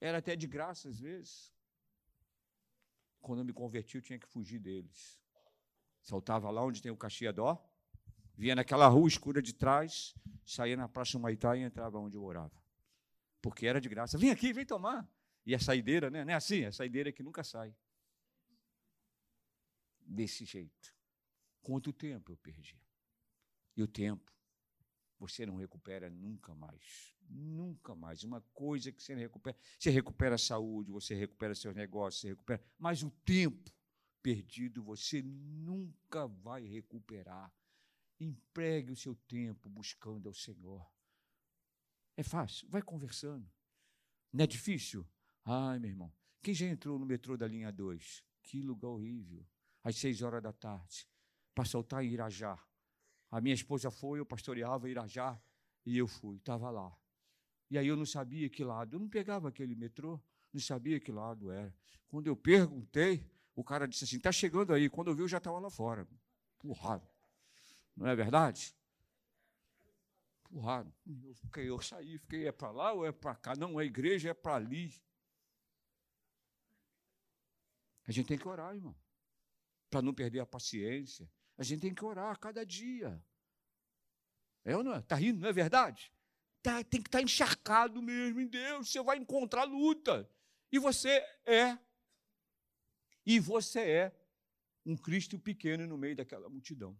Era 0.00 0.18
até 0.18 0.36
de 0.36 0.46
graça 0.46 0.88
às 0.88 0.98
vezes. 0.98 1.52
Quando 3.20 3.40
eu 3.40 3.44
me 3.44 3.52
converti, 3.52 3.96
eu 3.96 4.02
tinha 4.02 4.18
que 4.18 4.28
fugir 4.28 4.58
deles. 4.58 5.20
Saltava 6.00 6.50
lá 6.50 6.62
onde 6.64 6.80
tem 6.80 6.92
o 6.92 6.96
Caxiadó, 6.96 7.60
vinha 8.36 8.54
naquela 8.54 8.86
rua 8.86 9.08
escura 9.08 9.42
de 9.42 9.52
trás, 9.52 10.14
saía 10.44 10.76
na 10.76 10.88
Praça 10.88 11.18
Humaitá 11.18 11.56
e 11.56 11.62
entrava 11.62 11.98
onde 11.98 12.16
eu 12.16 12.22
orava. 12.22 12.62
Porque 13.42 13.66
era 13.66 13.80
de 13.80 13.88
graça. 13.88 14.16
Vem 14.16 14.30
aqui, 14.30 14.52
vem 14.52 14.64
tomar. 14.64 15.08
E 15.44 15.54
a 15.54 15.58
saideira, 15.58 16.10
né? 16.10 16.24
Não 16.24 16.32
é 16.32 16.36
assim? 16.36 16.64
A 16.64 16.72
saideira 16.72 17.10
que 17.10 17.22
nunca 17.22 17.42
sai. 17.42 17.74
Desse 20.00 20.44
jeito. 20.44 20.94
Quanto 21.62 21.92
tempo 21.92 22.30
eu 22.30 22.36
perdi? 22.36 22.80
E 23.76 23.82
o 23.82 23.86
tempo 23.86 24.32
você 25.18 25.46
não 25.46 25.56
recupera 25.56 26.10
nunca 26.10 26.54
mais. 26.54 27.14
Nunca 27.28 27.94
mais. 27.94 28.22
Uma 28.22 28.40
coisa 28.52 28.92
que 28.92 29.02
você 29.02 29.14
não 29.14 29.20
recupera. 29.20 29.56
Você 29.78 29.90
recupera 29.90 30.34
a 30.34 30.38
saúde, 30.38 30.90
você 30.90 31.14
recupera 31.14 31.54
seus 31.54 31.74
negócios, 31.74 32.20
você 32.20 32.28
recupera. 32.28 32.62
Mas 32.78 33.02
o 33.02 33.10
tempo 33.10 33.70
perdido 34.22 34.82
você 34.82 35.22
nunca 35.22 36.26
vai 36.26 36.64
recuperar. 36.64 37.52
Empregue 38.18 38.92
o 38.92 38.96
seu 38.96 39.14
tempo 39.14 39.68
buscando 39.68 40.28
ao 40.28 40.34
Senhor. 40.34 40.86
É 42.16 42.22
fácil, 42.22 42.68
vai 42.68 42.80
conversando. 42.80 43.50
Não 44.32 44.42
é 44.42 44.46
difícil? 44.46 45.06
Ai, 45.44 45.78
meu 45.78 45.90
irmão, 45.90 46.12
quem 46.42 46.54
já 46.54 46.66
entrou 46.66 46.98
no 46.98 47.06
metrô 47.06 47.36
da 47.36 47.46
linha 47.46 47.70
2? 47.70 48.24
Que 48.42 48.62
lugar 48.62 48.88
horrível. 48.88 49.46
Às 49.82 49.96
seis 49.96 50.22
horas 50.22 50.42
da 50.42 50.52
tarde, 50.52 51.06
para 51.54 51.64
soltar 51.64 52.04
em 52.04 52.08
Irajá. 52.08 52.58
A 53.30 53.40
minha 53.40 53.54
esposa 53.54 53.90
foi, 53.90 54.18
eu 54.20 54.26
pastoreava 54.26 54.88
Irajá 54.88 55.40
e 55.84 55.98
eu 55.98 56.06
fui, 56.06 56.36
estava 56.36 56.70
lá. 56.70 56.96
E 57.70 57.76
aí 57.76 57.86
eu 57.86 57.96
não 57.96 58.06
sabia 58.06 58.48
que 58.48 58.62
lado, 58.62 58.96
eu 58.96 59.00
não 59.00 59.08
pegava 59.08 59.48
aquele 59.48 59.74
metrô, 59.74 60.20
não 60.52 60.60
sabia 60.60 61.00
que 61.00 61.10
lado 61.10 61.50
era. 61.50 61.74
Quando 62.08 62.28
eu 62.28 62.36
perguntei, 62.36 63.28
o 63.54 63.64
cara 63.64 63.88
disse 63.88 64.04
assim: 64.04 64.16
está 64.16 64.30
chegando 64.30 64.72
aí. 64.72 64.88
Quando 64.88 65.08
eu 65.08 65.14
vi, 65.14 65.22
eu 65.22 65.28
já 65.28 65.38
estava 65.38 65.58
lá 65.58 65.70
fora. 65.70 66.06
Porrado. 66.58 67.06
Não 67.96 68.06
é 68.06 68.14
verdade? 68.14 68.76
Porrado. 70.44 70.92
Eu, 71.06 71.34
fiquei, 71.34 71.68
eu 71.68 71.80
saí, 71.80 72.18
fiquei, 72.18 72.46
é 72.46 72.52
para 72.52 72.70
lá 72.70 72.92
ou 72.92 73.04
é 73.04 73.12
para 73.12 73.34
cá? 73.34 73.56
Não, 73.56 73.78
a 73.78 73.84
igreja 73.84 74.30
é 74.30 74.34
para 74.34 74.54
ali. 74.54 74.94
A 78.06 78.12
gente 78.12 78.26
tem 78.26 78.38
que 78.38 78.46
orar, 78.46 78.74
irmão, 78.74 78.94
para 79.90 80.00
não 80.00 80.14
perder 80.14 80.38
a 80.38 80.46
paciência, 80.46 81.28
a 81.58 81.62
gente 81.62 81.80
tem 81.80 81.94
que 81.94 82.04
orar 82.04 82.32
a 82.32 82.36
cada 82.36 82.64
dia. 82.64 83.22
É 84.64 84.76
ou 84.76 84.82
não 84.82 84.94
é? 84.94 84.98
Está 84.98 85.16
rindo, 85.16 85.40
não 85.40 85.48
é 85.48 85.52
verdade? 85.52 86.12
Tá, 86.62 86.82
tem 86.82 87.00
que 87.00 87.08
estar 87.08 87.18
tá 87.18 87.22
encharcado 87.22 88.02
mesmo 88.02 88.40
em 88.40 88.46
Deus. 88.46 88.90
Você 88.90 89.02
vai 89.02 89.16
encontrar 89.16 89.64
luta. 89.64 90.28
E 90.70 90.78
você 90.78 91.24
é. 91.44 91.78
E 93.24 93.38
você 93.38 93.80
é 93.80 94.26
um 94.84 94.96
Cristo 94.96 95.38
pequeno 95.38 95.86
no 95.86 95.96
meio 95.96 96.16
daquela 96.16 96.48
multidão. 96.48 96.98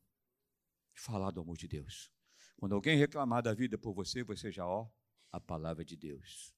Falar 0.95 1.31
do 1.31 1.41
amor 1.41 1.57
de 1.57 1.69
Deus. 1.69 2.13
Quando 2.57 2.75
alguém 2.75 2.97
reclamar 2.97 3.43
da 3.43 3.53
vida 3.53 3.77
por 3.77 3.93
você, 3.93 4.23
você 4.23 4.51
já, 4.51 4.67
ó, 4.67 4.89
a 5.31 5.41
palavra 5.41 5.85
de 5.85 5.97
Deus. 5.97 6.55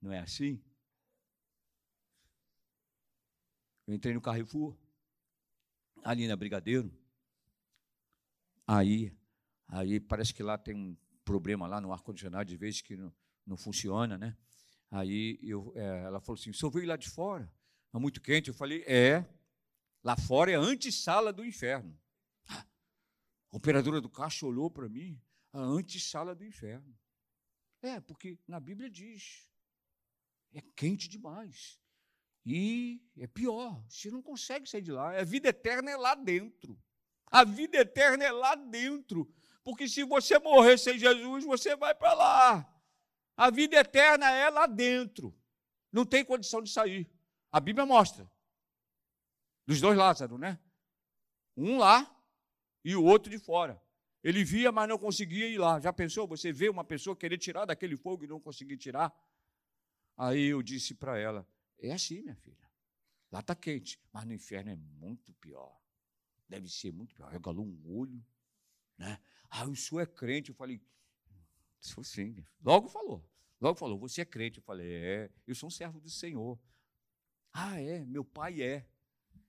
Não 0.00 0.12
é 0.12 0.18
assim? 0.18 0.62
Eu 3.86 3.94
entrei 3.94 4.12
no 4.12 4.20
Carrefour, 4.20 4.76
ali 6.04 6.28
na 6.28 6.36
Brigadeiro, 6.36 6.92
Aí, 8.70 9.10
aí 9.66 9.98
parece 9.98 10.34
que 10.34 10.42
lá 10.42 10.58
tem 10.58 10.74
um 10.74 10.94
problema 11.24 11.66
lá 11.66 11.80
no 11.80 11.90
ar-condicionado, 11.90 12.50
de 12.50 12.56
vez 12.58 12.82
que 12.82 12.98
não, 12.98 13.10
não 13.46 13.56
funciona, 13.56 14.18
né? 14.18 14.36
Aí 14.90 15.38
eu, 15.42 15.72
é, 15.74 16.04
ela 16.04 16.20
falou 16.20 16.38
assim: 16.38 16.50
o 16.50 16.54
senhor 16.54 16.70
veio 16.70 16.86
lá 16.86 16.96
de 16.96 17.08
fora? 17.08 17.50
Está 17.86 17.98
muito 17.98 18.20
quente. 18.20 18.48
Eu 18.48 18.54
falei: 18.54 18.84
é, 18.86 19.24
lá 20.04 20.18
fora 20.18 20.50
é 20.50 20.56
a 20.56 20.60
antessala 20.60 21.32
do 21.32 21.46
inferno. 21.46 21.98
A 22.46 23.56
operadora 23.56 24.02
do 24.02 24.10
caixa 24.10 24.44
olhou 24.44 24.70
para 24.70 24.86
mim: 24.86 25.18
a 25.50 25.60
antessala 25.60 26.34
do 26.34 26.44
inferno. 26.44 26.94
É, 27.80 28.00
porque 28.00 28.38
na 28.46 28.60
Bíblia 28.60 28.90
diz: 28.90 29.48
é 30.52 30.60
quente 30.76 31.08
demais. 31.08 31.80
E 32.44 33.02
é 33.16 33.26
pior, 33.26 33.82
você 33.88 34.10
não 34.10 34.22
consegue 34.22 34.68
sair 34.68 34.82
de 34.82 34.92
lá. 34.92 35.18
A 35.18 35.24
vida 35.24 35.48
eterna 35.48 35.90
é 35.90 35.96
lá 35.96 36.14
dentro. 36.14 36.78
A 37.30 37.44
vida 37.44 37.78
eterna 37.78 38.24
é 38.24 38.32
lá 38.32 38.54
dentro. 38.54 39.32
Porque 39.62 39.88
se 39.88 40.02
você 40.02 40.38
morrer 40.38 40.78
sem 40.78 40.98
Jesus, 40.98 41.44
você 41.44 41.76
vai 41.76 41.94
para 41.94 42.14
lá. 42.14 42.82
A 43.36 43.50
vida 43.50 43.76
eterna 43.76 44.30
é 44.30 44.48
lá 44.48 44.66
dentro. 44.66 45.34
Não 45.92 46.04
tem 46.04 46.24
condição 46.24 46.62
de 46.62 46.70
sair. 46.70 47.08
A 47.52 47.60
Bíblia 47.60 47.84
mostra. 47.84 48.30
Dos 49.66 49.80
dois 49.80 49.96
Lázaro, 49.96 50.38
né? 50.38 50.58
Um 51.56 51.78
lá 51.78 52.10
e 52.84 52.96
o 52.96 53.04
outro 53.04 53.30
de 53.30 53.38
fora. 53.38 53.80
Ele 54.24 54.42
via, 54.42 54.72
mas 54.72 54.88
não 54.88 54.98
conseguia 54.98 55.46
ir 55.46 55.58
lá. 55.58 55.78
Já 55.78 55.92
pensou? 55.92 56.26
Você 56.26 56.52
vê 56.52 56.68
uma 56.68 56.84
pessoa 56.84 57.14
querer 57.14 57.38
tirar 57.38 57.64
daquele 57.66 57.96
fogo 57.96 58.24
e 58.24 58.26
não 58.26 58.40
conseguir 58.40 58.76
tirar? 58.76 59.12
Aí 60.16 60.46
eu 60.46 60.62
disse 60.62 60.94
para 60.94 61.18
ela: 61.18 61.46
é 61.78 61.92
assim, 61.92 62.22
minha 62.22 62.36
filha. 62.36 62.68
Lá 63.30 63.40
está 63.40 63.54
quente, 63.54 64.00
mas 64.12 64.24
no 64.24 64.32
inferno 64.32 64.70
é 64.70 64.76
muito 64.76 65.32
pior 65.34 65.78
deve 66.48 66.68
ser 66.68 66.92
muito 66.92 67.14
pior. 67.14 67.30
Regalou 67.30 67.64
um 67.64 67.82
olho, 67.86 68.24
né? 68.96 69.20
Ah, 69.50 69.64
o 69.64 69.76
senhor 69.76 70.00
é 70.00 70.06
crente. 70.06 70.50
Eu 70.50 70.54
falei, 70.54 70.80
sou 71.80 72.02
sim. 72.02 72.44
Logo 72.62 72.88
falou. 72.88 73.24
Logo 73.60 73.78
falou, 73.78 73.98
você 73.98 74.22
é 74.22 74.24
crente. 74.24 74.58
Eu 74.58 74.62
falei, 74.62 74.90
é, 74.90 75.30
eu 75.46 75.54
sou 75.54 75.66
um 75.66 75.70
servo 75.70 76.00
do 76.00 76.08
Senhor. 76.08 76.58
Ah, 77.52 77.80
é, 77.80 78.04
meu 78.04 78.24
pai 78.24 78.62
é. 78.62 78.86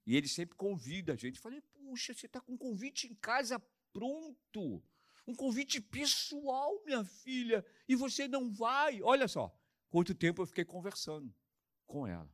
E 0.06 0.16
ele 0.16 0.28
sempre 0.28 0.56
convida 0.56 1.14
a 1.14 1.16
gente. 1.16 1.36
Eu 1.36 1.42
falei, 1.42 1.62
puxa, 1.62 2.14
você 2.14 2.26
está 2.26 2.42
com 2.42 2.54
um 2.54 2.58
convite 2.58 3.08
em 3.08 3.14
casa 3.16 3.60
pronto. 3.94 4.84
Um 5.28 5.36
convite 5.36 5.80
pessoal, 5.80 6.84
minha 6.86 7.04
filha. 7.04 7.64
E 7.88 7.96
você 7.96 8.28
não 8.28 8.52
vai. 8.52 9.02
Olha 9.04 9.28
só, 9.28 9.56
quanto 9.90 10.16
tempo 10.16 10.42
eu 10.42 10.48
fiquei 10.48 10.66
conversando 10.66 11.32
com 11.86 12.08
ela. 12.08 12.30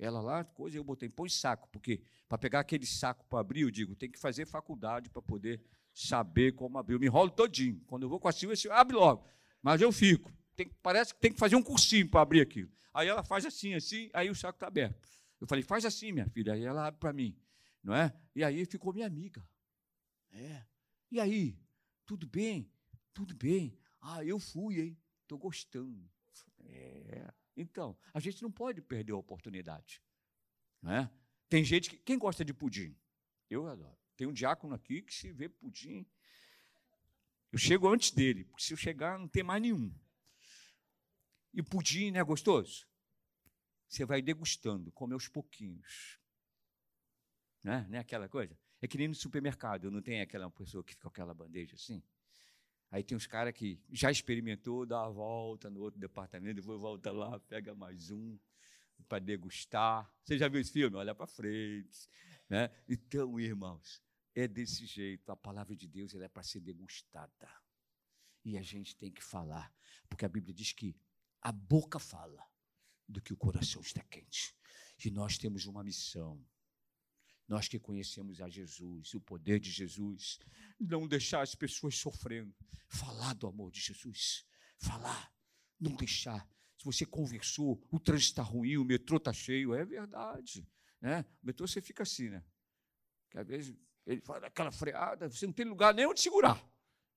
Ela 0.00 0.22
lá, 0.22 0.42
coisa, 0.42 0.78
eu 0.78 0.82
botei, 0.82 1.10
põe 1.10 1.28
saco, 1.28 1.68
porque 1.70 2.02
para 2.26 2.38
pegar 2.38 2.60
aquele 2.60 2.86
saco 2.86 3.22
para 3.26 3.40
abrir, 3.40 3.60
eu 3.60 3.70
digo, 3.70 3.94
tem 3.94 4.10
que 4.10 4.18
fazer 4.18 4.46
faculdade 4.46 5.10
para 5.10 5.20
poder 5.20 5.62
saber 5.92 6.52
como 6.52 6.78
abrir. 6.78 6.94
Eu 6.94 7.00
me 7.00 7.06
enrolo 7.06 7.30
todinho. 7.30 7.82
Quando 7.86 8.04
eu 8.04 8.08
vou 8.08 8.18
com 8.18 8.26
a 8.26 8.32
Silvia, 8.32 8.56
eu 8.64 8.72
abre 8.72 8.96
logo. 8.96 9.28
Mas 9.62 9.82
eu 9.82 9.92
fico. 9.92 10.32
Tem, 10.56 10.70
parece 10.82 11.14
que 11.14 11.20
tem 11.20 11.30
que 11.30 11.38
fazer 11.38 11.54
um 11.54 11.62
cursinho 11.62 12.08
para 12.08 12.22
abrir 12.22 12.40
aquilo. 12.40 12.70
Aí 12.94 13.08
ela 13.08 13.22
faz 13.22 13.44
assim, 13.44 13.74
assim, 13.74 14.08
aí 14.14 14.30
o 14.30 14.34
saco 14.34 14.56
está 14.56 14.68
aberto. 14.68 15.06
Eu 15.38 15.46
falei, 15.46 15.62
faz 15.62 15.84
assim, 15.84 16.12
minha 16.12 16.26
filha. 16.30 16.54
Aí 16.54 16.64
ela 16.64 16.86
abre 16.86 16.98
para 16.98 17.12
mim. 17.12 17.36
Não 17.82 17.94
é? 17.94 18.10
E 18.34 18.42
aí 18.42 18.64
ficou 18.64 18.94
minha 18.94 19.06
amiga. 19.06 19.46
É. 20.32 20.62
E 21.10 21.20
aí? 21.20 21.58
Tudo 22.06 22.26
bem? 22.26 22.72
Tudo 23.12 23.34
bem. 23.34 23.76
Ah, 24.00 24.24
eu 24.24 24.38
fui, 24.38 24.80
hein? 24.80 24.98
Estou 25.22 25.38
gostando. 25.38 26.08
É. 26.64 27.32
Então, 27.60 27.96
a 28.14 28.20
gente 28.20 28.42
não 28.42 28.50
pode 28.50 28.80
perder 28.80 29.12
a 29.12 29.16
oportunidade. 29.16 30.02
Não 30.80 30.92
é? 30.92 31.10
Tem 31.48 31.62
gente 31.62 31.90
que. 31.90 31.96
Quem 31.98 32.18
gosta 32.18 32.44
de 32.44 32.54
pudim? 32.54 32.96
Eu 33.50 33.66
adoro. 33.66 33.98
Tem 34.16 34.26
um 34.26 34.32
diácono 34.32 34.74
aqui 34.74 35.02
que 35.02 35.14
se 35.14 35.30
vê 35.32 35.48
pudim. 35.48 36.06
Eu 37.52 37.58
chego 37.58 37.88
antes 37.88 38.12
dele, 38.12 38.44
porque 38.44 38.62
se 38.62 38.72
eu 38.72 38.76
chegar, 38.76 39.18
não 39.18 39.28
tem 39.28 39.42
mais 39.42 39.60
nenhum. 39.60 39.92
E 41.52 41.62
pudim, 41.62 42.12
não 42.12 42.20
é 42.20 42.24
gostoso? 42.24 42.86
Você 43.88 44.04
vai 44.04 44.22
degustando, 44.22 44.92
come 44.92 45.14
aos 45.14 45.26
pouquinhos. 45.28 46.18
Não 47.62 47.72
é, 47.72 47.88
não 47.88 47.96
é 47.96 48.00
aquela 48.00 48.28
coisa? 48.28 48.56
É 48.80 48.86
que 48.86 48.96
nem 48.96 49.08
no 49.08 49.14
supermercado, 49.14 49.90
não 49.90 50.00
tem 50.00 50.20
aquela 50.20 50.48
pessoa 50.50 50.82
que 50.82 50.92
fica 50.92 51.02
com 51.02 51.08
aquela 51.08 51.34
bandeja 51.34 51.74
assim? 51.74 52.02
Aí 52.90 53.04
tem 53.04 53.16
uns 53.16 53.26
caras 53.26 53.54
que 53.54 53.78
já 53.90 54.10
experimentou, 54.10 54.84
dá 54.84 55.04
a 55.04 55.08
volta 55.08 55.70
no 55.70 55.80
outro 55.80 56.00
departamento, 56.00 56.60
depois 56.60 56.80
volta 56.80 57.12
lá, 57.12 57.38
pega 57.38 57.74
mais 57.74 58.10
um 58.10 58.36
para 59.08 59.20
degustar. 59.20 60.12
Você 60.24 60.36
já 60.36 60.48
viu 60.48 60.60
esse 60.60 60.72
filme? 60.72 60.96
Olha 60.96 61.14
para 61.14 61.26
frente. 61.26 62.08
Né? 62.48 62.68
Então, 62.88 63.38
irmãos, 63.38 64.02
é 64.34 64.48
desse 64.48 64.86
jeito. 64.86 65.30
A 65.30 65.36
palavra 65.36 65.76
de 65.76 65.86
Deus 65.86 66.14
ela 66.14 66.24
é 66.24 66.28
para 66.28 66.42
ser 66.42 66.60
degustada. 66.60 67.48
E 68.44 68.58
a 68.58 68.62
gente 68.62 68.96
tem 68.96 69.12
que 69.12 69.22
falar, 69.22 69.72
porque 70.08 70.24
a 70.24 70.28
Bíblia 70.28 70.54
diz 70.54 70.72
que 70.72 70.96
a 71.42 71.52
boca 71.52 71.98
fala 71.98 72.44
do 73.08 73.20
que 73.20 73.32
o 73.32 73.36
coração 73.36 73.82
está 73.82 74.02
quente. 74.02 74.54
E 75.04 75.10
nós 75.10 75.38
temos 75.38 75.66
uma 75.66 75.84
missão 75.84 76.44
nós 77.50 77.66
que 77.66 77.80
conhecemos 77.80 78.40
a 78.40 78.48
Jesus, 78.48 79.12
o 79.12 79.20
poder 79.20 79.58
de 79.58 79.72
Jesus, 79.72 80.38
não 80.78 81.08
deixar 81.08 81.42
as 81.42 81.52
pessoas 81.52 81.96
sofrendo, 81.96 82.54
falar 82.86 83.34
do 83.34 83.48
amor 83.48 83.72
de 83.72 83.80
Jesus, 83.80 84.46
falar, 84.78 85.34
não 85.78 85.96
deixar. 85.96 86.48
se 86.78 86.84
você 86.84 87.04
conversou, 87.04 87.84
o 87.90 87.98
trânsito 87.98 88.30
está 88.30 88.42
ruim, 88.44 88.76
o 88.76 88.84
metrô 88.84 89.16
está 89.16 89.32
cheio. 89.32 89.74
É 89.74 89.84
verdade. 89.84 90.64
Né? 91.00 91.24
O 91.42 91.46
metrô 91.46 91.66
você 91.66 91.82
fica 91.82 92.04
assim, 92.04 92.28
né? 92.28 92.44
Às 93.34 93.48
vezes 93.48 93.76
ele 94.06 94.20
faz 94.20 94.44
aquela 94.44 94.70
freada, 94.70 95.28
você 95.28 95.44
não 95.44 95.52
tem 95.52 95.66
lugar 95.66 95.92
nem 95.92 96.06
onde 96.06 96.20
segurar. 96.20 96.64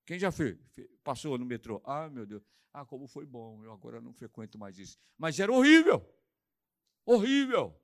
Quem 0.04 0.18
já 0.18 0.32
fez? 0.32 0.58
Passou 1.04 1.38
no 1.38 1.46
metrô. 1.46 1.80
Ah, 1.86 2.10
meu 2.10 2.26
Deus. 2.26 2.42
Ah, 2.74 2.84
como 2.84 3.08
foi 3.08 3.28
bom. 3.28 3.64
Eu 3.64 3.72
agora 3.72 4.02
não 4.02 4.12
frequento 4.12 4.58
mais 4.58 4.80
isso. 4.80 4.98
Mas 5.16 5.40
era 5.40 5.52
horrível. 5.54 6.04
Horrível. 7.06 7.80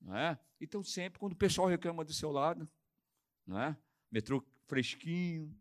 Não 0.00 0.16
é? 0.16 0.38
Então, 0.60 0.82
sempre, 0.82 1.18
quando 1.18 1.32
o 1.32 1.36
pessoal 1.36 1.68
reclama 1.68 2.04
do 2.04 2.12
seu 2.12 2.30
lado, 2.30 2.68
não 3.46 3.60
é? 3.60 3.76
metrô 4.10 4.44
fresquinho, 4.66 5.54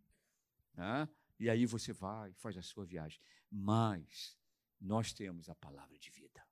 né? 0.74 1.08
e 1.40 1.50
aí 1.50 1.66
você 1.66 1.94
vai, 1.94 2.34
faz 2.34 2.58
a 2.58 2.62
sua 2.62 2.86
viagem. 2.86 3.20
Mas 3.52 4.38
nós 4.80 5.14
temos 5.14 5.50
a 5.50 5.56
palavra 5.56 5.98
de 5.98 6.10
vida. 6.10 6.46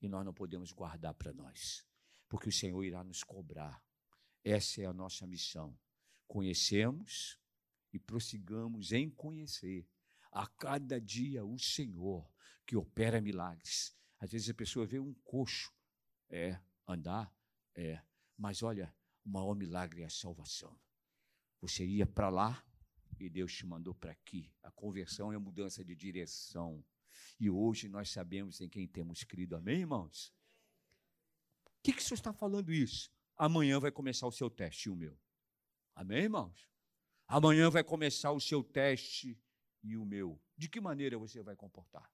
E 0.00 0.08
nós 0.08 0.24
não 0.24 0.32
podemos 0.32 0.72
guardar 0.72 1.14
para 1.14 1.32
nós, 1.32 1.86
porque 2.28 2.48
o 2.48 2.52
Senhor 2.52 2.82
irá 2.84 3.04
nos 3.04 3.22
cobrar. 3.22 3.82
Essa 4.42 4.82
é 4.82 4.86
a 4.86 4.92
nossa 4.92 5.26
missão. 5.26 5.78
Conhecemos 6.26 7.38
e 7.92 7.98
prossigamos 7.98 8.92
em 8.92 9.10
conhecer 9.10 9.86
a 10.32 10.46
cada 10.46 11.00
dia 11.00 11.44
o 11.44 11.58
Senhor 11.58 12.30
que 12.64 12.76
opera 12.76 13.20
milagres. 13.20 13.94
Às 14.18 14.30
vezes 14.30 14.48
a 14.48 14.54
pessoa 14.54 14.86
vê 14.86 14.98
um 14.98 15.12
coxo, 15.24 15.72
é, 16.30 16.58
andar, 16.90 17.32
é, 17.74 18.02
mas 18.36 18.62
olha, 18.62 18.94
o 19.24 19.30
maior 19.30 19.54
milagre 19.54 20.02
é 20.02 20.06
a 20.06 20.10
salvação. 20.10 20.78
Você 21.60 21.84
ia 21.84 22.06
para 22.06 22.28
lá 22.28 22.64
e 23.18 23.28
Deus 23.28 23.52
te 23.52 23.66
mandou 23.66 23.94
para 23.94 24.12
aqui. 24.12 24.50
A 24.62 24.70
conversão 24.70 25.32
é 25.32 25.36
a 25.36 25.40
mudança 25.40 25.84
de 25.84 25.94
direção. 25.94 26.84
E 27.38 27.50
hoje 27.50 27.88
nós 27.88 28.10
sabemos 28.10 28.60
em 28.60 28.68
quem 28.68 28.86
temos 28.86 29.24
crido. 29.24 29.56
Amém, 29.56 29.80
irmãos? 29.80 30.32
O 31.66 31.82
que, 31.82 31.92
que 31.92 32.00
o 32.00 32.02
senhor 32.02 32.16
está 32.16 32.32
falando 32.32 32.72
isso? 32.72 33.10
Amanhã 33.36 33.78
vai 33.78 33.90
começar 33.90 34.26
o 34.26 34.32
seu 34.32 34.50
teste 34.50 34.88
e 34.88 34.92
o 34.92 34.96
meu. 34.96 35.18
Amém, 35.94 36.24
irmãos? 36.24 36.68
Amanhã 37.26 37.70
vai 37.70 37.84
começar 37.84 38.32
o 38.32 38.40
seu 38.40 38.62
teste 38.62 39.38
e 39.82 39.96
o 39.96 40.04
meu. 40.04 40.40
De 40.56 40.68
que 40.68 40.80
maneira 40.80 41.18
você 41.18 41.42
vai 41.42 41.56
comportar? 41.56 42.10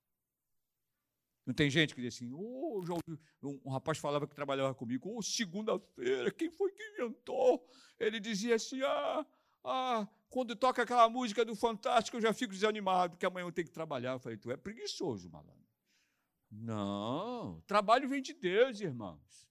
Não 1.47 1.55
tem 1.55 1.70
gente 1.70 1.94
que 1.94 2.03
diz 2.03 2.16
assim, 2.16 2.32
oh, 2.34 2.82
já 2.84 2.92
ouvi. 2.92 3.22
Um, 3.40 3.61
um 3.64 3.70
rapaz 3.70 3.99
falava 3.99 4.26
que 4.26 4.34
trabalhava 4.34 4.74
comigo, 4.74 5.16
oh, 5.16 5.22
segunda-feira, 5.22 6.32
quem 6.32 6.51
foi 6.51 6.72
que 6.72 6.82
inventou? 6.82 7.64
Ele 8.01 8.18
dizia 8.18 8.57
assim, 8.57 8.82
ah, 8.82 9.24
ah, 9.64 10.09
quando 10.28 10.57
toca 10.57 10.82
aquela 10.82 11.09
música 11.09 11.44
do 11.44 11.55
Fantástico, 11.55 12.16
eu 12.16 12.20
já 12.20 12.32
fico 12.32 12.53
desanimado, 12.53 13.12
porque 13.12 13.24
amanhã 13.24 13.47
eu 13.47 13.53
tenho 13.53 13.68
que 13.68 13.72
trabalhar. 13.72 14.12
Eu 14.14 14.18
falei, 14.18 14.36
tu 14.36 14.51
é 14.51 14.57
preguiçoso, 14.57 15.30
malandro. 15.30 15.55
Não, 16.51 17.62
trabalho 17.66 18.09
vem 18.09 18.20
de 18.20 18.34
Deus, 18.34 18.80
irmãos. 18.80 19.49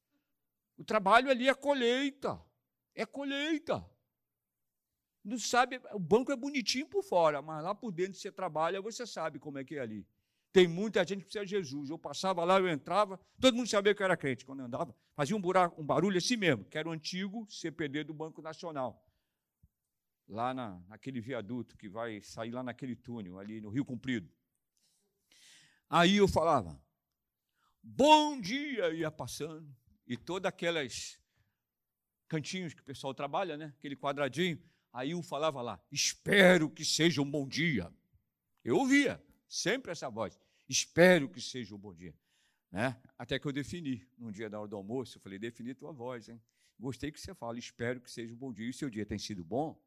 O 0.78 0.84
trabalho 0.84 1.30
ali 1.30 1.48
é 1.48 1.54
colheita. 1.54 2.42
É 2.94 3.06
colheita. 3.06 3.86
Não 5.24 5.40
sabe, 5.40 5.82
o 5.94 6.00
banco 6.00 6.32
é 6.32 6.36
bonitinho 6.36 6.88
por 6.88 7.04
fora, 7.04 7.42
mas 7.42 7.64
lá 7.64 7.74
por 7.74 7.92
dentro 7.92 8.20
você 8.20 8.32
trabalha, 8.32 8.82
você 8.82 9.08
sabe 9.08 9.40
como 9.40 9.58
é 9.58 9.64
que 9.64 9.76
é 9.76 9.80
ali. 9.80 10.06
Tem 10.56 10.70
muita 10.70 11.06
gente 11.06 11.18
que 11.18 11.26
precisa 11.26 11.44
de 11.44 11.52
Jesus. 11.52 11.90
Eu 11.90 12.00
passava 12.00 12.46
lá, 12.46 12.58
eu 12.58 12.70
entrava, 12.70 13.20
todo 13.42 13.58
mundo 13.58 13.68
sabia 13.68 13.94
que 13.94 14.02
eu 14.02 14.06
era 14.06 14.16
crente 14.16 14.46
quando 14.46 14.62
eu 14.62 14.66
andava. 14.68 14.96
Fazia 15.14 15.36
um, 15.36 15.42
buraco, 15.42 15.82
um 15.82 15.86
barulho 15.86 16.18
assim 16.18 16.38
mesmo, 16.38 16.64
que 16.64 16.78
era 16.78 16.88
o 16.88 16.94
antigo 16.94 17.46
CPD 17.50 18.06
do 18.06 18.14
Banco 18.14 18.42
Nacional. 18.42 19.06
Lá 20.26 20.54
na, 20.54 20.82
naquele 20.88 21.20
viaduto 21.20 21.76
que 21.76 21.90
vai 21.90 22.22
sair 22.22 22.52
lá 22.52 22.64
naquele 22.64 22.96
túnel, 22.96 23.38
ali 23.38 23.60
no 23.60 23.70
Rio 23.70 23.84
Comprido. 23.84 24.32
Aí 25.90 26.16
eu 26.16 26.26
falava, 26.26 26.82
bom 27.84 28.40
dia, 28.40 28.94
ia 28.94 29.12
passando. 29.12 29.76
E 30.08 30.16
todas 30.16 30.48
aquelas 30.48 31.20
cantinhos 32.30 32.74
que 32.74 32.80
o 32.80 32.86
pessoal 32.86 33.14
trabalha, 33.14 33.58
né? 33.58 33.74
Aquele 33.78 33.98
quadradinho. 33.98 34.58
Aí 34.94 35.14
um 35.14 35.22
falava 35.22 35.62
lá, 35.62 35.84
espero 35.92 36.70
que 36.70 36.86
seja 36.86 37.22
um 37.22 37.30
bom 37.30 37.46
dia. 37.46 37.94
Eu 38.64 38.78
ouvia 38.78 39.22
sempre 39.50 39.92
essa 39.92 40.10
voz. 40.10 40.40
Espero 40.68 41.30
que 41.30 41.40
seja 41.40 41.76
um 41.76 41.78
bom 41.78 41.94
dia. 41.94 42.16
Né? 42.72 43.00
Até 43.18 43.40
que 43.40 43.48
eu 43.48 43.52
defini, 43.52 44.06
num 44.18 44.32
dia 44.32 44.50
da 44.50 44.60
hora 44.60 44.68
do 44.68 44.76
almoço, 44.76 45.18
eu 45.18 45.22
falei, 45.22 45.40
defini 45.40 45.74
tua 45.74 45.92
voz, 45.92 46.28
hein? 46.28 46.42
Gostei 46.78 47.12
que 47.12 47.20
você 47.20 47.34
fala, 47.34 47.58
espero 47.58 48.02
que 48.02 48.12
seja 48.12 48.34
um 48.34 48.38
bom 48.38 48.52
dia. 48.52 48.66
E 48.66 48.70
o 48.70 48.74
seu 48.74 48.90
dia 48.90 49.06
tem 49.06 49.18
sido 49.18 49.44
bom? 49.46 49.82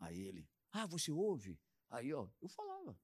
Aí 0.00 0.20
ele, 0.20 0.48
ah, 0.72 0.86
você 0.86 1.10
ouve? 1.10 1.60
Aí, 1.90 2.12
ó, 2.12 2.28
eu 2.40 2.48
falava. 2.48 2.98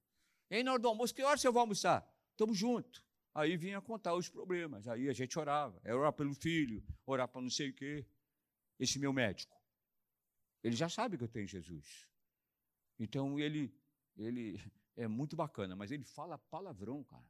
E 0.50 0.62
na 0.62 0.72
hora 0.72 0.80
do 0.80 0.88
almoço, 0.88 1.14
que 1.14 1.22
hora 1.22 1.36
você 1.36 1.50
vai 1.50 1.60
almoçar? 1.60 2.08
Estamos 2.30 2.56
juntos. 2.56 3.02
Aí 3.34 3.56
vinha 3.56 3.80
contar 3.80 4.14
os 4.14 4.28
problemas. 4.28 4.86
Aí 4.86 5.08
a 5.08 5.12
gente 5.12 5.38
orava. 5.38 5.80
Era 5.82 5.98
orar 5.98 6.12
pelo 6.12 6.34
filho, 6.34 6.84
orar 7.04 7.28
para 7.28 7.40
não 7.40 7.50
sei 7.50 7.70
o 7.70 7.74
quê. 7.74 8.06
Esse 8.78 8.98
meu 8.98 9.12
médico, 9.12 9.56
ele 10.62 10.74
já 10.74 10.88
sabe 10.88 11.16
que 11.16 11.24
eu 11.24 11.28
tenho 11.28 11.46
Jesus. 11.46 12.08
Então 12.98 13.38
ele, 13.38 13.72
ele 14.16 14.60
é 14.96 15.08
muito 15.08 15.36
bacana, 15.36 15.74
mas 15.74 15.90
ele 15.90 16.04
fala 16.04 16.38
palavrão, 16.38 17.02
cara. 17.04 17.28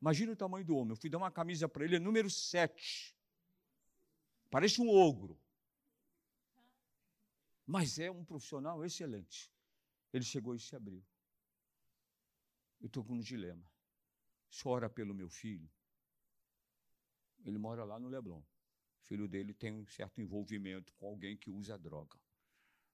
Imagina 0.00 0.32
o 0.32 0.36
tamanho 0.36 0.64
do 0.64 0.76
homem. 0.76 0.90
Eu 0.90 0.96
fui 0.96 1.08
dar 1.08 1.18
uma 1.18 1.30
camisa 1.30 1.68
para 1.68 1.84
ele, 1.84 1.96
é 1.96 1.98
número 2.00 2.28
7. 2.28 3.16
Parece 4.50 4.80
um 4.80 4.88
ogro. 4.88 5.40
Mas 7.64 7.98
é 7.98 8.10
um 8.10 8.24
profissional 8.24 8.84
excelente. 8.84 9.50
Ele 10.12 10.24
chegou 10.24 10.54
e 10.54 10.58
se 10.58 10.74
abriu. 10.74 11.04
Eu 12.80 12.88
estou 12.88 13.04
com 13.04 13.14
um 13.14 13.20
dilema. 13.20 13.64
Chora 14.62 14.90
pelo 14.90 15.14
meu 15.14 15.30
filho. 15.30 15.70
Ele 17.44 17.56
mora 17.56 17.84
lá 17.84 17.98
no 17.98 18.08
Leblon. 18.08 18.40
O 18.40 19.04
filho 19.04 19.28
dele 19.28 19.54
tem 19.54 19.72
um 19.72 19.86
certo 19.86 20.20
envolvimento 20.20 20.92
com 20.94 21.06
alguém 21.06 21.36
que 21.36 21.50
usa 21.50 21.78
droga. 21.78 22.18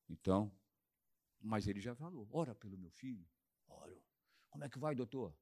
Então, 0.09 0.53
mas 1.41 1.67
ele 1.67 1.81
já 1.81 1.95
falou: 1.95 2.29
ora 2.33 2.55
pelo 2.55 2.77
meu 2.77 2.91
filho. 2.91 3.27
Oro. 3.69 4.03
Como 4.51 4.65
é 4.65 4.69
que 4.69 4.79
vai, 4.79 4.95
doutor? 4.95 5.35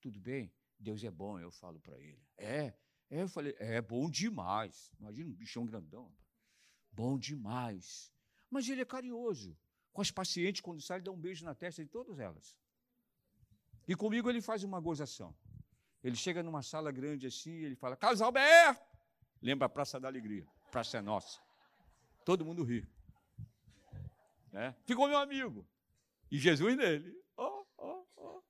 Tudo 0.00 0.20
bem? 0.20 0.52
Deus 0.78 1.04
é 1.04 1.10
bom, 1.10 1.38
eu 1.38 1.50
falo 1.50 1.78
para 1.80 1.98
ele. 1.98 2.22
É, 2.36 2.74
é, 3.10 3.22
eu 3.22 3.28
falei, 3.28 3.54
é 3.58 3.80
bom 3.82 4.08
demais. 4.08 4.92
Imagina 4.98 5.30
um 5.30 5.34
bichão 5.34 5.66
grandão. 5.66 6.10
Bom 6.92 7.18
demais. 7.18 8.12
Mas 8.48 8.68
ele 8.68 8.80
é 8.80 8.84
carinhoso. 8.84 9.58
Com 9.92 10.00
as 10.00 10.10
pacientes, 10.10 10.60
quando 10.60 10.80
sai, 10.80 10.98
ele 10.98 11.04
dá 11.04 11.10
um 11.10 11.20
beijo 11.20 11.44
na 11.44 11.54
testa 11.54 11.82
de 11.84 11.90
todas 11.90 12.18
elas. 12.18 12.56
E 13.86 13.94
comigo 13.96 14.30
ele 14.30 14.40
faz 14.40 14.62
uma 14.62 14.80
gozação. 14.80 15.36
Ele 16.02 16.16
chega 16.16 16.42
numa 16.42 16.62
sala 16.62 16.90
grande 16.90 17.26
assim, 17.26 17.50
ele 17.50 17.74
fala, 17.74 17.96
Carlos 17.96 18.22
Alberto! 18.22 18.80
Lembra 19.42 19.66
a 19.66 19.68
Praça 19.68 19.98
da 19.98 20.08
Alegria. 20.08 20.46
Praça 20.70 20.98
é 20.98 21.00
nossa. 21.02 21.40
Todo 22.24 22.44
mundo 22.44 22.62
ri. 22.62 22.88
Né? 24.52 24.74
Ficou 24.84 25.08
meu 25.08 25.18
amigo. 25.18 25.66
E 26.30 26.38
Jesus 26.38 26.76
nele. 26.76 27.16
Oh, 27.36 27.64
oh, 27.76 28.06
oh. 28.16 28.42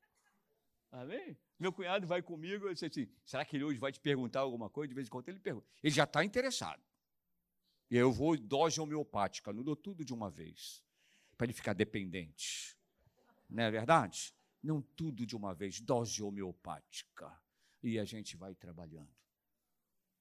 Amém? 0.92 1.36
Meu 1.59 1.72
cunhado 1.72 2.07
vai 2.07 2.22
comigo 2.22 2.68
e 2.68 2.72
disse 2.72 2.86
assim: 2.86 3.09
será 3.24 3.44
que 3.44 3.57
ele 3.57 3.64
hoje 3.64 3.78
vai 3.78 3.92
te 3.92 4.01
perguntar 4.01 4.40
alguma 4.40 4.68
coisa? 4.68 4.88
De 4.88 4.94
vez 4.94 5.07
em 5.07 5.11
quando 5.11 5.28
ele 5.28 5.38
pergunta. 5.38 5.66
Ele 5.82 5.94
já 5.94 6.05
está 6.05 6.24
interessado. 6.24 6.82
E 7.90 7.96
eu 7.96 8.12
vou 8.12 8.36
dose 8.36 8.80
homeopática, 8.80 9.53
não 9.53 9.62
dou 9.62 9.76
tudo 9.76 10.05
de 10.05 10.14
uma 10.14 10.30
vez, 10.30 10.82
para 11.36 11.46
ele 11.46 11.53
ficar 11.53 11.72
dependente. 11.72 12.76
Não 13.48 13.64
é 13.64 13.70
verdade? 13.70 14.32
Não 14.62 14.80
tudo 14.80 15.26
de 15.26 15.34
uma 15.34 15.53
vez, 15.55 15.80
dose 15.80 16.22
homeopática. 16.22 17.36
E 17.82 17.98
a 17.98 18.05
gente 18.05 18.36
vai 18.36 18.55
trabalhando. 18.55 19.11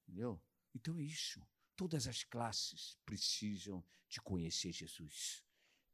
Entendeu? 0.02 0.40
Então 0.74 0.96
é 0.96 1.02
isso. 1.02 1.40
Todas 1.76 2.08
as 2.08 2.24
classes 2.24 2.98
precisam 3.06 3.84
de 4.08 4.20
conhecer 4.20 4.72
Jesus 4.72 5.44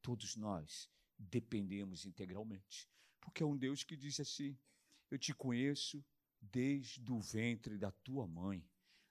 todos 0.06 0.36
nós 0.36 0.88
dependemos 1.18 2.06
integralmente. 2.06 2.88
Porque 3.20 3.42
é 3.42 3.46
um 3.46 3.56
Deus 3.56 3.82
que 3.82 3.96
diz 3.96 4.20
assim: 4.20 4.56
Eu 5.10 5.18
te 5.18 5.34
conheço 5.34 6.04
desde 6.40 7.10
o 7.10 7.18
ventre 7.18 7.76
da 7.76 7.90
tua 7.90 8.24
mãe, 8.24 8.64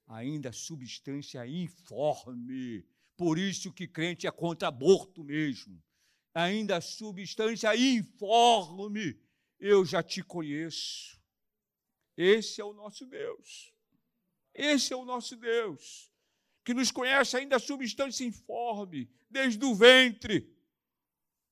ainda 0.07 0.53
substância 0.53 1.45
informe. 1.45 2.87
Por 3.17 3.37
isso 3.37 3.73
que 3.73 3.89
crente 3.89 4.25
é 4.25 4.31
contra 4.31 4.69
aborto 4.69 5.21
mesmo. 5.21 5.83
Ainda 6.33 6.79
substância 6.79 7.75
informe. 7.75 9.19
Eu 9.59 9.83
já 9.83 10.01
te 10.01 10.23
conheço. 10.23 11.21
Esse 12.15 12.61
é 12.61 12.63
o 12.63 12.73
nosso 12.73 13.05
Deus. 13.05 13.73
Esse 14.53 14.93
é 14.93 14.95
o 14.95 15.03
nosso 15.03 15.35
Deus, 15.35 16.09
que 16.63 16.73
nos 16.73 16.89
conhece 16.89 17.35
ainda 17.35 17.59
substância 17.59 18.23
informe, 18.23 19.11
desde 19.29 19.65
o 19.65 19.75
ventre. 19.75 20.54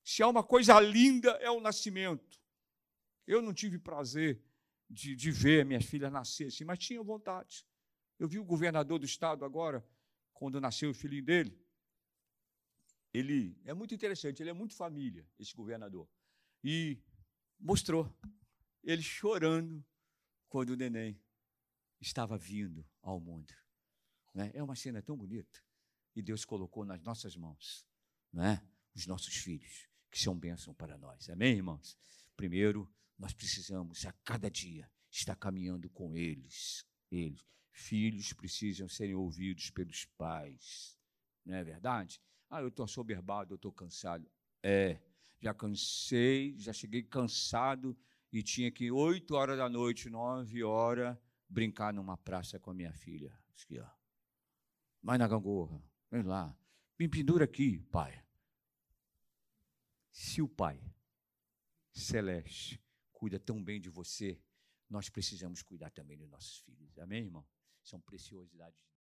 Se 0.03 0.21
há 0.21 0.27
uma 0.27 0.43
coisa 0.43 0.79
linda, 0.79 1.31
é 1.41 1.49
o 1.49 1.59
nascimento. 1.59 2.41
Eu 3.25 3.41
não 3.41 3.53
tive 3.53 3.79
prazer 3.79 4.41
de, 4.89 5.15
de 5.15 5.31
ver 5.31 5.65
minha 5.65 5.81
filha 5.81 6.09
nascer 6.09 6.47
assim, 6.47 6.65
mas 6.65 6.79
tinha 6.79 7.01
vontade. 7.01 7.65
Eu 8.19 8.27
vi 8.27 8.37
o 8.37 8.45
governador 8.45 8.99
do 8.99 9.05
estado 9.05 9.43
agora, 9.45 9.85
quando 10.33 10.59
nasceu 10.59 10.89
o 10.89 10.93
filhinho 10.93 11.23
dele. 11.23 11.59
Ele 13.13 13.57
é 13.63 13.73
muito 13.73 13.93
interessante, 13.93 14.41
ele 14.41 14.49
é 14.49 14.53
muito 14.53 14.75
família, 14.75 15.27
esse 15.39 15.55
governador. 15.55 16.09
E 16.63 17.01
mostrou. 17.59 18.13
ele 18.83 19.01
chorando 19.01 19.85
quando 20.49 20.71
o 20.71 20.75
neném 20.75 21.19
estava 22.01 22.37
vindo 22.37 22.85
ao 23.01 23.19
mundo. 23.19 23.53
Né? 24.33 24.51
É 24.53 24.61
uma 24.61 24.75
cena 24.75 25.01
tão 25.01 25.15
bonita. 25.15 25.63
E 26.15 26.21
Deus 26.21 26.43
colocou 26.43 26.85
nas 26.85 27.01
nossas 27.01 27.35
mãos 27.35 27.87
né? 28.31 28.67
os 28.93 29.07
nossos 29.07 29.35
filhos, 29.35 29.87
que 30.13 30.19
são 30.19 30.37
bênção 30.37 30.75
para 30.75 30.95
nós. 30.95 31.27
Amém, 31.27 31.55
irmãos? 31.55 31.97
Primeiro, 32.37 32.87
nós 33.17 33.33
precisamos 33.33 34.05
a 34.05 34.11
cada 34.23 34.47
dia 34.47 34.87
estar 35.09 35.35
caminhando 35.35 35.89
com 35.89 36.15
eles. 36.15 36.85
Eles. 37.09 37.43
Filhos 37.71 38.31
precisam 38.31 38.87
serem 38.87 39.15
ouvidos 39.15 39.71
pelos 39.71 40.05
pais. 40.15 40.99
Não 41.43 41.55
é 41.55 41.63
verdade? 41.63 42.21
Ah, 42.47 42.61
eu 42.61 42.67
estou 42.67 42.85
assoberbado, 42.85 43.53
eu 43.53 43.55
estou 43.55 43.71
cansado. 43.71 44.29
É, 44.61 45.01
já 45.41 45.51
cansei, 45.51 46.55
já 46.59 46.71
cheguei 46.71 47.01
cansado 47.01 47.97
e 48.31 48.43
tinha 48.43 48.69
que, 48.69 48.91
oito 48.91 49.33
horas 49.33 49.57
da 49.57 49.67
noite, 49.67 50.11
nove 50.11 50.63
horas, 50.63 51.17
brincar 51.49 51.91
numa 51.91 52.17
praça 52.17 52.59
com 52.59 52.69
a 52.69 52.73
minha 52.75 52.93
filha. 52.93 53.35
Aqui, 53.49 53.79
ó. 53.79 53.89
Vai 55.01 55.17
na 55.17 55.27
gangorra, 55.27 55.83
vem 56.11 56.21
lá. 56.21 56.55
Me 56.99 57.07
pendura 57.07 57.45
aqui, 57.45 57.79
pai. 57.91 58.23
Se 60.13 60.43
o 60.43 60.47
pai 60.47 60.79
celeste 61.91 62.79
cuida 63.11 63.39
tão 63.39 63.61
bem 63.63 63.81
de 63.81 63.89
você, 63.89 64.39
nós 64.87 65.09
precisamos 65.09 65.63
cuidar 65.63 65.89
também 65.89 66.15
dos 66.15 66.29
nossos 66.29 66.59
filhos. 66.59 66.99
Amém, 66.99 67.23
irmão? 67.23 67.43
São 67.81 67.99
preciosidades 67.99 68.79